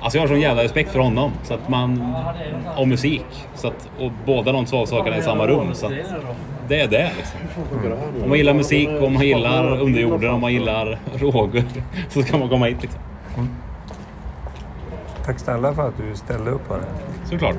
Alltså 0.00 0.18
jag 0.18 0.22
har 0.22 0.28
sån 0.28 0.40
jävla 0.40 0.64
respekt 0.64 0.90
för 0.90 0.98
honom. 0.98 1.32
Så 1.42 1.54
att 1.54 1.68
man, 1.68 2.14
och 2.76 2.88
musik. 2.88 3.26
Så 3.54 3.68
att, 3.68 3.90
och 4.00 4.10
båda 4.26 4.52
de 4.52 4.64
två 4.64 4.86
sakerna 4.86 5.18
i 5.18 5.22
samma 5.22 5.46
rum. 5.46 5.74
Så 5.74 5.86
att 5.86 5.92
det 6.68 6.80
är 6.80 6.88
det 6.88 7.10
liksom. 7.16 7.40
Om 8.22 8.28
man 8.28 8.38
gillar 8.38 8.54
musik, 8.54 8.88
om 9.00 9.12
man 9.12 9.26
gillar 9.26 9.80
underjorden, 9.80 10.30
om 10.30 10.40
man 10.40 10.52
gillar 10.52 10.98
Roger. 11.14 11.64
Så 12.08 12.22
ska 12.22 12.38
man 12.38 12.48
komma 12.48 12.66
hit 12.66 12.82
liksom. 12.82 13.00
Tack 15.24 15.38
snälla 15.38 15.74
för 15.74 15.88
att 15.88 15.94
du 15.96 16.16
ställde 16.16 16.50
upp 16.50 16.68
på 16.68 16.74
det. 16.74 17.28
Såklart. 17.30 17.56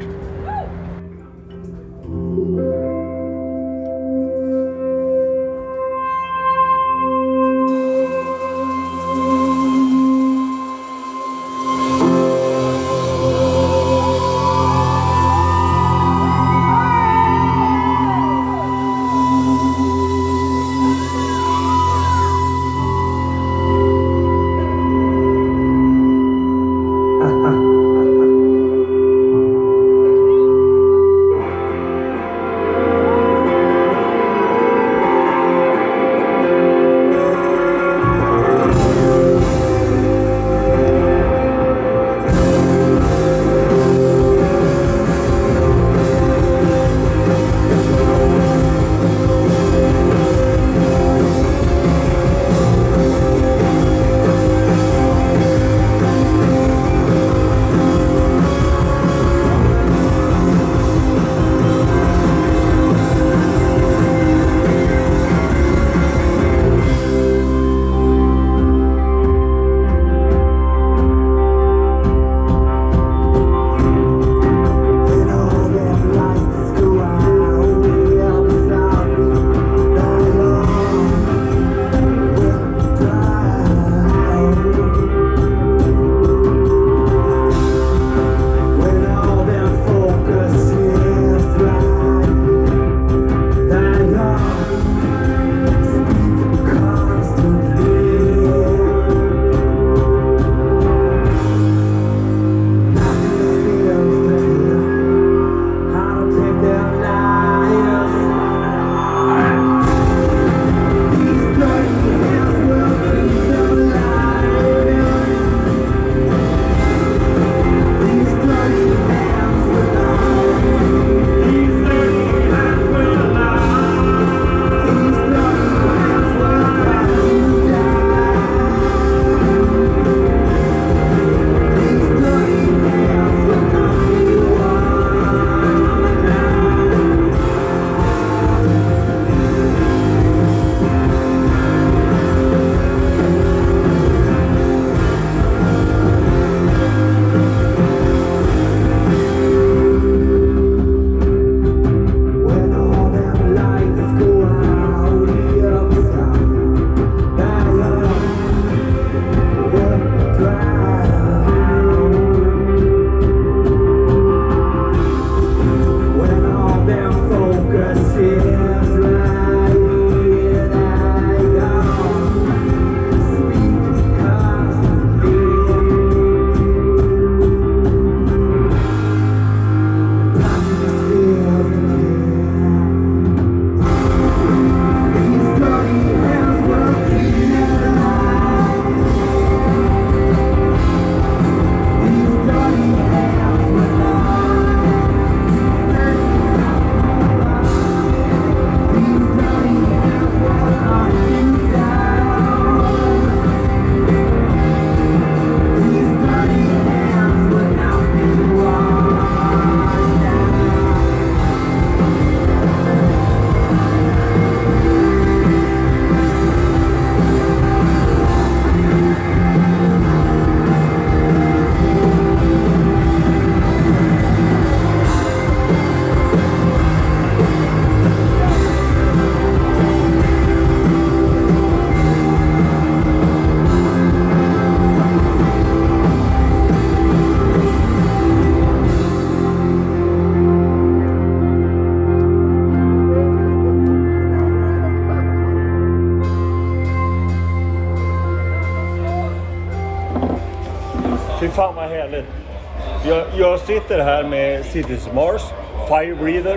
Sitter 253.81 253.99
här 253.99 254.23
med 254.23 254.65
Cities 254.65 255.09
Mars, 255.13 255.41
Fire 255.87 256.15
Breather. 256.15 256.55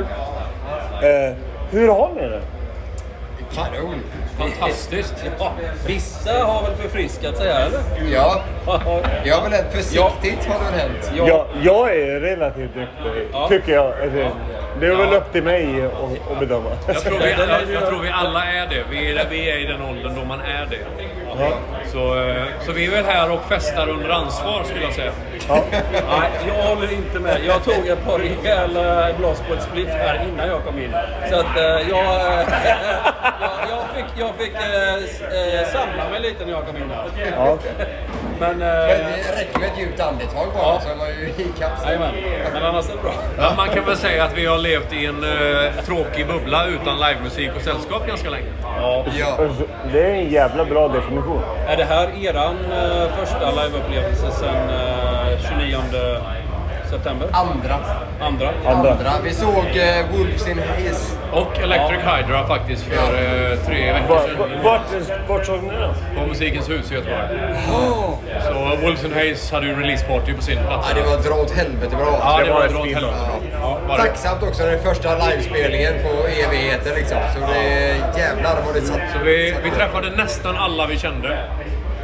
Eh, 1.02 1.34
hur 1.70 1.88
har 1.88 2.10
ni 2.16 2.20
det? 2.28 2.40
Kanon! 3.54 3.94
Fantastiskt. 4.38 5.14
Ja, 5.38 5.52
vissa 5.86 6.32
har 6.44 6.62
väl 6.62 6.76
förfriskat 6.76 7.36
sig 7.36 7.52
här 7.52 7.66
eller? 7.66 7.80
Ja, 8.12 8.42
jag 9.24 9.34
har 9.36 9.42
väl 9.42 9.52
hänt 9.52 9.66
försiktigt 9.72 10.44
har 10.48 10.58
det 10.58 10.70
väl 10.70 10.80
hänt. 10.80 11.12
Ja. 11.16 11.28
Jag, 11.28 11.46
jag 11.62 11.96
är 11.96 12.20
relativt 12.20 12.76
nykter, 12.76 13.24
Ja. 13.32 13.48
tycker 13.48 13.72
jag. 13.72 13.92
Det 14.82 14.88
är 14.88 14.96
väl 14.96 15.12
upp 15.12 15.32
till 15.32 15.42
mig 15.42 15.84
att, 16.30 16.38
bedöma. 16.40 16.70
Jag 16.86 17.00
tror, 17.02 17.18
vi, 17.18 17.30
jag, 17.48 17.72
jag 17.72 17.88
tror 17.88 18.02
vi 18.02 18.10
alla 18.10 18.44
är 18.44 18.66
det. 18.66 18.84
Vi 18.90 19.12
är, 19.12 19.26
vi 19.30 19.50
är 19.50 19.58
i 19.58 19.64
den 19.66 19.82
åldern 19.82 20.14
då 20.14 20.24
man 20.24 20.40
är 20.40 20.66
det. 20.70 20.78
Så, 21.92 22.28
eh, 22.28 22.42
så 22.66 22.72
vi 22.72 22.86
är 22.86 22.90
väl 22.90 23.04
här 23.04 23.32
och 23.32 23.40
festar 23.48 23.88
under 23.88 24.10
ansvar 24.10 24.64
skulle 24.64 24.84
jag 24.84 24.92
säga. 24.92 25.12
Nej, 25.48 26.30
jag 26.46 26.54
håller 26.54 26.92
inte 26.92 27.18
med. 27.20 27.40
Jag 27.46 27.64
tog 27.64 27.86
ett 27.86 28.04
par 28.04 28.18
rejäla 28.18 29.12
glas 29.12 29.42
på 29.48 29.54
ett 29.54 29.62
spliff 29.62 29.88
här 29.88 30.26
innan 30.32 30.48
jag 30.48 30.64
kom 30.64 30.78
in. 30.78 30.94
Så 31.30 31.36
att 31.36 31.56
eh, 31.56 31.88
jag, 31.88 32.14
eh, 32.14 32.48
jag, 33.40 33.52
jag 33.70 33.84
fick, 33.94 34.06
jag 34.18 34.34
fick 34.34 34.56
samla 35.72 36.10
mig 36.10 36.20
lite 36.20 36.44
när 36.44 36.52
jag 36.52 36.66
kom 36.66 36.76
in 36.76 36.90
här. 36.90 37.34
Ja. 37.36 37.58
Men, 38.42 38.58
Men 38.58 38.68
eh, 38.68 38.86
det 39.26 39.40
räcker 39.40 39.58
med 39.58 39.68
ett 39.68 39.78
djupt 39.78 40.00
andetag 40.00 40.46
bara 40.54 40.80
så 40.80 40.88
är 40.88 40.96
man 40.96 41.08
ju 41.08 41.44
i 41.44 41.46
jajamän. 41.86 42.14
Men 42.52 42.62
annars 42.62 42.88
är 42.88 42.92
det 42.92 43.02
bra. 43.02 43.14
Ja, 43.38 43.52
man 43.56 43.68
kan 43.68 43.84
väl 43.84 43.96
säga 43.96 44.24
att 44.24 44.38
vi 44.38 44.46
har 44.46 44.58
levt 44.58 44.92
i 44.92 45.06
en 45.06 45.24
eh, 45.24 45.84
tråkig 45.84 46.26
bubbla 46.26 46.66
utan 46.66 47.00
livemusik 47.00 47.50
och 47.56 47.62
sällskap 47.62 48.06
ganska 48.06 48.30
länge. 48.30 48.46
Ja. 48.62 49.04
Ja. 49.18 49.48
Det 49.92 50.02
är 50.02 50.14
en 50.14 50.30
jävla 50.30 50.64
bra 50.64 50.88
definition. 50.88 51.42
Är 51.68 51.76
det 51.76 51.84
här 51.84 52.24
eran 52.24 52.56
eh, 52.72 53.16
första 53.18 53.50
liveupplevelse 53.50 54.30
sen 54.30 54.70
eh, 54.70 55.58
29 55.58 55.76
september? 56.92 57.28
Andra. 57.32 57.76
Andra? 58.20 58.48
Andra. 58.66 58.90
Andra. 58.92 59.12
Vi 59.24 59.34
såg 59.34 59.66
eh, 59.76 60.06
Wolves 60.12 60.48
in 60.48 60.58
Haze. 60.58 61.16
Och 61.32 61.58
Electric 61.58 62.00
Hydra 62.00 62.46
faktiskt 62.46 62.82
för 62.82 63.14
eh, 63.14 63.58
tre 63.66 63.92
veckor 63.92 64.18
sedan. 64.18 64.62
Vart, 64.64 64.80
vart 65.28 65.46
såg 65.46 65.62
ni 65.62 65.68
den? 65.68 65.94
På 66.16 66.26
Musikens 66.28 66.70
hus 66.70 66.92
i 66.92 66.94
Göteborg. 66.94 67.28
Så 68.42 68.76
Wolves 68.82 69.04
and 69.04 69.14
Hayes 69.14 69.52
hade 69.52 69.66
ju 69.66 69.80
releaseparty 69.80 70.34
på 70.34 70.42
sin 70.42 70.58
plats. 70.58 70.88
Ja, 70.88 70.94
det 71.02 71.10
var 71.10 71.22
dra 71.22 71.42
åt 71.42 71.50
helvete 71.50 71.96
bra. 71.96 72.18
Ja, 72.20 72.38
det 72.38 72.44
det 72.44 72.52
var 72.52 72.60
var 72.60 72.68
dra 72.68 72.78
åt 72.80 72.86
helvete 72.86 73.16
bra. 73.60 73.78
Ja, 73.88 73.96
det. 73.96 74.02
Tacksamt 74.02 74.42
också, 74.42 74.62
den 74.62 74.82
första 74.82 75.08
livespelningen 75.28 75.92
på 76.02 76.26
evigheter 76.28 76.92
liksom. 76.96 77.18
Så 77.34 77.40
det 77.52 78.18
jävlar 78.20 78.56
vad 78.66 78.74
det 78.74 78.80
satt. 78.80 79.00
Så 79.12 79.18
vi, 79.24 79.54
vi 79.64 79.70
träffade 79.70 80.10
nästan 80.16 80.56
alla 80.56 80.86
vi 80.86 80.98
kände. 80.98 81.38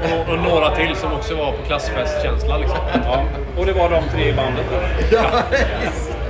Och, 0.03 0.33
och 0.33 0.39
några 0.39 0.71
till 0.77 0.97
som 0.97 1.13
också 1.13 1.35
var 1.35 1.53
på 1.53 1.63
klassfestkänsla 1.67 2.57
liksom. 2.59 2.79
Ja. 3.05 3.25
Och 3.59 3.67
det 3.67 3.73
var 3.73 3.91
de 3.91 4.03
tre 4.15 4.29
i 4.29 4.33
bandet? 4.33 4.65
då? 4.71 4.77
Ja. 5.17 5.43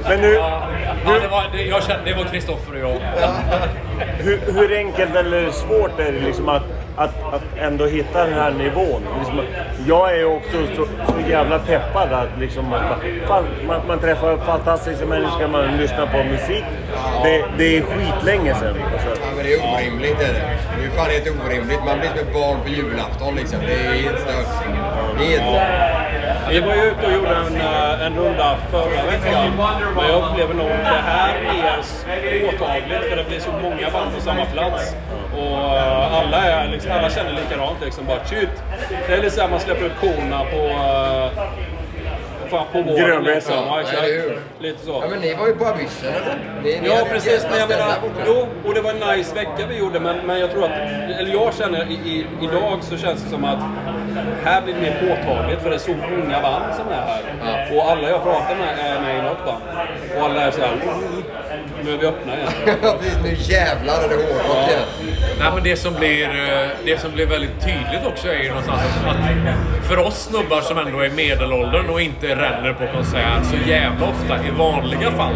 Men 0.09 0.21
nu, 0.21 0.35
Ja, 0.35 0.69
ja, 1.07 1.13
det 1.23 1.29
var, 1.29 1.45
det, 1.53 1.63
jag 1.63 1.83
kände, 1.83 2.05
det 2.11 2.17
var 2.17 2.25
Kristoffer 2.25 2.85
och 2.85 2.91
jag. 2.91 3.01
hur, 4.19 4.41
hur 4.53 4.77
enkelt 4.77 5.17
eller 5.17 5.51
svårt 5.51 6.01
är 6.01 6.13
det 6.13 6.21
liksom 6.21 6.49
att, 6.49 6.63
att, 6.97 7.35
att 7.35 7.43
ändå 7.59 7.87
hitta 7.87 8.25
den 8.25 8.35
här 8.35 8.51
nivån? 8.51 9.03
Liksom, 9.19 9.41
jag 9.87 10.19
är 10.19 10.25
också 10.25 10.57
så, 10.77 10.85
så 11.13 11.31
jävla 11.31 11.59
peppad 11.59 12.13
att 12.13 12.29
liksom, 12.41 12.69
man, 12.69 13.45
man, 13.67 13.81
man 13.89 13.99
träffar 13.99 14.37
fantastiska 14.37 15.07
människor, 15.07 15.49
man 15.49 15.77
lyssnar 15.77 16.07
på 16.07 16.25
musik. 16.25 16.65
Det, 17.25 17.45
det 17.59 17.77
är 17.77 17.83
skitlänge 17.83 18.55
sedan. 18.55 18.77
Alltså. 18.93 19.18
Det 19.49 19.55
är 19.55 19.75
orimligt 19.75 20.21
är 20.21 20.33
det. 20.33 20.57
Det 20.79 20.85
är 20.87 20.91
fan 20.91 21.11
helt 21.11 21.29
orimligt. 21.45 21.85
Man 21.85 21.99
blir 21.99 22.09
som 22.09 22.19
ett 22.19 22.33
barn 22.33 22.61
på 22.63 22.69
julafton 22.69 23.35
liksom. 23.35 23.59
Det 23.61 23.73
är 23.73 23.93
helt 23.93 24.21
stört. 24.21 24.47
Helt... 25.19 25.45
Vi 26.51 26.61
var 26.61 26.75
ju 26.75 26.83
ute 26.83 27.07
och 27.07 27.13
gjorde 27.13 27.35
en, 27.35 27.57
eh, 27.57 28.07
en 28.07 28.17
runda 28.17 28.57
förra 28.71 29.03
veckan. 29.05 29.53
Men 29.97 30.07
jag 30.09 30.23
upplever 30.23 30.55
nog 30.55 30.71
att 30.71 30.85
det 30.85 31.03
här 31.13 31.43
mer 31.43 32.51
påtagligt 32.51 33.05
för 33.11 33.17
det 33.17 33.25
blir 33.25 33.41
så 33.41 33.53
många 33.53 33.91
band 33.91 34.15
på 34.15 34.21
samma 34.21 34.45
plats. 34.45 34.95
Och 35.37 35.77
eh, 35.77 36.15
alla, 36.15 36.45
är, 36.45 36.69
liksom, 36.69 36.93
alla 36.93 37.11
känner 37.11 37.33
likadant 37.33 37.79
liksom. 37.85 38.07
Bara 38.07 38.25
shit. 38.25 38.49
Det 39.07 39.13
är 39.13 39.17
lite 39.17 39.31
såhär 39.31 39.49
man 39.49 39.61
släpper 39.61 39.85
ut 39.85 40.01
korna 40.01 40.45
på... 40.45 40.57
Eh, 40.57 41.78
Fan, 42.51 42.67
på 42.73 42.83
våren 42.83 42.97
Grönbete. 42.97 43.35
liksom. 43.35 43.55
Ja, 43.55 43.81
exakt. 43.81 44.09
Lite 44.61 44.85
så. 44.85 44.91
Ja, 45.03 45.09
men 45.11 45.21
ni 45.21 45.35
var 45.35 45.47
ju 45.47 45.55
på 45.55 45.67
Abyssen 45.67 46.13
Ja 46.83 47.07
precis, 47.11 47.47
men 47.51 47.59
jag 47.59 47.69
menar, 47.69 47.95
jo, 48.27 48.47
och 48.67 48.75
det 48.75 48.81
var 48.81 48.91
en 48.91 49.19
nice 49.19 49.35
vecka 49.35 49.67
vi 49.69 49.79
gjorde 49.79 50.01
men, 50.01 50.17
men 50.27 50.41
jag 50.41 50.51
tror 50.51 50.65
att, 50.65 50.71
eller 51.21 51.33
jag 51.33 51.55
känner 51.55 51.91
i, 51.91 51.95
i, 51.95 52.27
idag 52.43 52.79
så 52.83 52.97
känns 52.97 53.23
det 53.23 53.31
som 53.31 53.45
att 53.45 53.59
här 54.45 54.63
blir 54.63 54.75
det 54.75 54.81
mer 54.81 54.97
påtagligt 55.01 55.63
för 55.63 55.71
det 55.71 55.77
är 55.77 55.79
så 55.79 55.91
många 55.91 56.41
band 56.43 56.75
som 56.75 56.89
är 56.89 57.03
här. 57.07 57.77
Och 57.77 57.91
alla 57.91 58.11
jag 58.11 58.23
pratar 58.23 58.57
med 58.57 58.79
är 58.79 59.01
med 59.01 59.19
i 59.19 59.23
något 59.23 59.45
band. 59.47 59.63
Och 60.17 60.25
alla 60.25 60.41
är 60.43 60.51
såhär, 60.51 60.71
nu 61.89 61.95
är 61.95 61.99
vi 61.99 62.07
öppna 62.07 62.37
igen. 62.37 62.53
Ja, 62.83 62.97
precis. 63.01 63.19
Nu 63.23 63.55
jävlar 63.55 63.95
är 64.05 64.09
det 64.09 64.15
hårdrock 64.15 64.69
igen. 64.69 65.17
Nej, 65.41 65.51
men 65.55 65.63
det, 65.63 65.77
som 65.77 65.95
blir, 65.95 66.25
eh, 66.25 66.69
det 66.85 67.01
som 67.01 67.13
blir 67.13 67.27
väldigt 67.27 67.61
tydligt 67.61 68.07
också 68.07 68.29
är 68.29 68.43
ju 68.43 68.49
någonstans 68.49 68.83
att 69.07 69.87
för 69.89 69.99
oss 69.99 70.29
snubbar 70.31 70.61
som 70.61 70.79
ändå 70.79 71.01
är 71.01 71.11
medelåldern 71.11 71.89
och 71.89 72.01
inte 72.01 72.27
ränner 72.27 72.73
på 72.73 72.87
konsert 72.95 73.45
så 73.45 73.71
jävla 73.71 74.07
ofta 74.07 74.47
i 74.47 74.51
vanliga 74.51 75.11
fall 75.11 75.35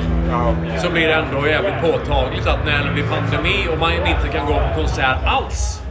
så 0.79 0.91
blir 0.91 1.09
det 1.09 1.15
ändå 1.15 1.49
jävligt 1.49 1.81
påtagligt 1.81 2.47
att 2.47 2.67
när 2.67 2.85
det 2.85 2.93
blir 2.95 3.05
pandemi 3.05 3.69
och 3.73 3.79
man 3.79 3.93
inte 3.93 4.29
kan 4.33 4.47
gå 4.47 4.55
på 4.55 4.81
konsert 4.81 5.19
alls 5.25 5.83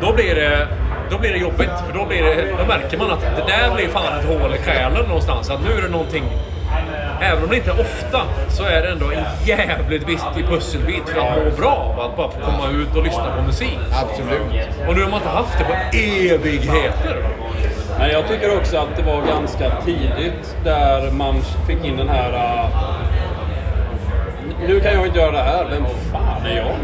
då 0.00 0.12
blir 0.12 0.34
det 0.34 0.68
då 1.10 1.18
blir 1.18 1.32
det 1.32 1.38
jobbigt, 1.38 1.70
för 1.86 1.98
då, 1.98 2.06
blir 2.06 2.22
det, 2.22 2.54
då 2.58 2.64
märker 2.64 2.98
man 2.98 3.10
att 3.10 3.20
det 3.20 3.44
där 3.46 3.74
blir 3.74 3.88
fan 3.88 4.18
ett 4.18 4.24
hål 4.24 4.54
i 4.54 4.58
själen 4.58 5.06
någonstans. 5.08 5.50
Att 5.50 5.60
nu 5.64 5.70
är 5.78 5.82
det 5.82 5.88
någonting 5.88 6.24
Även 7.22 7.44
om 7.44 7.50
det 7.50 7.56
inte 7.56 7.70
är 7.70 7.80
ofta 7.80 8.22
så 8.48 8.64
är 8.64 8.82
det 8.82 8.88
ändå 8.88 9.10
en 9.10 9.24
jävligt 9.44 10.08
viktig 10.08 10.46
pusselbit 10.48 11.08
för 11.08 11.20
att 11.20 11.44
må 11.44 11.50
bra 11.50 12.08
att 12.10 12.16
bara 12.16 12.30
få 12.30 12.40
komma 12.40 12.70
ut 12.70 12.96
och 12.96 13.04
lyssna 13.04 13.36
på 13.36 13.42
musik. 13.42 13.78
Absolut. 14.02 14.68
Och 14.88 14.94
nu 14.96 15.02
har 15.02 15.10
man 15.10 15.20
inte 15.20 15.28
haft 15.28 15.58
det 15.58 15.64
på 15.64 15.96
evigheter. 15.96 17.24
Men 17.98 18.10
jag 18.10 18.28
tycker 18.28 18.56
också 18.56 18.76
att 18.76 18.96
det 18.96 19.02
var 19.02 19.22
ganska 19.26 19.70
tidigt 19.84 20.56
där 20.64 21.10
man 21.10 21.42
fick 21.66 21.84
in 21.84 21.96
den 21.96 22.08
här... 22.08 22.32
äh, 22.32 22.66
nu 24.68 24.80
kan 24.80 24.92
jag 24.92 25.06
inte 25.06 25.18
göra 25.18 25.32
det 25.32 25.42
här, 25.42 25.64
vem 25.70 25.84
fan 26.12 26.46
är 26.46 26.56
jag? 26.56 26.74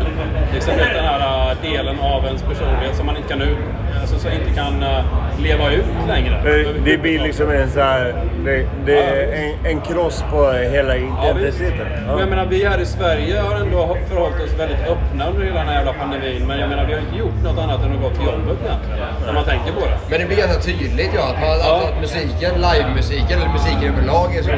Liksom 0.55 0.73
den 0.77 1.05
här 1.05 1.51
äh, 1.51 1.57
delen 1.63 2.01
av 2.01 2.25
ens 2.25 2.43
personlighet 2.43 2.97
som 2.97 3.07
man 3.07 3.17
inte 3.17 3.29
kan, 3.29 3.43
ut, 3.43 3.59
alltså, 4.01 4.19
så 4.19 4.29
inte 4.29 4.51
kan 4.55 4.83
äh, 4.83 5.05
leva 5.39 5.71
ut 5.73 5.85
längre. 6.09 6.35
Eh, 6.37 6.69
Det 6.85 6.99
blir 6.99 7.19
liksom 7.19 7.51
en 7.51 7.71
så 7.71 7.81
här, 7.81 8.15
det, 8.45 8.67
det 8.87 8.99
är 9.03 9.33
en, 9.43 9.67
en 9.67 9.81
kross 9.81 10.25
på 10.31 10.53
hela 10.53 10.97
Ja, 10.97 11.33
visst. 11.33 11.61
intensiteten. 11.61 11.87
Men 12.07 12.19
jag 12.19 12.29
menar, 12.29 12.47
vi 12.47 12.65
här 12.65 12.79
i 12.81 12.87
Sverige 12.87 13.41
har 13.41 13.57
ändå 13.57 13.97
förhållit 14.09 14.41
oss 14.45 14.59
väldigt 14.59 14.79
öppna 14.89 15.27
under 15.31 15.45
hela 15.45 15.59
den 15.59 15.69
här 15.69 15.75
jävla 15.75 15.93
pandemin. 15.93 16.47
Men 16.47 16.61
jag 16.61 16.69
menar, 16.69 16.85
vi 16.87 16.93
har 16.93 17.01
inte 17.01 17.17
gjort 17.19 17.39
något 17.45 17.59
annat 17.65 17.81
än 17.85 17.93
att 17.93 18.03
gå 18.03 18.11
till 18.11 18.25
jobbet 18.25 18.59
egentligen. 18.65 18.99
När 19.27 19.33
man 19.33 19.45
tänker 19.45 19.73
på 19.73 19.81
det. 19.81 19.97
Men 20.11 20.21
det 20.21 20.27
blir 20.27 20.37
ganska 20.37 20.61
tydligt 20.61 21.11
ja, 21.15 21.23
att, 21.31 21.41
man, 21.41 21.51
att, 21.51 21.85
att 21.89 22.01
musiken, 22.01 22.51
livemusiken 22.67 23.35
eller 23.41 23.53
musiken 23.59 23.95
överlag 23.95 24.29
är 24.37 24.43
så, 24.43 24.51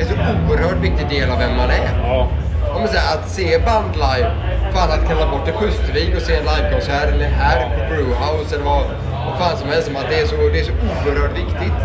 är 0.00 0.04
så 0.10 0.14
oerhört 0.48 0.80
viktig 0.88 1.06
del 1.08 1.30
av 1.30 1.38
vem 1.38 1.56
man 1.56 1.70
är. 1.70 1.88
Ja. 2.08 2.28
Om 2.74 2.80
man 2.84 2.88
säger 2.88 3.08
att 3.16 3.28
se 3.28 3.58
band 3.66 3.92
live, 4.06 4.30
fan 4.74 4.90
att 4.90 5.08
kalla 5.08 5.30
bort 5.30 5.44
till 5.44 5.54
Pustervik 5.54 6.16
och 6.16 6.22
se 6.22 6.34
en 6.36 6.44
livekonsert 6.52 7.08
eller 7.14 7.28
här 7.42 7.58
på 7.74 7.94
Brewhouse 7.94 8.54
eller 8.54 8.64
vad, 8.64 8.84
vad 9.26 9.38
fan 9.38 9.56
som 9.56 9.68
helst, 9.68 9.86
som 9.86 9.96
att 9.96 10.08
det 10.10 10.20
är 10.20 10.26
så, 10.26 10.36
det 10.52 10.60
är 10.60 10.64
så 10.64 10.72
oerhört 10.88 11.36
viktigt. 11.42 11.76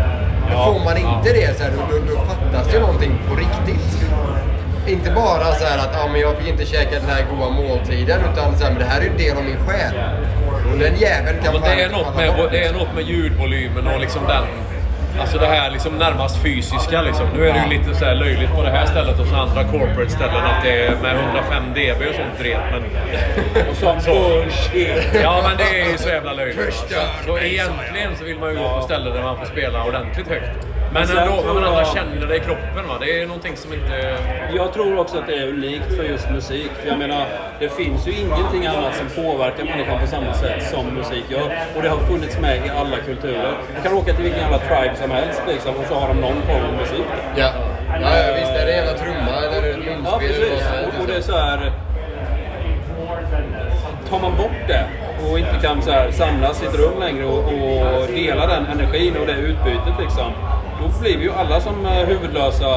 Men 0.48 0.56
får 0.66 0.80
man 0.84 0.96
inte 0.96 1.28
det 1.38 1.56
så 1.58 1.62
här, 1.64 1.70
då, 1.76 1.82
då, 1.90 2.14
då 2.14 2.16
fattas 2.30 2.72
det 2.72 2.80
någonting 2.80 3.12
på 3.28 3.34
riktigt. 3.34 3.86
Inte 4.86 5.10
bara 5.10 5.52
så 5.52 5.64
här 5.64 5.78
att 5.78 5.94
ja, 5.94 6.08
men 6.12 6.20
jag 6.20 6.36
fick 6.36 6.48
inte 6.48 6.64
käka 6.66 6.90
den 7.00 7.08
här 7.08 7.24
goda 7.30 7.50
måltiden 7.50 8.20
utan 8.32 8.58
så 8.58 8.64
här, 8.64 8.70
men 8.70 8.78
det 8.78 8.88
här 8.92 9.00
är 9.00 9.06
en 9.06 9.16
del 9.16 9.36
av 9.36 9.44
min 9.44 9.56
själ. 9.66 9.94
Och 10.72 10.78
den 10.78 10.96
jäveln 10.96 11.42
kan 11.42 11.52
Men 11.52 11.62
fan 11.62 11.76
det, 11.76 11.82
är 11.82 11.90
något 11.90 12.16
med, 12.16 12.36
bort. 12.36 12.50
det 12.50 12.64
är 12.64 12.72
något 12.72 12.94
med 12.94 13.04
ljudvolymen 13.04 13.86
och 13.86 14.00
liksom 14.00 14.22
den... 14.26 14.44
Alltså 15.20 15.38
det 15.38 15.46
här 15.46 15.70
liksom 15.70 15.98
närmast 15.98 16.42
fysiska 16.42 17.02
liksom. 17.02 17.26
Nu 17.34 17.48
är 17.48 17.52
det 17.52 17.60
ju 17.68 17.78
lite 17.78 17.94
så 17.94 18.04
här 18.04 18.14
löjligt 18.14 18.54
på 18.54 18.62
det 18.62 18.70
här 18.70 18.86
stället 18.86 19.20
och 19.20 19.26
så 19.26 19.34
andra 19.36 19.64
corporate 19.64 20.10
ställen 20.10 20.44
att 20.44 20.62
det 20.62 20.86
är 20.86 20.96
med 21.02 21.16
105 21.16 21.62
dB 21.74 22.08
och 22.08 22.14
sånt 22.14 22.38
dret. 22.38 22.60
Men, 22.72 22.82
Och 23.70 23.76
så 23.76 24.10
bullshit. 24.10 25.04
ja 25.22 25.40
men 25.48 25.56
det 25.56 25.80
är 25.80 25.90
ju 25.92 25.98
så 25.98 26.08
jävla 26.08 26.32
löjligt. 26.32 26.64
Förstör 26.64 27.06
Så 27.26 27.32
mig, 27.32 27.54
egentligen 27.54 28.16
så 28.18 28.24
vill 28.24 28.38
man 28.38 28.50
ju 28.50 28.58
gå 28.58 28.68
på 28.68 28.80
ställen 28.82 29.14
där 29.14 29.22
man 29.22 29.36
får 29.38 29.44
spela 29.46 29.84
ordentligt 29.84 30.28
högt. 30.28 30.66
Men 30.94 31.02
ändå, 31.18 31.54
man 31.54 31.62
jag- 31.62 31.86
känner 31.86 32.26
det 32.26 32.36
i 32.36 32.40
kroppen 32.40 32.88
va. 32.88 32.94
Det 33.00 33.22
är 33.22 33.26
någonting 33.26 33.56
som 33.56 33.72
inte... 33.72 34.16
Jag 34.56 34.72
tror 34.72 34.98
också 34.98 35.18
att 35.18 35.26
det 35.26 35.34
är 35.34 35.48
unikt 35.48 35.96
för 35.96 36.04
just 36.04 36.30
musik. 36.30 36.70
För 36.80 36.88
jag 36.88 36.98
menar, 36.98 37.26
det 37.58 37.68
finns 37.68 38.08
ju 38.08 38.12
ingenting 38.12 38.66
annat 38.66 38.94
som 38.96 39.22
påverkar 39.24 39.64
människan 39.64 40.00
på 40.00 40.06
samma 40.06 40.34
sätt 40.34 40.62
som 40.62 40.86
musik 40.86 41.24
gör. 41.28 41.48
Och 41.76 41.82
det 41.82 41.88
har 41.88 41.98
funnits 41.98 42.38
med 42.40 42.56
i 42.66 42.70
alla 42.80 42.96
kulturer. 43.06 43.52
Du 43.76 43.82
kan 43.88 43.98
åka 43.98 44.12
till 44.14 44.24
vilken 44.24 44.40
jävla 44.40 44.58
tribe 44.58 44.96
som 45.02 45.10
helst 45.10 45.42
liksom, 45.48 45.74
och 45.76 45.86
så 45.88 45.94
har 45.94 46.08
de 46.08 46.16
någon 46.20 46.42
form 46.42 46.64
av 46.70 46.72
musik. 46.80 47.06
Ja. 47.36 47.50
Ja, 48.02 48.16
ja, 48.18 48.34
visst. 48.38 48.50
Är 48.50 48.66
det 48.66 48.72
en 48.72 48.84
jävla 48.84 48.98
trumma 48.98 49.32
eller 49.44 49.68
ett 49.70 49.76
Ja, 49.86 49.92
munspel 49.92 50.04
vad 50.10 50.20
precis. 50.20 50.62
Och, 50.86 51.00
och 51.00 51.06
det 51.06 51.16
är 51.16 51.20
så 51.20 51.36
här... 51.38 51.72
Tar 54.10 54.18
man 54.20 54.36
bort 54.36 54.62
det 54.68 54.84
och 55.24 55.30
och 55.32 55.38
inte 55.38 55.56
kan 55.62 55.82
så 55.82 55.90
här, 55.90 56.10
samlas 56.10 56.62
i 56.62 56.66
ett 56.66 56.74
rum 56.74 57.00
längre 57.00 57.24
och, 57.24 57.38
och 57.38 58.06
dela 58.14 58.46
den 58.46 58.66
energin 58.66 59.16
och 59.20 59.26
det 59.26 59.32
utbytet 59.32 59.94
liksom. 60.00 60.32
Då 60.80 61.00
blir 61.00 61.16
vi 61.18 61.24
ju 61.24 61.32
alla 61.32 61.60
som 61.60 61.86
eh, 61.86 61.92
huvudlösa 61.92 62.68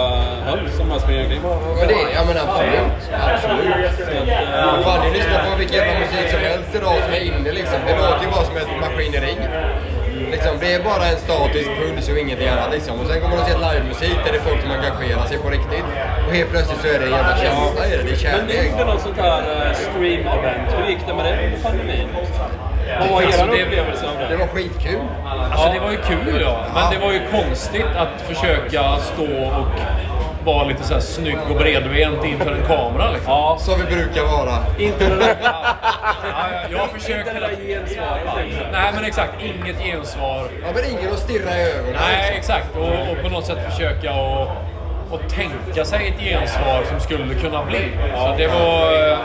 höns 0.49 0.77
som 0.77 0.89
bara 0.89 0.99
springer 0.99 1.23
omkring. 1.23 1.41
Men 1.79 1.87
det, 1.87 1.93
ja 2.15 2.21
men 2.27 2.37
absolut. 2.37 2.97
Absolut. 3.33 3.75
Att, 3.85 4.75
Vad 4.75 4.83
fan, 4.85 5.05
du 5.05 5.13
lyssnar 5.17 5.39
på 5.51 5.57
vilken 5.57 5.77
jävla 5.77 5.99
musik 5.99 6.29
som 6.31 6.39
helst 6.39 6.75
idag 6.75 6.95
som 7.05 7.13
är 7.13 7.23
inne 7.29 7.51
liksom. 7.51 7.77
Det 7.87 7.93
låter 7.97 8.23
ju 8.25 8.31
bara 8.35 8.43
som 8.49 8.57
ett 8.57 8.71
maskineri. 8.81 9.35
Liksom, 10.31 10.53
det 10.59 10.73
är 10.73 10.79
bara 10.83 11.05
en 11.11 11.17
statisk 11.27 11.69
puls 11.79 12.09
och 12.09 12.17
ingenting 12.17 12.47
annat 12.47 12.71
liksom. 12.71 12.99
Och 12.99 13.05
sen 13.09 13.21
kommer 13.21 13.35
man 13.35 13.43
och 13.43 13.49
ser 13.51 13.57
livemusik 13.65 14.17
där 14.25 14.31
det 14.33 14.37
är 14.41 14.45
folk 14.49 14.61
som 14.61 14.71
engagerar 14.71 15.25
sig 15.31 15.37
på 15.37 15.49
riktigt. 15.49 15.85
Och 16.27 16.33
helt 16.37 16.49
plötsligt 16.53 16.81
så 16.81 16.87
är 16.95 16.99
det 16.99 17.05
en 17.05 17.11
jävla 17.19 17.35
känsla 17.43 17.81
i 17.87 17.89
det. 17.97 18.03
Det 18.03 18.25
är 18.27 18.37
Men 18.37 18.45
ni 18.47 18.53
kärlek. 18.53 18.71
gjorde 18.71 18.85
något 18.91 19.01
sånt 19.07 19.17
här 19.25 19.41
eh, 19.41 19.71
stream-event. 19.85 20.67
Hur 20.77 20.85
gick 20.91 21.01
det 21.07 21.13
med 21.17 21.25
det 21.25 21.33
under 21.45 21.59
pandemin? 21.65 22.07
Vad 22.99 23.09
var 23.09 23.21
Alltså, 23.21 23.41
er 23.43 23.47
det- 23.47 23.63
upplevelse 23.65 24.05
av 24.05 24.11
Det 24.19 24.27
det? 24.29 24.37
var 24.37 24.47
skitkul. 24.47 24.99
Alltså 25.51 25.69
det 25.73 25.79
var 25.79 25.91
ju 25.91 25.97
kul 25.97 26.41
ja. 26.41 26.57
Men 26.73 26.91
det 26.93 27.05
var 27.05 27.11
ju 27.13 27.21
konstigt 27.31 27.85
att 27.97 28.21
försöka 28.21 28.95
stå 28.97 29.23
och 29.23 29.67
vara 30.45 30.63
lite 30.63 30.83
så 30.83 30.93
här 30.93 31.01
snygg 31.01 31.37
och 31.49 31.55
bredbent 31.55 32.25
inför 32.25 32.51
en 32.51 32.61
kamera 32.67 33.11
liksom. 33.11 33.31
Ja, 33.33 33.57
Som 33.59 33.75
vi 33.79 33.95
brukar 33.95 34.23
vara. 34.23 34.57
inte 34.79 35.09
det 35.09 35.15
där, 35.15 35.35
Ja, 35.43 35.53
ja, 36.23 36.77
jag 36.77 36.89
försöker 37.01 37.19
inte 37.19 37.33
det 37.33 37.35
hela 37.39 37.47
gensvaret. 37.79 38.23
Nej 38.71 38.91
men 38.95 39.05
exakt, 39.05 39.33
inget 39.43 39.79
gensvar. 39.83 40.47
Ja 40.65 40.67
men 40.75 40.83
ingen 40.99 41.13
att 41.13 41.19
stirra 41.19 41.57
i 41.57 41.61
ögonen. 41.71 41.93
Nej 42.09 42.17
liksom. 42.35 42.37
exakt. 42.37 42.75
Och, 42.77 43.11
och 43.11 43.23
på 43.23 43.29
något 43.29 43.45
sätt 43.45 43.57
försöka 43.71 44.13
och, 44.13 44.47
och 45.11 45.21
tänka 45.29 45.85
sig 45.85 46.07
ett 46.07 46.21
gensvar 46.29 46.83
som 46.89 46.99
skulle 46.99 47.33
kunna 47.35 47.63
bli. 47.65 47.91
Så 48.15 48.33
det 48.37 48.47
var... 48.47 48.91
Ja, 48.93 49.17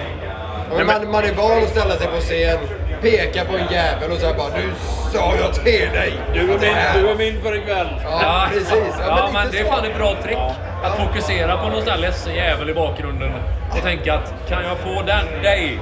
men 0.79 0.87
man, 0.87 1.11
man 1.11 1.25
är 1.25 1.33
van 1.33 1.63
att 1.63 1.69
ställa 1.69 1.97
sig 1.97 2.07
på 2.07 2.17
scen, 2.21 2.59
peka 3.03 3.45
på 3.45 3.57
en 3.57 3.73
jävel 3.73 4.11
och 4.13 4.19
säga 4.19 4.35
bara 4.35 4.49
Du 4.49 4.73
sa 5.13 5.35
jag 5.41 5.55
till 5.55 5.89
dig! 5.93 6.13
Du 6.35 6.41
är 6.41 6.47
min, 6.47 7.03
du 7.03 7.11
är 7.11 7.15
min 7.15 7.43
för 7.43 7.57
ikväll. 7.57 7.89
Ja, 8.05 8.47
precis. 8.53 8.95
Ja, 8.99 9.05
Ja, 9.07 9.31
men 9.33 9.43
men 9.43 9.53
det 9.53 9.59
är 9.59 9.65
fan 9.65 9.85
ett 9.85 9.97
bra 9.99 10.15
trick. 10.23 10.39
Att 10.85 10.97
fokusera 10.97 11.57
på 11.57 11.69
någon 11.69 11.83
sån 11.83 11.91
här 11.91 11.99
ledsen 11.99 12.35
jävel 12.35 12.71
i 12.71 12.75
bakgrunden 12.75 13.33
och 13.71 13.83
tänka 13.83 14.15
att 14.15 14.35
kan 14.49 14.63
jag 14.65 14.79
få 14.79 15.03
den, 15.07 15.43
dig 15.43 15.79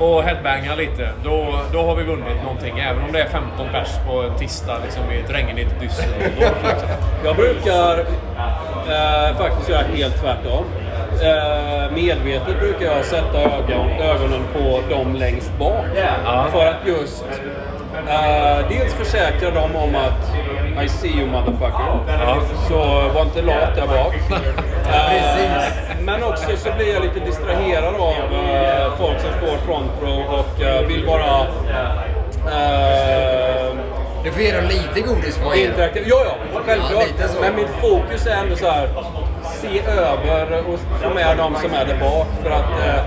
och 0.00 0.22
headbanga 0.22 0.74
lite, 0.74 1.08
då, 1.24 1.54
då 1.72 1.82
har 1.82 1.96
vi 1.96 2.04
vunnit 2.04 2.42
någonting. 2.44 2.78
Även 2.78 3.02
om 3.04 3.12
det 3.12 3.22
är 3.22 3.28
15 3.28 3.68
pers 3.72 3.88
på 4.06 4.22
en 4.22 4.38
tisdag 4.38 4.78
liksom, 4.84 5.02
i 5.12 5.18
ett 5.20 5.30
regnigt 5.30 5.70
Düsseldorf. 5.80 6.54
Liksom. 6.68 6.88
Jag 7.24 7.36
brukar 7.36 7.98
eh, 7.98 9.36
faktiskt 9.36 9.68
göra 9.68 9.82
helt 9.94 10.20
tvärtom. 10.20 10.64
Eh, 11.22 11.90
medvetet 11.94 12.60
brukar 12.60 12.86
jag 12.86 13.04
sätta 13.04 13.38
ögon, 13.40 13.90
ögonen 14.00 14.42
på 14.52 14.80
dem 14.94 15.14
längst 15.14 15.52
bak. 15.58 15.84
För 16.52 16.66
att 16.66 16.86
just 16.86 17.24
eh, 18.08 18.68
dels 18.68 18.94
försäkra 18.94 19.50
dem 19.50 19.76
om 19.76 19.94
att 19.96 20.34
I 20.84 20.88
see 20.88 21.08
you 21.08 21.26
motherfucker. 21.26 22.00
Så 22.68 22.76
var 23.14 23.22
inte 23.22 23.42
lat 23.42 23.74
där 23.76 23.86
bak. 23.86 24.14
Eh. 24.92 25.62
Men 26.00 26.22
också 26.24 26.56
så 26.56 26.68
blir 26.76 26.92
jag 26.94 27.02
lite 27.02 27.20
distraherad 27.20 27.94
av 27.94 28.34
eh, 28.34 28.92
folk 28.98 29.20
som 29.20 29.30
står 29.30 29.56
front 29.66 29.90
row 30.02 30.24
och 30.38 30.62
eh, 30.62 30.86
vill 30.86 31.06
bara 31.06 31.46
Du 34.24 34.30
får 34.30 34.42
ge 34.42 34.52
dem 34.56 34.64
lite 34.64 35.00
godis 35.08 35.40
det? 35.54 35.60
Interaktiv. 35.60 36.02
Ja, 36.06 36.16
ja, 36.24 36.34
Ja, 36.54 36.60
självklart. 36.66 37.30
så. 37.30 37.40
Men 37.40 37.54
mitt 37.54 37.68
fokus 37.80 38.26
är 38.26 38.36
ändå 38.36 38.56
så 38.56 38.70
här, 38.70 38.88
se 39.62 39.80
över 39.90 40.58
och 40.68 40.78
få 41.02 41.14
med 41.14 41.36
de 41.36 41.54
som 41.54 41.74
är 41.74 41.84
där 41.84 41.98
bak. 42.00 42.26
För 42.42 42.50
att 42.50 42.72
eh, 42.86 43.02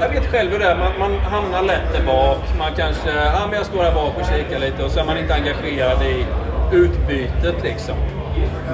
jag 0.00 0.08
vet 0.08 0.26
själv 0.30 0.50
hur 0.52 0.58
det 0.58 0.64
är. 0.66 0.76
Man, 0.76 0.92
man 0.98 1.18
hamnar 1.18 1.62
lätt 1.62 1.92
där 1.92 2.02
bak. 2.06 2.38
Man 2.58 2.70
kanske, 2.76 3.10
ja 3.10 3.40
men 3.48 3.56
jag 3.56 3.66
står 3.66 3.82
här 3.84 3.94
bak 3.94 4.12
och 4.20 4.26
kikar 4.26 4.58
lite 4.58 4.84
och 4.84 4.90
så 4.90 5.00
är 5.00 5.04
man 5.04 5.18
inte 5.18 5.34
engagerad 5.34 6.02
i 6.02 6.26
utbytet 6.72 7.62
liksom. 7.62 7.94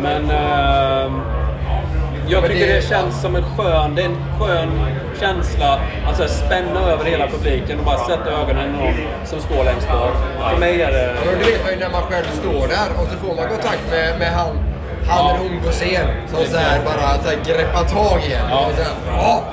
Men 0.03 0.31
eh, 0.31 1.12
jag 2.29 2.43
tycker 2.45 2.66
det- 2.66 2.73
det 2.75 2.89
känns 2.89 3.21
som 3.21 3.37
en 3.37 3.43
skön, 3.57 3.95
det 3.95 4.03
är 4.03 4.07
en 4.07 4.16
skön 4.41 4.71
känsla 5.21 5.79
att 6.09 6.16
så 6.16 6.23
här, 6.23 6.29
spänna 6.31 6.81
över 6.93 7.05
hela 7.05 7.27
publiken 7.27 7.79
och 7.79 7.85
bara 7.85 7.99
sätta 7.99 8.31
ögonen 8.31 8.75
på 8.79 8.85
någon 8.85 8.95
som 9.25 9.41
står 9.41 9.64
längst 9.64 9.89
bak. 9.89 10.12
För 10.51 10.61
mig 10.61 10.83
är 10.83 10.93
det... 10.93 11.05
Ja, 11.16 11.21
men 11.31 11.39
det 11.39 11.45
vet 11.51 11.62
man 11.64 11.73
ju 11.73 11.79
när 11.79 11.91
man 11.91 12.03
själv 12.03 12.25
står 12.25 12.68
där 12.68 12.89
och 13.03 13.09
så 13.12 13.16
får 13.27 13.35
man 13.37 13.49
kontakt 13.49 13.83
med, 13.91 14.18
med 14.18 14.29
han, 14.33 14.51
på 15.65 15.71
scen 15.71 16.07
som 16.29 16.45
så 16.45 16.57
här 16.59 16.81
bara 16.85 17.19
så 17.23 17.29
här 17.31 17.37
greppar 17.45 17.85
tag 17.85 18.21
i 18.29 18.33
en. 18.33 18.45
Och 18.53 18.73
så 18.77 18.83
här, 18.83 18.93
ja, 19.17 19.45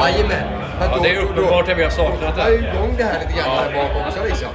jajamän. 0.00 0.46
Ja, 0.80 0.96
då- 0.96 1.02
det 1.02 1.10
är 1.10 1.14
då- 1.22 1.28
uppenbart 1.28 1.68
att 1.68 1.78
vi 1.78 1.82
har 1.82 1.90
saknat 1.90 2.36
Då 2.36 2.42
det. 2.44 2.50
ju 2.50 2.56
igång 2.58 2.94
det 2.98 3.04
här 3.04 3.18
lite 3.20 3.32
grann 3.38 3.56
där 3.56 3.74
bak 3.82 4.06
också 4.06 4.24
liksom. 4.28 4.48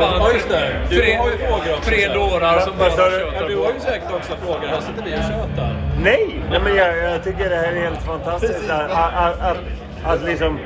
Fan, 0.00 0.16
Ja, 0.20 0.30
just 0.34 0.48
det. 0.48 0.70
Du 0.90 0.96
tre, 1.00 1.14
har 1.16 1.30
ju 1.30 1.36
frågor 1.38 1.72
också. 1.78 1.90
tre 1.90 2.08
dårar 2.14 2.60
som 2.60 2.72
bara 2.78 2.88
du? 2.88 3.02
Ja, 3.02 3.10
tjötar 3.10 3.48
du 3.48 3.56
på. 3.56 3.62
har 3.64 3.72
ju 3.72 3.80
säkert 3.80 4.12
också 4.16 4.32
frågor. 4.44 4.66
Här 4.68 4.80
sitter 4.80 5.02
vi 5.04 5.10
och 5.10 5.24
tjötar. 5.30 5.76
Nej! 6.02 6.40
Nej 6.50 6.60
men 6.64 6.76
jag, 6.76 6.98
jag 6.98 7.24
tycker 7.24 7.50
det 7.50 7.56
här 7.56 7.72
är 7.72 7.80
helt 7.84 8.02
fantastiskt. 8.02 8.70
Att, 8.70 8.90
att, 8.92 9.40
att, 9.40 9.56
att 10.04 10.22
liksom, 10.24 10.58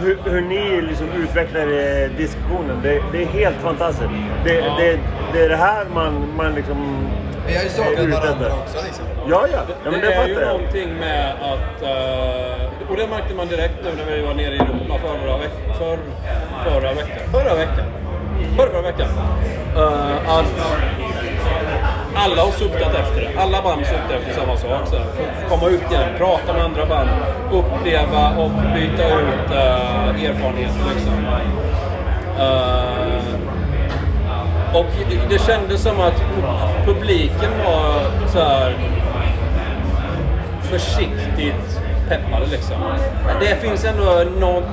hur, 0.00 0.18
hur 0.24 0.40
ni 0.40 0.80
liksom 0.82 1.06
utvecklar 1.22 1.60
eh, 1.60 2.08
diskussionen. 2.16 2.80
Det, 2.82 3.02
det 3.12 3.22
är 3.22 3.26
helt 3.26 3.56
fantastiskt. 3.62 4.10
Det, 4.44 4.52
det, 4.60 4.98
det 5.32 5.44
är 5.44 5.48
det 5.48 5.56
här 5.56 5.84
man, 5.94 6.32
man 6.36 6.54
liksom... 6.54 7.08
Vi 7.46 7.56
har 7.56 7.62
ju 7.62 7.68
saknat 7.68 8.22
varandra 8.22 8.52
också 8.62 8.78
liksom. 8.84 9.04
Ja, 9.28 9.46
ja. 9.52 9.58
ja 9.84 9.90
men 9.90 10.00
det, 10.00 10.06
det 10.06 10.14
är 10.14 10.28
ju 10.28 10.34
jag. 10.34 10.42
någonting 10.42 10.94
med 10.94 11.30
att... 11.30 11.82
eh, 11.82 12.90
och 12.90 12.96
det 12.96 13.06
märkte 13.06 13.34
man 13.34 13.48
direkt 13.48 13.74
nu 13.84 13.90
när 13.96 14.16
vi 14.16 14.22
var 14.22 14.34
nere 14.34 14.54
i 14.54 14.58
Europa 14.58 14.98
förra, 14.98 15.38
veck, 15.38 15.50
för, 15.78 15.98
förra 16.64 16.94
veckan. 16.94 17.18
Förra 17.32 17.54
veckan? 17.54 17.86
Förra, 18.56 18.70
förra 18.70 18.82
veckan. 18.82 19.08
Eh, 19.76 20.38
att 20.38 20.72
alla 22.14 22.42
har 22.42 22.50
suktat 22.50 22.94
efter 22.94 23.20
det. 23.20 23.40
Alla 23.40 23.62
band 23.62 23.86
suktar 23.86 24.14
efter 24.14 24.40
samma 24.40 24.56
sak. 24.56 24.88
Så 24.88 24.96
komma 25.48 25.68
ut 25.68 25.90
igen, 25.90 26.08
prata 26.18 26.52
med 26.52 26.64
andra 26.64 26.86
band, 26.86 27.10
uppleva 27.52 28.36
och 28.36 28.50
byta 28.50 29.06
ut 29.20 29.50
uh, 29.50 30.24
erfarenheter. 30.24 30.80
Liksom. 30.94 31.26
Eh, 32.38 33.22
och 34.74 34.86
det 35.30 35.38
kändes 35.38 35.82
som 35.82 36.00
att 36.00 36.22
publiken 36.84 37.50
var 37.66 38.00
så 38.28 38.38
här 38.38 38.74
försiktigt 40.62 41.80
peppade 42.08 42.46
liksom. 42.50 42.76
Det 43.40 43.56
finns 43.56 43.84
ändå 43.84 44.24
något, 44.40 44.64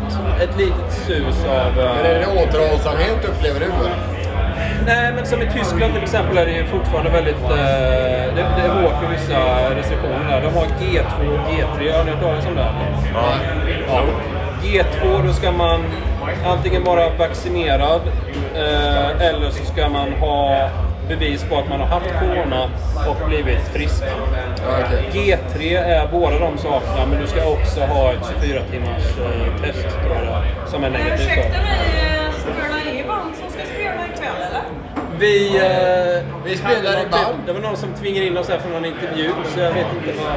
ett 0.41 0.57
litet 0.57 0.91
sus 0.91 1.45
av... 1.45 1.79
eh, 1.79 1.93
Men 1.95 2.05
är 2.05 2.19
det 2.19 2.27
återhållsamhet 2.27 3.25
upplever 3.29 3.59
du? 3.59 3.65
Nej, 4.85 5.13
men 5.15 5.25
som 5.25 5.41
i 5.41 5.49
Tyskland 5.53 5.93
till 5.93 6.03
exempel 6.03 6.37
är 6.37 6.45
det 6.45 6.51
ju 6.51 6.65
fortfarande 6.65 7.09
väldigt... 7.11 7.43
Eh, 7.43 7.49
det, 8.35 8.45
det 8.57 8.61
är 8.65 8.69
hårt 8.81 9.01
med 9.01 9.11
vissa 9.11 9.39
restriktioner 9.75 10.29
där. 10.29 10.41
De 10.41 10.53
har 10.57 10.65
G2 10.65 11.27
och 11.33 11.39
G3, 11.49 11.97
har 11.97 12.03
ni 12.03 12.11
hört 12.11 12.21
talas 12.21 12.45
om 12.47 12.55
det? 12.55 12.67
Ja. 13.87 14.01
G2, 14.63 15.27
då 15.27 15.33
ska 15.33 15.51
man 15.51 15.79
antingen 16.45 16.83
vara 16.83 17.09
vaccinerad 17.09 18.01
eh, 18.55 19.27
eller 19.27 19.49
så 19.49 19.65
ska 19.65 19.89
man 19.89 20.13
ha 20.13 20.69
bevis 21.09 21.43
på 21.49 21.57
att 21.57 21.69
man 21.69 21.79
har 21.79 21.87
haft 21.87 22.09
corona 22.19 22.69
och 23.09 23.27
blivit 23.27 23.61
frisk. 23.73 24.03
Ja, 24.05 24.77
okej. 24.85 25.37
G3 25.57 25.77
är 25.83 26.07
båda 26.11 26.39
de 26.39 26.57
sakerna, 26.57 27.05
men 27.09 27.21
du 27.21 27.27
ska 27.27 27.45
också 27.45 27.79
ha 27.81 28.13
ett 28.13 28.33
24 28.41 28.61
timmars 28.71 29.03
eh, 29.19 29.61
test 29.63 29.87
tror 30.03 30.15
jag 30.15 30.25
det 30.25 30.71
som 30.71 30.83
är 30.83 30.89
negativt. 30.89 31.21
Ursäkta 31.21 31.57
mig, 31.61 31.79
eh, 32.15 32.33
spelar 32.41 32.93
ni 32.93 33.03
band 33.07 33.35
som 33.35 33.49
ska 33.49 33.61
spela 33.73 34.05
ikväll 34.13 34.41
eller? 34.49 34.61
Vi, 35.19 35.57
eh, 35.57 36.23
Vi 36.45 36.57
spelar 36.57 36.93
i 37.01 37.09
band. 37.11 37.39
Det 37.45 37.53
var 37.53 37.59
någon 37.59 37.77
som 37.77 37.93
tvingade 37.93 38.25
in 38.25 38.37
oss 38.37 38.49
här 38.49 38.59
för 38.59 38.69
någon 38.69 38.85
intervju, 38.85 39.29
så 39.53 39.59
jag 39.59 39.71
vet 39.73 39.87
inte 39.95 40.13
vad... 40.21 40.31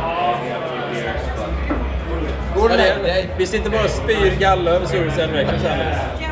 Gå 2.54 2.60
och 2.62 2.68
vad 2.70 2.78
lägg 2.78 2.94
det 3.02 3.10
är. 3.10 3.14
dig. 3.14 3.28
Vi 3.38 3.46
sitter 3.46 3.70
bara 3.70 3.84
och 3.84 3.90
spyr 3.90 4.36
galla 4.38 4.70
över 4.70 4.86
här 4.86 5.26
nu. 5.26 6.31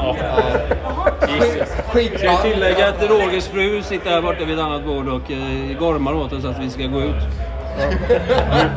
Skitband. 0.00 1.40
Jesus. 1.42 2.18
Ska 2.18 2.24
jag 2.26 2.42
tillägga 2.42 2.88
att 2.88 3.02
Rogers 3.10 3.48
fru 3.48 3.82
sitter 3.82 4.10
här 4.10 4.22
borta 4.22 4.44
vid 4.44 4.58
ett 4.58 4.64
annat 4.64 4.84
bord 4.84 5.08
och 5.08 5.30
eh, 5.30 5.78
gormar 5.78 6.14
åt 6.14 6.32
oss 6.32 6.44
att 6.44 6.58
vi 6.58 6.70
ska 6.70 6.82
gå 6.86 7.00
ut. 7.02 7.14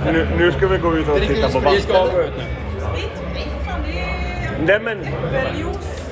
Nu, 0.05 0.27
nu 0.37 0.51
ska 0.51 0.67
vi 0.67 0.77
gå 0.77 0.95
ut 0.97 1.09
och 1.09 1.19
titta 1.19 1.49
på. 1.49 1.69
Vi 1.69 1.81
ska 1.81 1.93
gå 2.05 2.21
ut 2.21 2.31
nu. 2.37 2.43
Sprit? 2.81 3.11
Nej 3.33 3.47
för 3.57 3.71
fan, 3.71 3.79
det 3.85 3.99
är 3.99 4.79
Nej 4.79 4.79
men, 4.79 4.99
äppeljuice. 5.01 6.09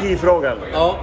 keyfrågan. 0.00 0.56
Ja. 0.72 0.96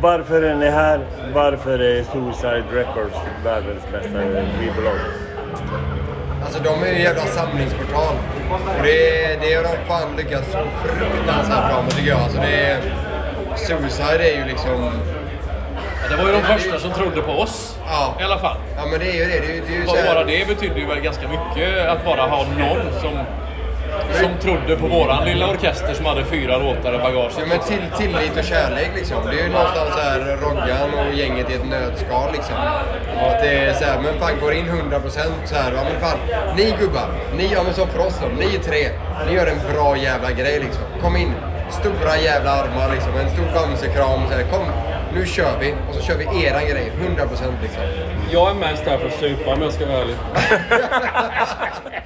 Varför 0.00 0.42
är 0.42 0.54
ni 0.54 0.70
här? 0.70 1.00
Varför 1.34 1.78
är 1.78 2.02
Suicide 2.04 2.64
Records 2.72 3.16
världens 3.44 3.82
bästa 3.92 4.18
skivbolag? 4.58 4.96
Alltså 6.50 6.62
de 6.64 6.82
är 6.82 6.86
ju 6.86 6.94
en 6.94 7.02
jävla 7.02 7.26
samlingsportal. 7.26 8.14
Och 8.50 8.82
det, 8.82 9.38
det 9.40 9.54
har 9.54 9.62
de 9.62 9.86
fan 9.88 10.16
lyckats 10.16 10.52
så 10.52 10.58
fruktansvärt 10.82 11.68
bra 11.70 11.82
med 11.82 11.90
tycker 11.96 12.08
jag. 12.08 12.20
Alltså 12.20 12.40
det 12.40 12.54
är, 12.64 12.78
Suicide 13.56 14.30
är 14.30 14.38
ju 14.38 14.44
liksom... 14.44 14.92
Det 16.10 16.16
var 16.16 16.26
ju 16.26 16.32
de 16.32 16.42
första 16.42 16.78
som 16.78 16.92
trodde 16.92 17.22
på 17.22 17.32
oss. 17.32 17.78
Ja. 17.86 18.14
I 18.20 18.22
alla 18.22 18.38
fall. 18.38 18.56
Ja 18.76 18.86
men 18.90 19.00
det 19.00 19.10
är 19.10 19.14
ju 19.14 19.24
det. 19.24 19.40
Det 19.40 19.56
är, 19.56 19.62
det 19.68 19.92
är 19.92 19.98
ju 19.98 20.14
Bara 20.14 20.24
det 20.24 20.48
betyder 20.48 20.76
ju 20.76 20.86
väl 20.86 21.00
ganska 21.00 21.28
mycket 21.28 21.88
att 21.88 22.04
bara 22.04 22.22
ha 22.22 22.46
någon 22.58 23.00
som 23.00 23.12
som 24.20 24.30
trodde 24.40 24.76
på 24.76 24.86
våran 24.86 25.24
lilla 25.24 25.50
orkester 25.50 25.94
som 25.94 26.06
hade 26.06 26.24
fyra 26.24 26.58
låtar 26.58 26.94
i 26.94 26.98
bagaget. 26.98 27.36
Ja, 27.38 27.46
men 27.48 27.58
till, 27.58 27.84
tillit 27.98 28.36
och 28.38 28.44
kärlek 28.44 28.90
liksom. 28.96 29.16
Det 29.30 29.40
är 29.40 29.44
ju 29.44 29.52
någonstans 29.52 29.90
här 30.02 30.36
Roggan 30.42 30.90
och 30.98 31.14
gänget 31.14 31.50
i 31.50 31.54
ett 31.54 31.66
nötskal 31.66 32.32
liksom. 32.32 32.54
Och 33.20 33.30
Att 33.30 33.40
det 33.42 33.48
är 33.48 33.74
så 33.74 33.84
här, 33.84 34.00
men 34.00 34.18
fan 34.20 34.40
går 34.40 34.52
in 34.52 34.66
100% 34.66 35.00
så 35.44 35.54
här. 35.54 35.72
Ja 35.76 35.82
men 35.84 36.00
fan, 36.00 36.18
ni 36.56 36.74
gubbar, 36.80 37.08
ni, 37.36 37.50
ja 37.52 37.62
men 37.62 37.74
som 37.74 37.88
för 37.88 38.06
oss 38.06 38.18
då, 38.22 38.26
ni 38.38 38.54
är 38.56 38.60
tre. 38.60 38.88
Ni 39.26 39.34
gör 39.34 39.46
en 39.46 39.74
bra 39.74 39.96
jävla 39.96 40.30
grej 40.30 40.60
liksom. 40.60 40.82
Kom 41.02 41.16
in, 41.16 41.32
stora 41.70 42.16
jävla 42.18 42.50
armar 42.50 42.94
liksom. 42.94 43.12
En 43.22 43.30
stor 43.30 43.48
bamsekram 43.54 44.20
så 44.28 44.34
här. 44.34 44.42
Kom, 44.52 44.66
nu 45.14 45.26
kör 45.26 45.58
vi. 45.60 45.74
Och 45.88 45.94
så 45.94 46.00
kör 46.00 46.16
vi 46.16 46.44
eran 46.44 46.66
grej, 46.66 46.92
100% 47.00 47.52
liksom. 47.62 47.82
Jag 48.32 48.50
är 48.50 48.54
mest 48.54 48.82
här 48.86 48.98
för 48.98 49.06
att 49.06 49.14
supa 49.14 49.52
om 49.54 49.62
jag 49.62 49.72
ska 49.72 49.86
vara 49.86 49.98
ärlig. 49.98 50.16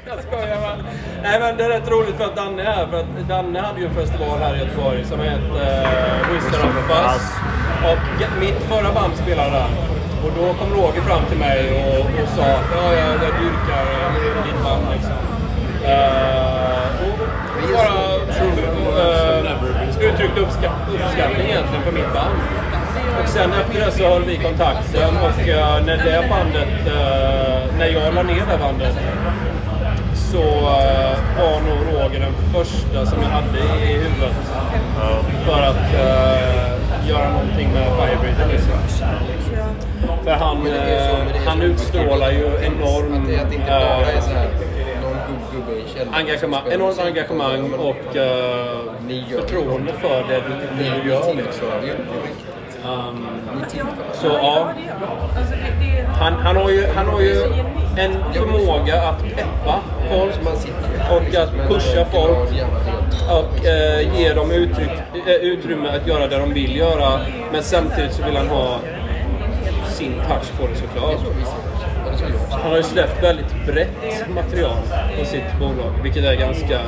jag 0.07 0.19
skojar 0.23 0.61
bara. 0.61 0.77
Nej 1.23 1.41
men 1.41 1.57
det 1.57 1.65
är 1.65 1.69
rätt 1.69 1.89
roligt 1.89 2.17
för 2.17 2.25
att 2.25 2.37
Danne 2.37 2.63
är 2.63 2.73
här. 2.73 2.87
För 2.87 2.99
att 3.01 3.29
Danne 3.29 3.61
hade 3.61 3.81
ju 3.81 3.87
en 3.87 3.95
festival 3.95 4.39
här 4.39 4.55
i 4.57 4.59
Göteborg 4.59 5.05
som 5.05 5.21
hette 5.21 5.41
uh, 5.41 6.33
Wizard 6.33 6.65
of 6.65 6.75
Fuzz. 6.89 7.25
Och 7.91 8.41
mitt 8.41 8.61
förra 8.71 8.93
band 8.93 9.17
spelade 9.17 9.51
där. 9.51 9.71
Och 10.25 10.31
då 10.39 10.55
kom 10.55 10.71
Roger 10.81 11.01
fram 11.01 11.25
till 11.29 11.39
mig 11.39 11.61
och, 11.83 12.23
och 12.23 12.29
sa 12.37 12.43
att 12.43 12.69
ja, 12.77 12.93
jag, 12.93 13.09
jag 13.09 13.35
dyrkar 13.43 13.85
eh, 13.93 14.45
ditt 14.47 14.65
band 14.65 14.85
liksom. 14.95 15.19
Uh, 15.85 16.85
och 17.05 17.19
bara 17.75 18.15
uh, 18.97 19.45
uttryckte 20.01 20.41
uppska- 20.41 20.73
uppskattning 20.95 21.47
egentligen 21.47 21.83
för 21.83 21.93
mitt 21.93 22.13
band. 22.15 22.64
Och 23.23 23.29
sen 23.29 23.53
efter 23.53 23.85
det 23.85 23.93
så 23.93 24.09
höll 24.09 24.25
vi 24.25 24.37
kontakten 24.37 25.17
och 25.17 25.49
eh, 25.49 25.85
när 25.85 25.97
det 25.97 26.29
bandet, 26.31 26.87
eh, 26.87 27.79
när 27.79 27.87
jag 27.87 28.15
la 28.15 28.23
ner 28.23 28.47
det 28.51 28.59
bandet 28.59 28.97
så 30.15 30.43
eh, 30.43 31.19
var 31.39 31.61
nog 31.61 31.79
Roger 31.93 32.21
den 32.21 32.33
första 32.53 33.07
som 33.07 33.23
jag 33.23 33.29
hade 33.29 33.59
i 33.59 33.93
huvudet. 33.93 34.35
För 35.47 35.62
att 35.62 35.93
göra 37.09 37.31
någonting 37.31 37.73
med 37.73 37.87
Firebreather 37.87 38.53
liksom. 38.53 38.79
För 40.25 40.31
han, 40.31 40.69
han 41.47 41.62
utstrålar 41.62 42.31
ju 42.31 42.47
enorm 42.62 43.29
engagemang, 46.12 46.62
enormt 46.71 46.99
engagemang 46.99 47.73
och 47.73 48.17
förtroende 49.31 49.93
för 49.93 50.25
det 50.29 50.43
du, 50.49 50.85
det 50.85 51.03
du 51.03 51.09
gör 51.09 51.35
Liksom. 51.35 51.67
Um, 52.85 53.26
Så 54.14 54.26
ja. 54.26 54.68
Alltså, 55.37 55.55
Han, 56.20 56.32
han, 56.32 56.57
har 56.57 56.70
ju, 56.70 56.87
han 56.95 57.07
har 57.07 57.20
ju 57.20 57.43
en 57.97 58.12
förmåga 58.32 59.03
att 59.03 59.22
peppa 59.22 59.80
folk 60.11 60.35
och 61.11 61.35
att 61.43 61.68
pusha 61.68 62.05
folk 62.05 62.49
och 63.30 63.66
eh, 63.66 64.18
ge 64.18 64.32
dem 64.32 64.51
uttryck, 64.51 64.91
eh, 65.26 65.35
utrymme 65.35 65.89
att 65.89 66.07
göra 66.07 66.26
det 66.28 66.39
de 66.39 66.55
vill 66.55 66.76
göra. 66.76 67.20
Men 67.53 67.62
samtidigt 67.62 68.12
så 68.12 68.24
vill 68.24 68.37
han 68.37 68.49
ha 68.49 68.78
sin 69.89 70.12
touch 70.12 70.61
på 70.61 70.66
det 70.66 70.76
såklart. 70.76 71.18
Han 72.51 72.70
har 72.70 72.76
ju 72.76 72.82
släppt 72.82 73.22
väldigt 73.22 73.66
brett 73.66 74.28
material 74.35 74.76
på 75.18 75.24
sitt 75.24 75.59
bolag, 75.59 75.93
vilket 76.03 76.24
är 76.24 76.35
ganska 76.35 76.80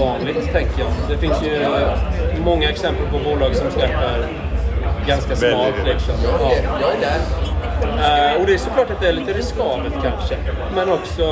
ovanligt 0.00 0.52
tänker 0.52 0.80
jag. 0.80 0.90
Det 1.08 1.16
finns 1.16 1.42
ju 1.42 1.66
många 2.44 2.70
exempel 2.70 3.06
på 3.06 3.18
bolag 3.18 3.56
som 3.56 3.70
släpper 3.70 4.26
ganska 5.06 5.36
smalt 5.36 5.74
liksom. 5.86 6.14
Ja. 6.24 6.52
Jag 6.80 6.94
är 6.94 7.00
där. 7.00 7.20
Eh, 7.84 8.40
och 8.40 8.46
det 8.46 8.54
är 8.54 8.58
såklart 8.58 8.90
att 8.90 9.00
det 9.00 9.08
är 9.08 9.12
lite 9.12 9.32
riskabelt 9.32 9.94
kanske. 10.02 10.36
Men 10.74 10.92
också... 10.92 11.24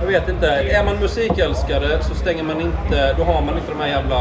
Jag 0.00 0.06
vet 0.06 0.28
inte. 0.28 0.46
Är 0.46 0.84
man 0.84 0.96
musikälskare 0.96 2.02
så 2.02 2.14
stänger 2.14 2.42
man 2.42 2.60
inte... 2.60 3.14
Då 3.18 3.24
har 3.24 3.42
man 3.42 3.54
inte 3.54 3.72
de 3.72 3.80
här 3.80 3.88
jävla 3.88 4.20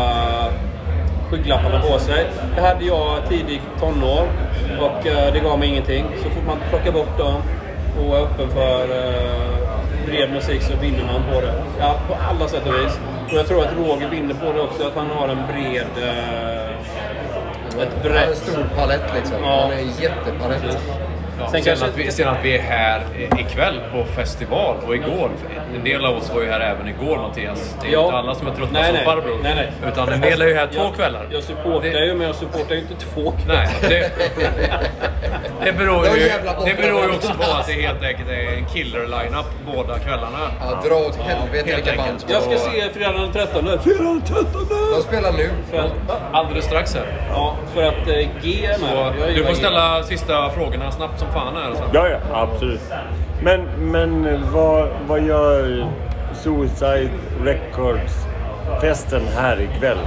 skygglapparna 1.30 1.82
på 1.82 2.00
sig. 2.00 2.30
Det 2.56 2.62
hade 2.62 2.86
jag 2.86 3.30
tidigt 3.30 3.62
tonår 3.80 4.28
och 4.80 5.08
eh, 5.08 5.34
det 5.34 5.40
gav 5.40 5.60
mig 5.60 5.70
ingenting. 5.70 6.06
Så 6.24 6.30
fort 6.30 6.44
man 6.48 6.58
plockar 6.70 6.92
bort 6.92 7.18
dem 7.18 7.42
och 8.00 8.18
är 8.18 8.22
öppen 8.22 8.50
för 8.50 8.82
eh, 8.84 9.64
bred 10.06 10.32
musik 10.32 10.62
så 10.62 10.74
vinner 10.82 11.04
man 11.14 11.34
på 11.34 11.42
det. 11.42 11.54
Ja, 11.80 11.96
på 12.08 12.16
alla 12.30 12.48
sätt 12.48 12.64
och 12.68 12.74
vis. 12.74 13.00
Och 13.32 13.34
jag 13.34 13.48
tror 13.48 13.62
att 13.62 13.74
Roger 13.78 14.10
vinner 14.10 14.34
på 14.34 14.54
det 14.54 14.62
också, 14.62 14.88
att 14.88 14.96
han 14.96 15.10
har 15.10 15.28
en 15.28 15.42
bred... 15.48 15.88
Ett 17.82 17.90
Han 18.04 18.12
har 18.12 18.20
en 18.20 18.26
brett... 18.26 18.38
stor 18.38 18.66
palett 18.76 19.14
liksom. 19.16 19.38
Ja. 19.42 19.62
Han 19.62 19.72
är 19.72 19.78
en 19.78 19.92
jättepalett. 20.02 20.78
Ja, 21.40 21.44
Sen 21.52 21.52
sen, 21.52 21.64
kanske- 21.64 21.86
att 21.86 21.98
vi, 21.98 22.12
sen 22.12 22.28
att 22.28 22.38
vi 22.44 22.58
är 22.58 22.62
här 22.62 23.02
i- 23.18 23.42
ikväll 23.42 23.80
på 23.94 24.04
festival 24.04 24.76
och 24.88 24.96
igår. 24.96 25.30
En 25.76 25.84
del 25.84 26.06
av 26.06 26.18
oss 26.18 26.32
var 26.34 26.42
ju 26.42 26.50
här 26.52 26.60
även 26.60 26.88
igår 26.88 27.18
Mattias. 27.18 27.76
Det 27.82 27.88
är 27.88 27.92
Ja. 27.92 28.06
inte 28.06 28.18
alla 28.18 28.36
som 28.36 28.48
är 28.48 28.52
trötta 28.52 28.72
Nej, 28.74 28.86
som 28.86 28.96
nej. 28.96 29.06
farbror. 29.06 29.40
Nej, 29.44 29.54
nej. 29.56 29.72
Utan 29.92 30.10
en 30.10 30.22
del 30.22 30.42
är 30.42 30.48
ju 30.48 30.54
här 30.54 30.68
två 30.68 30.82
Jag- 30.82 30.96
kvällar. 30.96 31.28
Jag 31.32 31.44
supportar 31.44 31.82
Det- 31.90 32.06
ju, 32.06 32.14
men 32.14 32.28
jag 32.28 32.36
supportar 32.36 32.76
ju 32.76 32.82
inte 32.82 32.94
två 32.96 33.32
kvällar. 33.32 33.56
Nej, 33.64 33.70
det, 33.82 34.12
det, 35.64 35.72
beror 35.74 36.06
ju, 36.06 36.12
det 36.66 36.74
beror 36.82 37.04
ju 37.04 37.10
också 37.10 37.34
på 37.34 37.44
att 37.58 37.68
det 37.68 37.74
helt 37.74 38.04
enkelt 38.04 38.30
är 38.30 38.58
en 38.58 38.66
killer-lineup 38.66 39.46
båda 39.76 40.00
kvällarna. 40.00 40.40
Ja, 40.60 40.82
dra 40.90 40.96
åt 40.96 41.16
helvete 41.16 41.76
vilka 41.76 41.96
band 41.98 42.24
Jag 42.28 42.42
ska 42.44 42.58
se 42.58 42.90
fredagen 42.94 43.22
den 43.22 43.32
13. 43.32 43.66
Fredagen 43.84 44.06
den 44.06 44.22
13! 44.22 44.68
De 44.96 45.02
spelar 45.04 45.32
nu. 45.32 45.50
För 45.72 45.78
att, 45.78 45.92
Alldeles 46.34 46.66
strax 46.66 46.96
här. 46.96 47.06
ja, 47.30 47.56
för 47.74 47.84
att 47.84 48.08
eh, 48.08 48.28
G 48.44 48.66
är 48.66 48.80
med. 48.80 49.14
Du 49.36 49.44
får 49.44 49.50
G. 49.50 49.56
ställa 49.56 50.04
sista 50.04 50.50
frågorna 50.50 50.92
snabbt 50.92 51.20
som 51.24 51.34
fan 51.34 51.56
här. 51.56 51.74
Ja, 51.94 52.08
ja, 52.10 52.18
absolut. 52.42 52.82
Men, 53.42 53.62
men 53.92 54.40
vad, 54.52 54.88
vad 55.08 55.22
gör 55.24 55.88
Suicide 56.34 57.10
Records-festen 57.44 59.22
här 59.38 59.62
ikväll? 59.62 59.98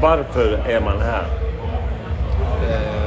Varför 0.00 0.58
är 0.68 0.80
man 0.80 1.00
här? 1.00 1.24
Eh, 2.70 2.98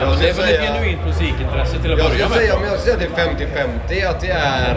Ja, 0.00 0.06
jag 0.10 0.18
det 0.18 0.28
är 0.28 0.34
väl 0.34 0.44
ett 0.44 0.50
säga- 0.50 0.72
genuint 0.72 1.00
musikintresse 1.06 1.78
till 1.82 1.92
att 1.92 1.98
Jag 1.98 2.10
börja 2.10 2.28
säga, 2.28 2.52
med. 2.52 2.60
men 2.60 2.70
jag 2.70 2.78
skulle 2.80 2.96
säga 2.98 3.08
att 3.30 3.38
det 3.40 3.52
är 3.52 4.06
50-50. 4.06 4.10
Att 4.10 4.20
det 4.20 4.30
är, 4.30 4.74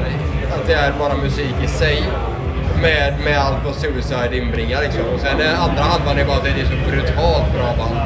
att 0.56 0.68
det 0.68 0.74
är 0.74 0.92
bara 1.00 1.16
musik 1.16 1.56
i 1.64 1.68
sig. 1.68 2.04
Med, 2.82 3.14
med 3.24 3.38
allt 3.40 3.58
vad 3.66 3.76
Suicide 3.76 4.38
inbringar 4.38 4.82
liksom. 4.82 5.02
Och 5.14 5.20
sen 5.20 5.38
den 5.38 5.56
andra 5.56 5.84
halvan 5.84 6.18
är 6.18 6.26
bara 6.26 6.38
att 6.38 6.44
det 6.44 6.50
är 6.50 6.66
så 6.66 6.78
brutalt 6.90 7.48
bra 7.56 7.68
band. 7.80 8.00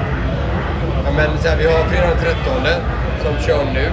Ja, 1.05 1.11
men 1.17 1.27
så 1.41 1.47
här, 1.49 1.57
vi 1.57 1.65
har 1.65 1.83
fredag 1.83 2.07
den 2.07 2.17
13 2.17 2.63
som 3.25 3.35
kör 3.47 3.65
nu. 3.73 3.91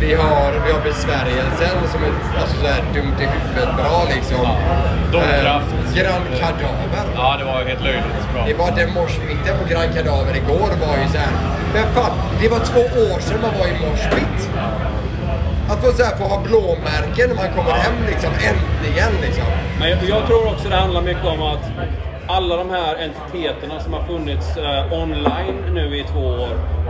Vi 0.00 0.14
har, 0.14 0.52
vi 0.66 0.72
har 0.72 0.80
Besvärjelsen 0.80 1.76
som 1.92 2.00
är 2.06 2.12
alltså, 2.40 2.56
så 2.62 2.66
här, 2.66 2.82
dumt 2.94 3.18
i 3.24 3.26
huvudet 3.34 3.76
bra 3.76 3.98
liksom. 4.14 4.46
Domkraft. 5.12 5.74
Eh, 5.74 5.94
Grand 5.98 6.26
Kadaver. 6.40 7.04
Ja, 7.16 7.36
det 7.38 7.44
var 7.44 7.64
helt 7.70 7.84
löjligt 7.84 8.32
bra. 8.32 8.44
Det 8.46 8.54
var 8.54 8.70
den 8.80 8.90
moshpiten 8.94 9.54
på 9.60 9.64
Grand 9.72 9.90
Kadaver 9.94 10.36
igår 10.42 10.70
var 10.86 10.96
ju 11.02 11.06
så 11.14 11.18
här. 11.24 11.32
Men 11.74 11.84
fan, 11.94 12.12
det 12.40 12.48
var 12.48 12.58
två 12.70 12.82
år 13.10 13.18
sedan 13.20 13.38
man 13.42 13.52
var 13.58 13.66
i 13.66 13.74
moshpit. 13.84 14.40
Att 15.70 15.80
få, 15.84 15.92
så 15.92 16.02
här, 16.04 16.16
få 16.16 16.24
ha 16.24 16.38
blåmärken 16.48 17.26
när 17.30 17.36
man 17.42 17.50
kommer 17.56 17.74
hem 17.84 17.96
liksom. 18.10 18.30
Äntligen 18.50 19.12
liksom. 19.26 19.48
Men 19.78 19.88
jag, 19.90 19.98
jag 20.14 20.26
tror 20.26 20.46
också 20.52 20.68
det 20.68 20.76
handlar 20.76 21.02
mycket 21.02 21.24
om 21.24 21.42
att 21.42 21.64
alla 22.28 22.56
de 22.56 22.70
här 22.70 22.94
entiteterna 22.96 23.80
som 23.80 23.92
har 23.92 24.02
funnits 24.02 24.56
eh, 24.56 24.92
online 24.92 25.56
nu 25.74 25.96
i 25.98 26.04
två 26.12 26.20
år 26.20 26.48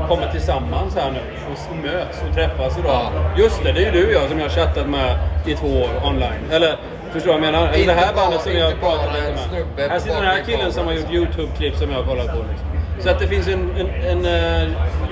kommer 0.09 0.28
tillsammans 0.32 0.97
här 0.97 1.11
nu 1.11 1.20
och 1.53 1.76
möts 1.76 2.22
och 2.28 2.35
träffas 2.35 2.78
idag. 2.78 3.07
Just 3.39 3.62
det, 3.64 3.72
det 3.72 3.80
är 3.87 3.93
ju 3.93 4.01
du 4.01 4.07
och 4.07 4.12
jag 4.12 4.28
som 4.30 4.39
jag 4.39 4.45
har 4.49 4.51
chattat 4.55 4.89
med 4.89 5.18
i 5.47 5.55
två 5.55 5.66
år 5.66 5.89
online. 6.05 6.45
Eller 6.53 6.76
förstår 7.12 7.32
du 7.32 7.39
vad 7.39 7.47
jag 7.47 7.53
menar? 7.53 7.66
Inte 7.78 7.95
det 7.95 8.01
här 8.01 8.14
bandet 8.14 8.41
som 8.41 8.53
jag 8.53 8.64
har 8.64 8.72
pratat 8.72 9.11
lite 9.14 9.64
med. 9.76 9.91
Här 9.91 9.99
sitter 9.99 10.16
den 10.16 10.24
här 10.24 10.43
killen 10.47 10.72
som 10.72 10.87
har 10.87 10.93
gjort. 10.93 11.11
YouTube-klipp 11.12 11.76
som 11.76 11.91
jag 11.91 11.99
har 11.99 12.05
kollat 12.07 12.26
på. 12.26 12.39
Liksom. 12.51 12.66
Så 13.01 13.11
att 13.11 13.18
det 13.18 13.26
finns 13.26 13.49
en, 13.49 13.70
en, 13.78 13.89
en... 14.11 14.18
eh, 14.24 14.68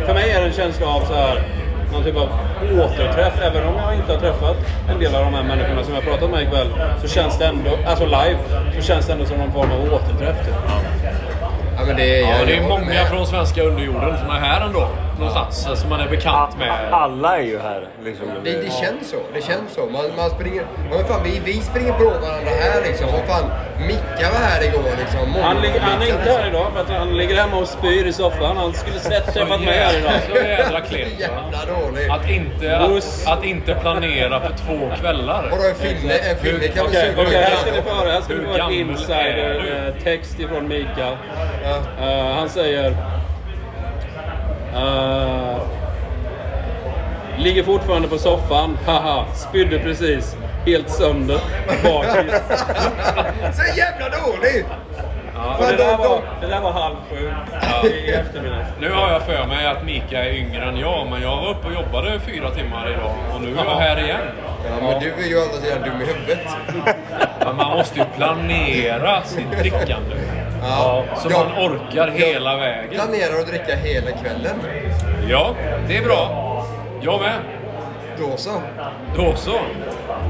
För 0.07 0.15
mig 0.15 0.31
är 0.31 0.41
det 0.41 0.47
en 0.47 0.53
känsla 0.53 0.87
av 0.87 1.01
så 1.01 1.15
här 1.15 1.43
någon 1.93 2.05
typ 2.05 2.17
av 2.17 2.29
återträff. 2.81 3.35
Även 3.43 3.67
om 3.69 3.75
jag 3.85 3.95
inte 3.95 4.13
har 4.13 4.19
träffat 4.21 4.57
en 4.91 4.99
del 4.99 5.15
av 5.15 5.25
de 5.25 5.35
här 5.35 5.43
människorna 5.43 5.85
som 5.85 5.95
jag 5.95 6.01
har 6.03 6.11
pratat 6.11 6.31
med 6.31 6.43
ikväll. 6.43 6.67
Så 7.03 7.09
känns 7.09 7.39
det 7.39 7.47
ändå, 7.47 7.71
alltså 7.87 8.05
live, 8.05 8.39
så 8.77 8.83
känns 8.83 9.07
det 9.07 9.13
ändå 9.13 9.25
som 9.25 9.39
någon 9.39 9.53
form 9.53 9.71
av 9.73 9.95
återträff. 9.95 10.47
Typ. 10.47 10.55
Ja, 11.77 11.83
men 11.87 11.97
det 11.97 12.21
är, 12.21 12.31
Ja, 12.31 12.45
det 12.47 12.57
är 12.57 12.69
många 12.69 12.85
med. 12.85 13.07
från 13.09 13.27
svenska 13.27 13.63
underjorden 13.63 14.19
som 14.19 14.31
är 14.31 14.41
här 14.41 14.61
ändå. 14.67 14.89
Någonstans. 15.19 15.81
Som 15.81 15.91
man 15.91 16.01
är 16.01 16.09
bekant 16.09 16.59
med. 16.59 16.71
Alla 16.91 17.39
är 17.39 17.43
ju 17.43 17.59
här. 17.59 17.89
Liksom. 18.05 18.27
Det, 18.45 18.51
det 18.51 18.73
känns 18.73 19.11
så. 19.11 19.17
Det 19.35 19.43
känns 19.43 19.75
så. 19.75 19.81
Man, 19.81 20.05
man 20.17 20.31
springer... 20.31 20.67
Men 20.91 21.05
fan, 21.05 21.21
vi, 21.25 21.41
vi 21.45 21.53
springer 21.53 21.93
på 21.93 22.05
varandra 22.05 22.51
här 22.61 22.83
liksom. 22.83 23.07
Och 23.09 23.27
fan, 23.29 23.51
Micka 23.87 24.31
var 24.33 24.39
här 24.39 24.65
igår 24.65 24.91
liksom. 24.99 25.43
Han, 25.43 25.61
ligger, 25.61 25.81
han 25.81 26.03
är 26.03 26.07
inte 26.07 26.31
här 26.33 26.49
idag 26.49 26.67
för 26.73 26.81
att 26.81 26.91
han 26.91 27.17
ligger 27.17 27.37
hemma 27.37 27.57
och 27.57 27.69
spyr 27.69 28.07
i 28.07 28.13
soffan. 28.13 28.57
Han 28.57 28.73
skulle 28.73 28.99
sett 28.99 29.35
träffat 29.35 29.61
mig 29.61 29.79
här 29.79 29.99
idag. 29.99 30.13
Så 30.29 30.37
jävla 30.37 30.81
klent. 30.81 31.21
Jävla 31.21 31.59
dålig. 31.81 32.11
Att 32.11 32.31
inte, 32.31 32.79
att, 32.79 33.39
att 33.39 33.45
inte 33.45 33.75
planera 33.75 34.41
för 34.41 34.53
två 34.67 34.91
kvällar. 35.01 35.49
Vadå 35.51 35.63
en 35.69 35.75
finne? 35.75 36.15
En 36.15 36.37
finne 36.37 36.69
kan 36.69 36.87
väl 36.87 36.95
suga 36.95 37.23
okej, 37.23 37.43
här 37.43 37.57
ska 37.57 37.73
ni 37.73 37.83
få 37.83 37.95
höra. 37.95 38.13
Här 38.13 38.21
ska 38.21 38.35
ni 38.35 38.41
Hur 38.41 38.47
få 38.47 38.71
är 38.71 38.81
insider-text 38.81 40.41
ifrån 40.41 40.69
Mikael. 40.69 41.17
Ja. 41.65 42.07
Eh, 42.07 42.35
han 42.35 42.49
säger... 42.49 42.97
eh, 44.75 45.57
ligger 47.39 47.63
fortfarande 47.63 48.09
på 48.09 48.19
soffan. 48.19 48.79
Haha, 48.87 49.25
spydde 49.35 49.79
precis. 49.79 50.37
helt 50.67 50.91
sönder. 50.91 51.39
Bakis. 51.85 52.43
Så 53.57 53.79
jävla 53.79 54.09
dålig! 54.09 54.65
Ja, 55.35 55.57
det, 55.71 55.77
där 55.77 55.97
var, 55.97 56.23
det 56.41 56.47
där 56.47 56.61
var 56.61 56.73
halv 56.73 56.97
sju 57.11 57.33
i 57.89 58.11
eftermiddag. 58.11 58.67
Nu 58.81 58.91
har 58.91 59.13
jag 59.13 59.23
för 59.23 59.47
mig 59.47 59.67
att 59.67 59.85
Mika 59.85 60.25
är 60.25 60.33
yngre 60.35 60.65
än 60.65 60.77
jag, 60.77 61.07
men 61.11 61.23
jag 61.23 61.37
var 61.37 61.51
uppe 61.51 61.67
och 61.67 61.75
jobbade 61.75 62.21
fyra 62.21 62.51
timmar 62.51 62.91
idag 62.91 63.15
och 63.35 63.41
nu 63.41 63.49
är 63.59 63.65
jag 63.65 63.77
här 63.77 64.05
igen. 64.05 64.21
Ja, 64.65 64.71
men 64.81 65.01
du 65.01 65.13
är 65.25 65.29
ju 65.29 65.43
andra 65.43 65.55
sidan 65.55 65.83
dum 65.83 66.03
i 66.03 66.05
huvudet. 66.05 66.47
Man 67.57 67.77
måste 67.77 67.99
ju 67.99 68.05
planera 68.17 69.23
sitt 69.23 69.51
drickande. 69.51 70.17
Ja. 70.63 71.05
Så 71.17 71.29
Jag 71.31 71.47
man 71.47 71.73
orkar 71.73 72.09
hela 72.09 72.57
vägen. 72.57 72.91
planerar 72.91 73.41
att 73.41 73.47
dricka 73.47 73.77
hela 73.77 74.11
kvällen. 74.11 74.57
Ja, 75.29 75.55
det 75.89 75.97
är 75.97 76.05
bra. 76.05 76.49
Jag 77.01 77.21
med. 77.21 77.39
Då 78.19 78.37
så. 78.37 78.63
Då 79.17 79.35
så. 79.37 79.59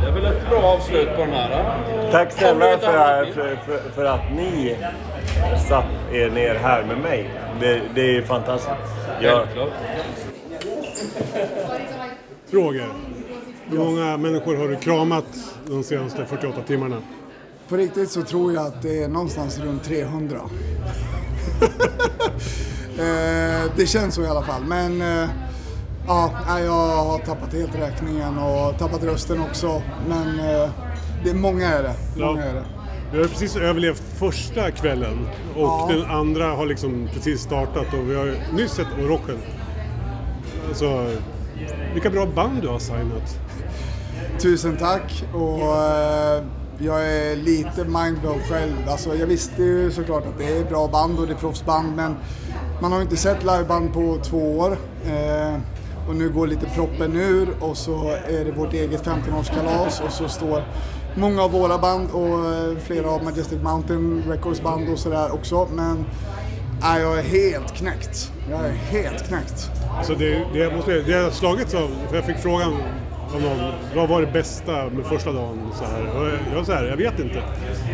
Det 0.03 0.09
är 0.09 0.12
väl 0.12 0.24
ett 0.26 0.49
bra 0.51 0.59
avslut 0.62 1.09
på 1.16 1.20
den 1.20 1.33
här. 1.33 1.74
Tack 2.11 2.33
snälla 2.33 2.78
för, 2.78 3.24
för, 3.24 3.57
för, 3.66 3.91
för 3.95 4.05
att 4.05 4.33
ni 4.37 4.76
satt 5.68 5.85
er 6.12 6.30
ner 6.30 6.55
här 6.55 6.83
med 6.83 6.99
mig. 6.99 7.30
Det, 7.61 7.80
det 7.95 8.16
är 8.16 8.22
fantastiskt. 8.22 8.70
Jag. 9.20 9.47
Roger, 12.51 12.87
hur 13.70 13.78
många 13.78 14.16
människor 14.16 14.57
har 14.57 14.68
du 14.68 14.76
kramat 14.76 15.24
de 15.66 15.83
senaste 15.85 16.24
48 16.24 16.61
timmarna? 16.66 16.97
På 17.73 17.79
riktigt 17.79 18.11
så 18.11 18.23
tror 18.23 18.53
jag 18.53 18.66
att 18.66 18.83
det 18.83 19.03
är 19.03 19.09
någonstans 19.09 19.59
runt 19.59 19.85
300. 19.85 20.41
Eh, 22.99 23.70
det 23.77 23.87
känns 23.87 24.14
så 24.14 24.23
i 24.23 24.27
alla 24.27 24.43
fall. 24.43 24.62
Men 24.64 25.03
eh, 25.03 25.29
ja, 26.07 26.31
jag 26.61 26.73
har 27.05 27.18
tappat 27.18 27.53
helt 27.53 27.75
räkningen 27.75 28.39
och 28.39 28.79
tappat 28.79 29.03
rösten 29.05 29.41
också. 29.41 29.83
Men 30.09 30.29
eh, 30.39 30.70
det 31.25 31.31
är 31.31 31.35
många 31.35 31.68
är 31.68 31.83
det. 31.83 31.95
Många 32.16 32.45
är 32.45 32.55
det. 32.55 32.64
Vi 33.12 33.18
har 33.18 33.25
precis 33.29 33.57
överlevt 33.57 34.03
första 34.18 34.70
kvällen 34.70 35.29
och 35.57 35.62
Ja. 35.62 35.89
den 35.93 36.11
andra 36.11 36.47
har 36.47 36.66
liksom 36.66 37.09
precis 37.14 37.41
startat 37.41 37.87
och 37.95 38.11
vi 38.11 38.14
har 38.14 38.35
nyss 38.57 38.73
sett 38.73 38.87
Orochen. 39.05 39.39
Alltså, 40.68 41.07
vilka 41.93 42.11
bra 42.11 42.27
band 42.27 42.62
du 42.62 42.68
har 42.68 42.79
signat. 42.79 43.39
Tusen 44.39 44.77
tack. 44.77 45.25
Och, 45.35 45.62
jag 46.79 47.07
är 47.07 47.37
lite 47.37 47.85
mindblown 47.85 48.41
själv. 48.49 48.75
Alltså, 48.89 49.14
jag 49.14 49.27
visste 49.27 49.62
ju 49.62 49.93
såklart 49.93 50.27
att 50.27 50.39
det 50.39 50.59
är 50.59 50.64
bra 50.64 50.89
band 50.89 51.18
och 51.18 51.27
det 51.27 51.33
är 51.33 51.37
proffsband 51.37 51.97
men 51.97 52.16
man 52.81 52.93
har 52.93 52.99
ju 52.99 53.03
inte 53.03 53.16
sett 53.16 53.43
liveband 53.43 53.93
på 53.93 54.18
två 54.23 54.59
år. 54.59 54.79
Eh, 55.07 55.57
och 56.09 56.16
nu 56.16 56.31
går 56.31 56.47
lite 56.47 56.66
proppen 56.66 57.16
ur 57.16 57.49
och 57.61 57.77
så 57.77 58.11
är 58.11 58.45
det 58.45 58.53
vårt 58.53 58.73
eget 58.73 59.07
15-årskalas 59.07 60.01
och 60.07 60.12
så 60.12 60.29
står 60.29 60.64
många 61.14 61.43
av 61.43 61.51
våra 61.51 61.79
band 61.79 62.11
och 62.11 62.55
eh, 62.55 62.79
flera 62.79 63.11
av 63.11 63.25
Majestic 63.25 63.62
Mountain 63.62 64.23
Records 64.29 64.62
band 64.62 64.89
och 64.89 64.99
sådär 64.99 65.35
också. 65.35 65.68
Men 65.75 66.05
nej, 66.81 67.03
jag 67.03 67.18
är 67.18 67.23
helt 67.23 67.75
knäckt. 67.75 68.33
Jag 68.51 68.61
är 68.61 68.73
helt 68.73 69.29
knäckt. 69.29 69.70
Så 70.05 70.14
det, 70.14 70.47
det, 70.53 70.77
måste, 70.77 71.03
det 71.03 71.12
har 71.12 71.31
slagits 71.31 71.75
av, 71.75 71.91
för 72.09 72.16
jag 72.16 72.25
fick 72.25 72.39
frågan 72.39 72.73
av 73.35 73.43
någon, 73.43 73.72
vad 73.95 74.09
var 74.09 74.20
det 74.20 74.33
bästa 74.33 74.72
med 74.72 75.07
första 75.07 75.33
dagen? 75.33 75.72
Så 75.78 75.85
här. 75.85 76.20
Och 76.20 76.28
jag 76.55 76.66
så 76.66 76.72
här, 76.72 76.85
jag 76.85 76.97
vet 76.97 77.18
inte. 77.18 77.43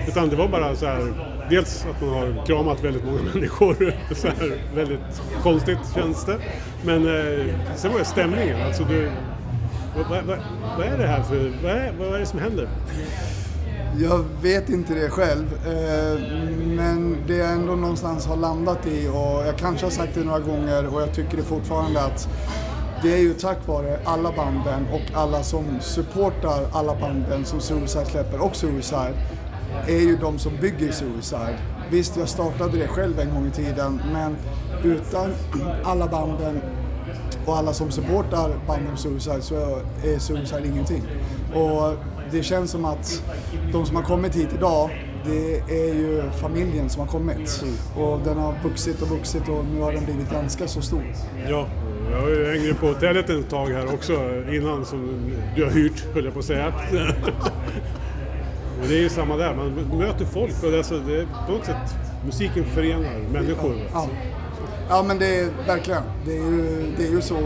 Utan 0.08 0.28
det 0.28 0.36
var 0.36 0.48
bara 0.48 0.76
så 0.76 0.86
här, 0.86 1.12
dels 1.50 1.86
att 1.90 2.00
man 2.00 2.10
har 2.10 2.46
kramat 2.46 2.84
väldigt 2.84 3.04
många 3.04 3.22
människor. 3.34 3.94
Så 4.14 4.26
här, 4.26 4.58
väldigt 4.74 5.22
konstigt 5.42 5.78
känns 5.94 6.24
det. 6.24 6.38
Men 6.84 7.06
eh, 7.06 7.54
sen 7.76 7.92
var 7.92 7.98
det 7.98 8.04
stämningen. 8.04 8.66
Alltså 8.66 8.84
du, 8.84 9.10
vad, 9.96 10.24
vad, 10.24 10.38
vad 10.78 10.86
är 10.86 10.98
det 10.98 11.06
här 11.06 11.22
för, 11.22 11.52
vad 11.62 11.72
är, 11.72 11.92
vad 11.98 12.14
är 12.14 12.18
det 12.18 12.26
som 12.26 12.38
händer? 12.38 12.68
Jag 13.96 14.24
vet 14.42 14.68
inte 14.68 14.94
det 14.94 15.10
själv, 15.10 15.46
eh, 15.66 16.20
men 16.66 17.16
det 17.26 17.36
jag 17.36 17.52
ändå 17.52 17.76
någonstans 17.76 18.26
har 18.26 18.36
landat 18.36 18.86
i 18.86 19.08
och 19.08 19.46
jag 19.46 19.56
kanske 19.56 19.86
har 19.86 19.90
sagt 19.90 20.14
det 20.14 20.24
några 20.24 20.40
gånger 20.40 20.94
och 20.94 21.02
jag 21.02 21.12
tycker 21.14 21.36
det 21.36 21.42
fortfarande 21.42 22.00
att 22.00 22.28
det 23.02 23.12
är 23.12 23.18
ju 23.18 23.34
tack 23.34 23.58
vare 23.66 23.98
alla 24.04 24.32
banden 24.32 24.86
och 24.92 25.18
alla 25.18 25.42
som 25.42 25.64
supportar 25.80 26.66
alla 26.72 26.94
banden 26.94 27.44
som 27.44 27.60
Suicide 27.60 28.04
släpper 28.04 28.40
och 28.40 28.56
Suicide 28.56 29.14
är 29.86 30.00
ju 30.00 30.16
de 30.16 30.38
som 30.38 30.52
bygger 30.60 30.92
Suicide. 30.92 31.58
Visst, 31.90 32.16
jag 32.16 32.28
startade 32.28 32.78
det 32.78 32.88
själv 32.88 33.20
en 33.20 33.34
gång 33.34 33.46
i 33.46 33.50
tiden, 33.50 34.02
men 34.12 34.36
utan 34.84 35.30
alla 35.84 36.06
banden 36.06 36.60
och 37.46 37.56
alla 37.56 37.72
som 37.72 37.90
supportar 37.90 38.50
banden 38.66 38.96
Suicide 38.96 39.42
så 39.42 39.54
är 40.04 40.18
Suicide 40.18 40.66
ingenting. 40.66 41.02
Och 41.54 41.94
det 42.30 42.42
känns 42.42 42.70
som 42.70 42.84
att 42.84 43.22
de 43.72 43.86
som 43.86 43.96
har 43.96 44.02
kommit 44.02 44.36
hit 44.36 44.48
idag, 44.54 44.90
det 45.24 45.58
är 45.58 45.94
ju 45.94 46.30
familjen 46.30 46.88
som 46.88 47.00
har 47.00 47.08
kommit. 47.08 47.64
Och 47.96 48.18
den 48.24 48.38
har 48.38 48.54
vuxit 48.64 49.02
och 49.02 49.08
vuxit 49.08 49.48
och 49.48 49.64
nu 49.64 49.80
har 49.80 49.92
den 49.92 50.04
blivit 50.04 50.30
ganska 50.30 50.68
så 50.68 50.82
stor. 50.82 51.02
Ja, 51.48 51.66
jag 52.12 52.52
hängde 52.52 52.74
på 52.74 52.86
hotellet 52.86 53.30
ett 53.30 53.50
tag 53.50 53.68
här 53.68 53.94
också 53.94 54.12
innan 54.52 54.84
som 54.84 55.32
du 55.56 55.64
har 55.64 55.70
hyrt, 55.70 56.14
höll 56.14 56.24
jag 56.24 56.34
på 56.34 56.38
att 56.38 56.44
säga. 56.44 56.66
och 58.80 58.88
det 58.88 58.94
är 58.94 59.00
ju 59.00 59.08
samma 59.08 59.36
där, 59.36 59.54
man 59.54 59.98
möter 59.98 60.24
folk 60.24 60.62
och 60.62 60.70
det, 60.70 60.76
är 60.76 60.78
alltså, 60.78 60.98
det 60.98 61.26
på 61.46 61.52
något 61.52 61.64
sätt, 61.66 61.94
musiken 62.24 62.64
förenar 62.64 63.18
människor. 63.32 63.74
Ja. 63.92 64.08
Ja 64.88 65.02
men 65.02 65.18
det 65.18 65.40
är 65.40 65.50
verkligen, 65.66 66.02
det 66.24 66.32
är, 66.32 66.42
ju, 66.42 66.92
det 66.96 67.06
är 67.06 67.10
ju 67.10 67.20
så. 67.20 67.36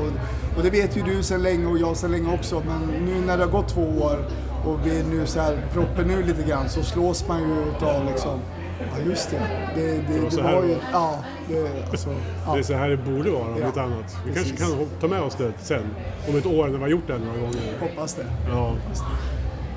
Och 0.57 0.63
det 0.63 0.71
vet 0.71 0.97
ju 0.97 1.03
du 1.03 1.23
sedan 1.23 1.43
länge 1.43 1.67
och 1.67 1.79
jag 1.79 1.97
sedan 1.97 2.11
länge 2.11 2.35
också. 2.35 2.63
Men 2.67 3.05
nu 3.05 3.27
när 3.27 3.39
det 3.39 3.45
har 3.45 3.51
gått 3.51 3.69
två 3.69 3.83
år 3.83 4.25
och 4.65 4.87
vi 4.87 5.03
nu 5.03 5.27
så 5.27 5.41
här 5.41 5.67
proppen 5.73 6.09
nu 6.09 6.23
lite 6.23 6.43
grann 6.43 6.69
så 6.69 6.83
slås 6.83 7.29
man 7.29 7.41
ju 7.41 7.77
utav 7.77 8.07
liksom, 8.07 8.41
ja 8.79 9.11
just 9.11 9.31
det. 9.31 9.43
Det, 9.75 9.87
det, 9.87 10.21
det, 10.25 10.31
så 10.31 10.43
var 10.43 10.63
ju, 10.63 10.77
ja, 10.93 11.25
det, 11.53 11.91
alltså, 11.91 12.09
ja. 12.47 12.53
Det 12.53 12.59
är 12.59 12.63
så 12.63 12.75
här 12.75 12.89
det 12.89 12.97
borde 12.97 13.31
vara 13.31 13.43
om 13.43 13.59
Ja, 13.61 13.67
inte 13.67 13.83
annat. 13.83 14.17
Vi 14.27 14.33
precis. 14.33 14.59
kanske 14.59 14.77
kan 14.79 14.87
ta 15.01 15.09
med 15.09 15.21
oss 15.23 15.35
det 15.35 15.53
sen, 15.59 15.83
om 16.29 16.37
ett 16.37 16.47
år 16.47 16.67
när 16.67 16.73
vi 16.73 16.83
har 16.83 16.89
gjort 16.89 17.07
det 17.07 17.19
några 17.19 17.39
gånger. 17.39 17.79
Hoppas 17.81 18.15
det. 18.15 18.27
Ja. 18.49 18.75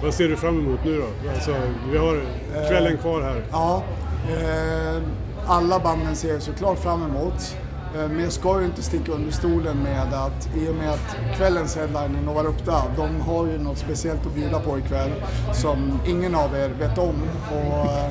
Vad 0.03 0.13
ser 0.13 0.27
du 0.27 0.35
fram 0.35 0.59
emot 0.59 0.79
nu 0.85 0.97
då? 1.01 1.29
Alltså, 1.33 1.55
vi 1.91 1.97
har 1.97 2.21
kvällen 2.67 2.97
kvar 2.97 3.21
här. 3.21 3.43
Ja, 3.51 3.83
eh, 4.29 5.01
alla 5.47 5.79
banden 5.79 6.15
ser 6.15 6.33
jag 6.33 6.41
såklart 6.41 6.79
fram 6.79 7.03
emot. 7.03 7.55
Eh, 7.95 8.07
men 8.09 8.19
jag 8.23 8.31
ska 8.31 8.59
ju 8.59 8.65
inte 8.65 8.81
sticka 8.83 9.11
under 9.11 9.31
stolen 9.31 9.77
med 9.77 10.13
att 10.13 10.49
i 10.55 10.69
och 10.69 10.75
med 10.75 10.89
att 10.89 11.15
kvällens 11.37 11.75
headliner 11.75 12.21
Nova 12.25 12.43
Rupta, 12.43 12.83
de 12.97 13.21
har 13.21 13.45
ju 13.45 13.57
något 13.57 13.77
speciellt 13.77 14.25
att 14.25 14.33
bjuda 14.35 14.59
på 14.59 14.77
ikväll 14.77 15.11
som 15.53 15.99
ingen 16.07 16.35
av 16.35 16.55
er 16.55 16.69
vet 16.79 16.97
om. 16.97 17.15
Och 17.51 17.85
eh, 17.85 18.09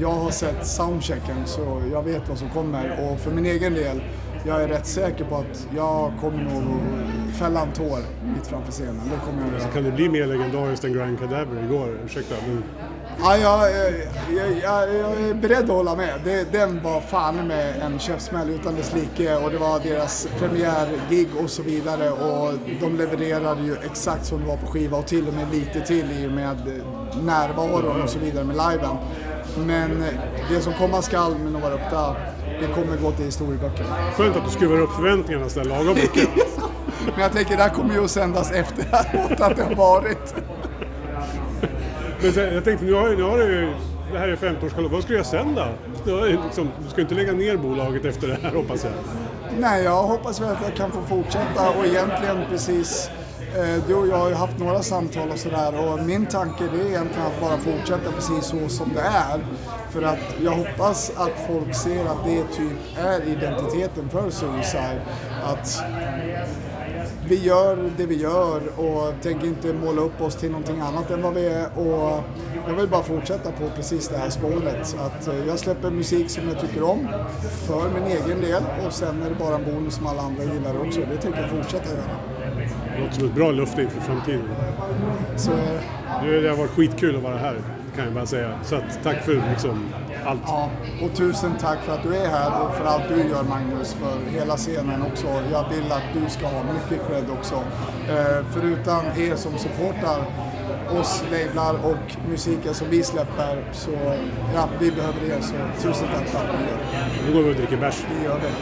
jag 0.00 0.10
har 0.10 0.30
sett 0.30 0.66
soundchecken 0.66 1.46
så 1.46 1.82
jag 1.92 2.02
vet 2.02 2.28
vad 2.28 2.38
som 2.38 2.48
kommer 2.48 3.10
och 3.10 3.20
för 3.20 3.30
min 3.30 3.46
egen 3.46 3.74
del, 3.74 4.02
jag 4.46 4.62
är 4.62 4.68
rätt 4.68 4.86
säker 4.86 5.24
på 5.24 5.36
att 5.36 5.66
jag 5.76 6.12
kommer 6.20 6.42
nog 6.42 6.80
fälla 7.34 7.62
en 7.62 7.72
tår 7.72 7.98
mitt 8.34 8.46
framför 8.46 8.72
scenen. 8.72 9.00
Det 9.04 9.26
kommer 9.26 9.42
jag 9.42 9.60
göra. 9.60 9.70
Kan 9.70 9.84
det 9.84 9.90
bli 9.90 10.08
mer 10.08 10.26
legendariskt 10.26 10.84
än 10.84 10.92
Grand 10.92 11.18
Cadaver 11.18 11.64
igår? 11.64 11.98
Ursäkta, 12.04 12.34
men 12.46 12.64
Ja, 13.20 13.36
jag, 13.36 13.70
jag, 13.70 14.52
jag, 14.62 14.94
jag 14.94 15.28
är 15.30 15.34
beredd 15.34 15.62
att 15.62 15.68
hålla 15.68 15.96
med. 15.96 16.20
Det, 16.24 16.52
den 16.52 16.82
var 16.82 17.00
fan 17.00 17.46
med 17.46 17.82
en 17.82 17.98
käftsmäll 17.98 18.50
utan 18.50 18.74
dess 18.74 18.94
like 18.94 19.36
och 19.36 19.50
det 19.50 19.58
var 19.58 19.80
deras 19.80 20.28
premiärgig 20.38 21.28
och 21.42 21.50
så 21.50 21.62
vidare 21.62 22.10
och 22.10 22.58
de 22.80 22.96
levererade 22.96 23.62
ju 23.62 23.76
exakt 23.84 24.26
som 24.26 24.40
det 24.40 24.46
var 24.46 24.56
på 24.56 24.66
skiva 24.66 24.98
och 24.98 25.06
till 25.06 25.28
och 25.28 25.34
med 25.34 25.46
lite 25.52 25.80
till 25.80 26.12
i 26.12 26.26
och 26.26 26.32
med 26.32 26.56
närvaron 27.22 28.02
och 28.02 28.10
så 28.10 28.18
vidare 28.18 28.44
med 28.44 28.56
liven. 28.56 28.96
Men 29.58 30.04
det 30.50 30.60
som 30.60 30.72
komma 30.72 31.02
skall 31.02 31.38
med 31.38 31.52
Nova 31.52 31.70
Rupta, 31.70 32.16
det 32.60 32.66
kommer 32.66 32.96
gå 32.96 33.12
till 33.12 33.24
historieböckerna. 33.24 33.96
skönt 34.16 34.36
att 34.36 34.44
du 34.44 34.50
skruvar 34.50 34.80
upp 34.80 34.92
förväntningarna 34.92 35.48
sådär 35.48 35.68
lagom 35.68 35.94
mycket. 35.94 36.28
Men 37.04 37.20
jag 37.20 37.32
tänker, 37.32 37.56
det 37.56 37.62
här 37.62 37.70
kommer 37.70 37.94
ju 37.94 38.04
att 38.04 38.10
sändas 38.10 38.52
efteråt 38.52 39.40
att 39.40 39.56
det 39.56 39.62
har 39.62 39.74
varit. 39.74 40.34
Men 42.22 42.32
sen, 42.32 42.54
jag 42.54 42.64
tänkte, 42.64 42.86
nu 42.86 42.92
har, 42.92 43.08
nu 43.08 43.22
har 43.22 43.38
du 43.38 43.44
ju, 43.44 43.74
det 44.12 44.18
här 44.18 44.28
är 44.28 44.36
15-årskalas, 44.36 44.90
vad 44.92 45.02
ska 45.02 45.08
du 45.08 45.14
göra 45.14 45.24
sen 45.24 45.54
då? 45.54 45.66
Du, 46.04 46.42
liksom, 46.44 46.70
du 46.84 46.90
ska 46.90 47.00
inte 47.00 47.14
lägga 47.14 47.32
ner 47.32 47.56
bolaget 47.56 48.04
efter 48.04 48.28
det 48.28 48.38
här 48.42 48.50
hoppas 48.50 48.84
jag. 48.84 48.92
Nej, 49.58 49.84
jag 49.84 50.02
hoppas 50.02 50.40
väl 50.40 50.48
att 50.48 50.62
jag 50.62 50.76
kan 50.76 50.92
få 50.92 51.02
fortsätta 51.02 51.70
och 51.78 51.86
egentligen 51.86 52.38
precis 52.50 53.10
Eh, 53.56 53.86
du 53.88 53.94
och 53.94 54.08
jag 54.08 54.16
har 54.16 54.28
ju 54.28 54.34
haft 54.34 54.58
några 54.58 54.82
samtal 54.82 55.30
och 55.30 55.38
sådär 55.38 55.92
och 55.92 56.06
min 56.06 56.26
tanke 56.26 56.64
det 56.72 56.80
är 56.80 56.86
egentligen 56.86 57.26
att 57.26 57.40
bara 57.40 57.58
fortsätta 57.58 58.12
precis 58.12 58.44
så 58.44 58.68
som 58.68 58.94
det 58.94 59.00
är. 59.00 59.46
För 59.90 60.02
att 60.02 60.18
jag 60.44 60.52
hoppas 60.52 61.12
att 61.16 61.32
folk 61.48 61.74
ser 61.74 62.04
att 62.04 62.24
det 62.24 62.44
typ 62.44 62.98
är 62.98 63.28
identiteten 63.28 64.08
för 64.08 64.30
Suicide. 64.30 65.00
Att 65.44 65.82
vi 67.28 67.44
gör 67.44 67.90
det 67.96 68.06
vi 68.06 68.14
gör 68.14 68.62
och 68.76 69.22
tänker 69.22 69.46
inte 69.46 69.72
måla 69.72 70.02
upp 70.02 70.20
oss 70.20 70.34
till 70.36 70.50
någonting 70.50 70.80
annat 70.80 71.10
än 71.10 71.22
vad 71.22 71.34
vi 71.34 71.46
är. 71.46 71.78
Och 71.78 72.22
jag 72.68 72.74
vill 72.76 72.88
bara 72.88 73.02
fortsätta 73.02 73.52
på 73.52 73.70
precis 73.76 74.08
det 74.08 74.16
här 74.18 74.30
spåret. 74.30 74.96
Att 75.00 75.28
eh, 75.28 75.46
jag 75.46 75.58
släpper 75.58 75.90
musik 75.90 76.30
som 76.30 76.48
jag 76.48 76.60
tycker 76.60 76.82
om 76.82 77.08
för 77.66 77.90
min 77.90 78.04
egen 78.04 78.40
del 78.40 78.62
och 78.86 78.92
sen 78.92 79.22
är 79.22 79.28
det 79.28 79.36
bara 79.36 79.54
en 79.54 79.64
bonus 79.64 79.94
som 79.94 80.06
alla 80.06 80.22
andra 80.22 80.44
gillar 80.44 80.86
också. 80.86 81.00
Det 81.00 81.16
tänker 81.16 81.40
jag 81.40 81.50
fortsätta 81.50 81.90
göra. 81.90 82.33
Låter 83.00 83.14
som 83.14 83.24
ett 83.24 83.34
bra 83.34 83.50
löfte 83.50 83.82
inför 83.82 84.00
framtiden. 84.00 84.48
Så 85.36 85.52
är 85.52 85.56
det. 85.56 86.30
Det 86.30 86.40
det 86.40 86.48
har 86.48 86.56
varit 86.56 86.70
skitkul 86.70 87.16
att 87.16 87.22
vara 87.22 87.36
här 87.36 87.56
kan 87.96 88.04
jag 88.04 88.14
bara 88.14 88.26
säga. 88.26 88.58
Så 88.62 88.76
att, 88.76 89.02
tack 89.02 89.24
för 89.24 89.42
liksom 89.50 89.88
allt. 90.26 90.40
Ja, 90.46 90.70
och 91.02 91.14
tusen 91.14 91.52
tack 91.60 91.78
för 91.82 91.92
att 91.92 92.02
du 92.02 92.16
är 92.16 92.28
här 92.28 92.62
och 92.62 92.74
för 92.74 92.84
allt 92.84 93.08
du 93.08 93.16
gör 93.16 93.42
Magnus, 93.42 93.94
för 93.94 94.38
hela 94.38 94.56
scenen 94.56 95.02
också. 95.02 95.26
Jag 95.52 95.68
vill 95.70 95.92
att 95.92 96.02
du 96.14 96.30
ska 96.30 96.46
ha 96.46 96.62
mycket 96.62 97.08
cred 97.08 97.24
också. 97.38 97.54
Eh, 98.08 98.44
förutom 98.52 99.02
er 99.16 99.36
som 99.36 99.58
supportar 99.58 100.24
oss 101.00 101.24
lablar 101.30 101.74
och 101.84 102.16
musiken 102.28 102.74
som 102.74 102.90
vi 102.90 103.02
släpper 103.02 103.64
så 103.72 103.90
ja, 104.54 104.68
vi 104.80 104.90
behöver 104.90 105.24
er 105.24 105.40
så 105.40 105.54
tusen 105.82 106.08
tack 106.14 106.28
för 106.28 106.38
allt 106.38 106.48
ni 106.60 106.66
gör. 106.66 107.08
Nu 107.26 107.32
går 107.32 107.42
vi 107.42 107.50
och 107.50 107.56
dricker 107.56 107.76
bärs. 107.76 108.04
Vi 108.18 108.24
gör 108.24 108.40
det. 108.40 108.52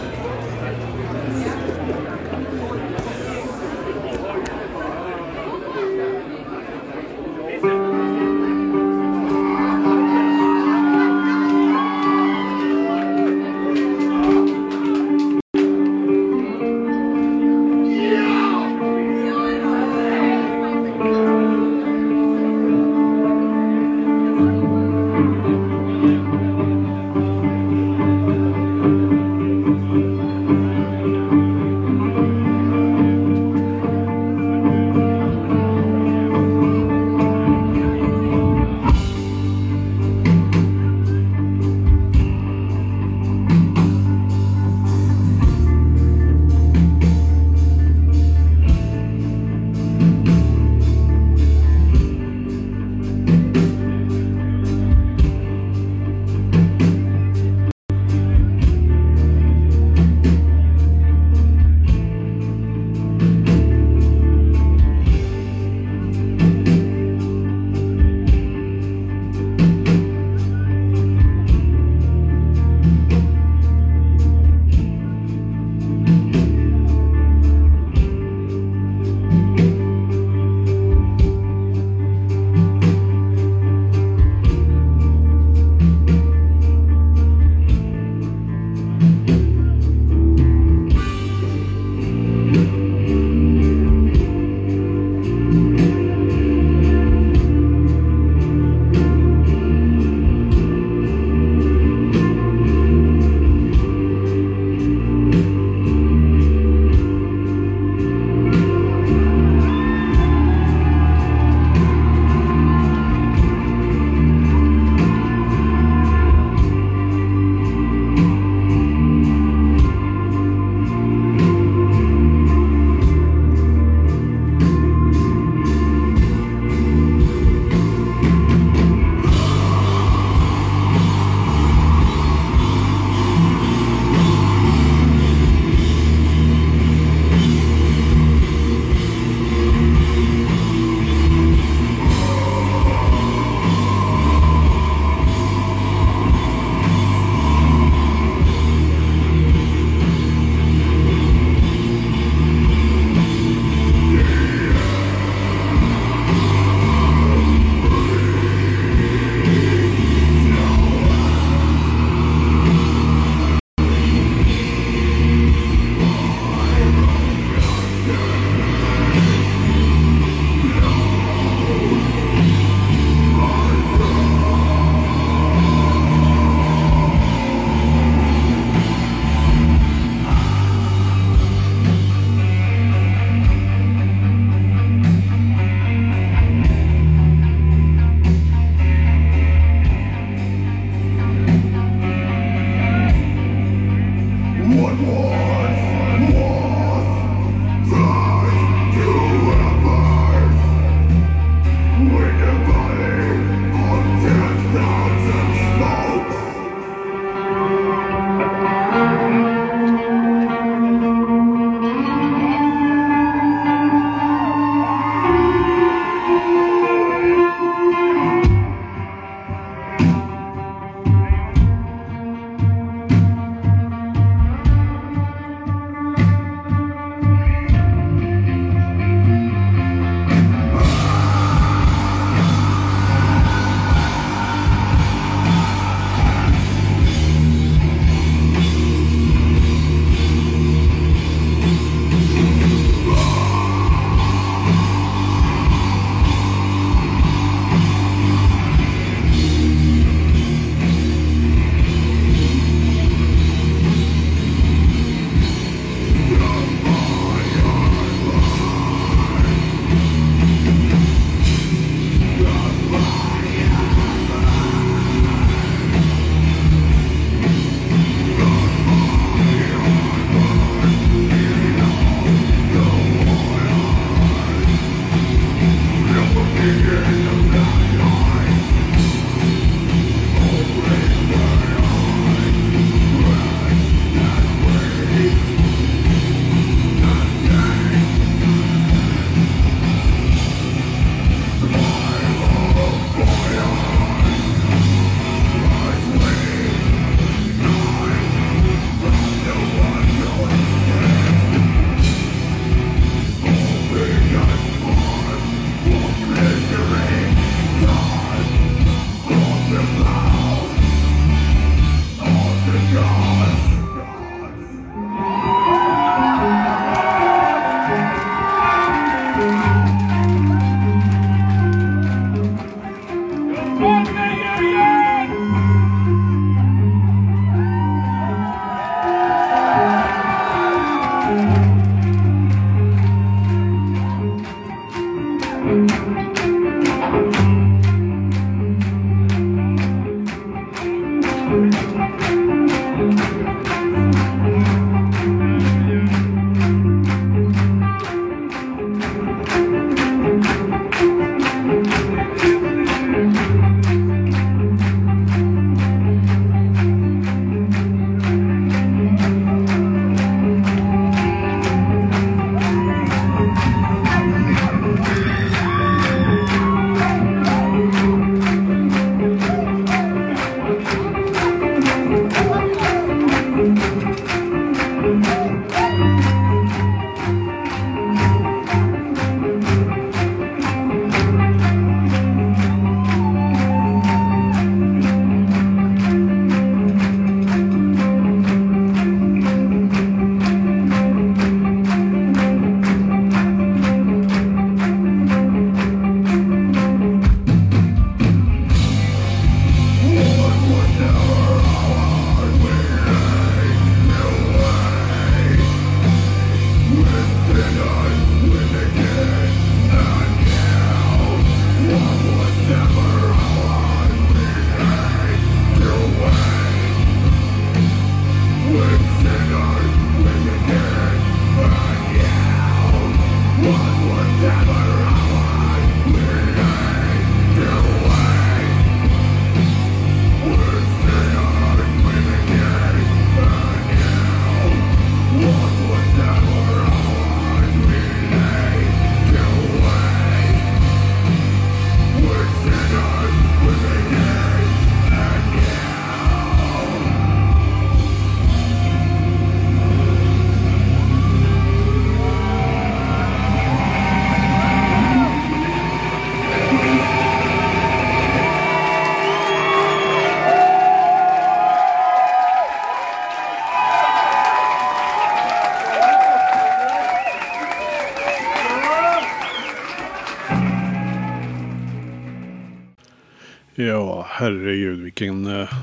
Herregud 474.32 475.00
vilken, 475.00 475.46
eh, 475.46 475.74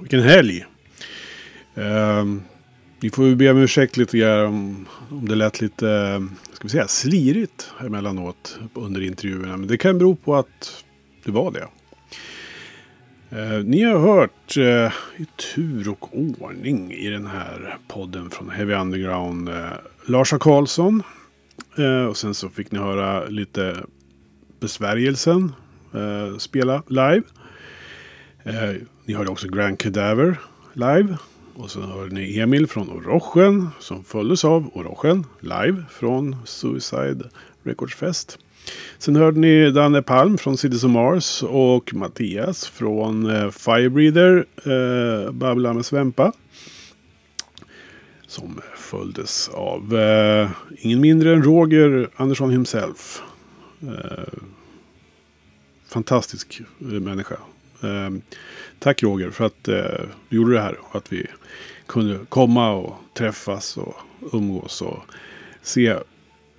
vilken 0.00 0.22
helg. 0.22 0.64
Uh, 1.78 2.24
ni 3.00 3.10
får 3.10 3.26
ju 3.26 3.36
be 3.36 3.50
om 3.50 3.58
ursäkt 3.58 3.96
lite 3.96 4.18
grann 4.18 4.46
om, 4.46 4.86
om 5.10 5.28
det 5.28 5.34
lät 5.34 5.60
lite 5.60 5.90
eh, 5.90 6.20
ska 6.52 6.62
vi 6.62 6.68
säga, 6.68 6.88
slirigt 6.88 7.70
emellanåt 7.80 8.58
under 8.74 9.00
intervjuerna. 9.00 9.56
Men 9.56 9.68
det 9.68 9.76
kan 9.76 9.98
bero 9.98 10.16
på 10.16 10.36
att 10.36 10.84
det 11.24 11.30
var 11.30 11.50
det. 11.50 11.68
Eh, 13.34 13.64
ni 13.64 13.82
har 13.82 13.98
hört 13.98 14.56
eh, 14.56 14.92
i 15.22 15.26
tur 15.54 15.88
och 15.88 16.18
ordning 16.18 16.92
i 16.92 17.08
den 17.08 17.26
här 17.26 17.78
podden 17.88 18.30
från 18.30 18.50
Heavy 18.50 18.74
Underground 18.74 19.48
eh, 19.48 19.72
Larsa 20.06 20.38
Karlsson. 20.38 21.02
och 22.08 22.16
sen 22.16 22.34
så 22.34 22.48
fick 22.48 22.70
ni 22.70 22.78
höra 22.78 23.24
lite 23.24 23.76
besvärjelsen 24.60 25.52
spela 26.38 26.82
live. 26.88 27.22
Eh, 28.46 28.74
ni 29.04 29.14
hörde 29.14 29.30
också 29.30 29.48
Grand 29.48 29.78
Cadaver 29.78 30.40
live. 30.72 31.16
Och 31.54 31.70
sen 31.70 31.82
hörde 31.82 32.14
ni 32.14 32.38
Emil 32.38 32.66
från 32.66 32.90
Orochen 32.90 33.68
som 33.80 34.04
följdes 34.04 34.44
av 34.44 34.70
Orochen 34.74 35.26
live 35.40 35.84
från 35.90 36.36
Suicide 36.44 37.30
Records 37.62 37.94
Fest. 37.94 38.38
Sen 38.98 39.16
hörde 39.16 39.40
ni 39.40 39.70
Danne 39.70 40.02
Palm 40.02 40.38
från 40.38 40.56
Cities 40.56 40.84
of 40.84 40.90
Mars 40.90 41.42
och 41.42 41.94
Mattias 41.94 42.66
från 42.66 43.30
eh, 43.30 43.50
Firebreather, 43.50 44.46
eh, 44.64 45.32
Babbla 45.32 45.72
med 45.72 45.86
Svempa. 45.86 46.32
Som 48.26 48.60
följdes 48.76 49.48
av 49.48 49.96
eh, 49.96 50.50
ingen 50.78 51.00
mindre 51.00 51.32
än 51.32 51.42
Roger 51.42 52.08
Andersson 52.16 52.50
himself. 52.50 53.22
Eh, 53.82 54.34
fantastisk 55.88 56.60
eh, 56.80 56.86
människa. 56.86 57.36
Eh, 57.84 58.10
tack 58.78 59.02
Roger 59.02 59.30
för 59.30 59.44
att 59.44 59.68
eh, 59.68 60.06
du 60.28 60.36
gjorde 60.36 60.54
det 60.54 60.60
här 60.60 60.78
och 60.80 60.96
att 60.96 61.12
vi 61.12 61.26
kunde 61.86 62.18
komma 62.28 62.72
och 62.72 62.94
träffas 63.14 63.76
och 63.76 63.94
umgås 64.32 64.82
och 64.82 64.98
se 65.62 65.96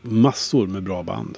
massor 0.01 0.67
med 0.67 0.83
bra 0.83 1.03
band. 1.03 1.37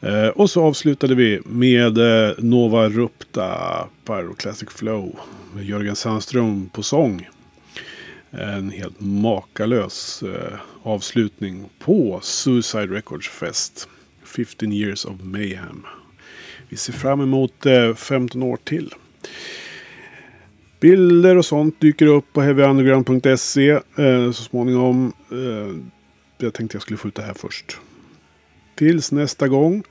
Eh, 0.00 0.28
och 0.28 0.50
så 0.50 0.64
avslutade 0.64 1.14
vi 1.14 1.40
med 1.44 1.98
eh, 1.98 2.34
Nova 2.38 2.88
Rupta 2.88 3.88
Pyro 4.04 4.34
Classic 4.34 4.68
Flow 4.68 5.18
med 5.54 5.64
Jörgen 5.64 5.96
Sandström 5.96 6.68
på 6.68 6.82
sång. 6.82 7.28
En 8.30 8.70
helt 8.70 9.00
makalös 9.00 10.22
eh, 10.22 10.58
avslutning 10.82 11.64
på 11.78 12.20
Suicide 12.22 12.86
Records 12.86 13.28
Fest. 13.28 13.88
15 14.24 14.72
years 14.72 15.04
of 15.04 15.20
mayhem. 15.22 15.86
Vi 16.68 16.76
ser 16.76 16.92
fram 16.92 17.20
emot 17.20 17.66
eh, 17.66 17.94
15 17.94 18.42
år 18.42 18.56
till. 18.56 18.94
Bilder 20.80 21.36
och 21.36 21.44
sånt 21.44 21.80
dyker 21.80 22.06
upp 22.06 22.32
på 22.32 22.42
heavyunderground.se 22.42 23.70
eh, 23.70 24.30
så 24.32 24.42
småningom. 24.42 25.12
Eh, 25.32 25.76
jag 26.38 26.54
tänkte 26.54 26.74
jag 26.74 26.82
skulle 26.82 26.96
få 26.96 27.08
ut 27.08 27.14
det 27.14 27.22
här 27.22 27.34
först. 27.34 27.78
Tills 28.74 29.12
nästa 29.12 29.48
gång 29.48 29.82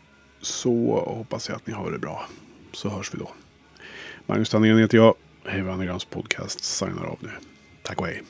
så 0.41 1.03
hoppas 1.07 1.49
jag 1.49 1.55
att 1.55 1.67
ni 1.67 1.73
har 1.73 1.91
det 1.91 1.99
bra. 1.99 2.25
Så 2.71 2.89
hörs 2.89 3.13
vi 3.13 3.17
då. 3.19 3.31
Magnus 4.25 4.49
Tandén 4.49 4.77
heter 4.77 4.97
jag. 4.97 5.15
Heavy 5.45 5.69
Undergrounds 5.69 6.05
podcast 6.05 6.63
signar 6.63 7.05
av 7.05 7.17
nu. 7.21 7.29
Tack 7.83 8.01
och 8.01 8.07
hej. 8.07 8.23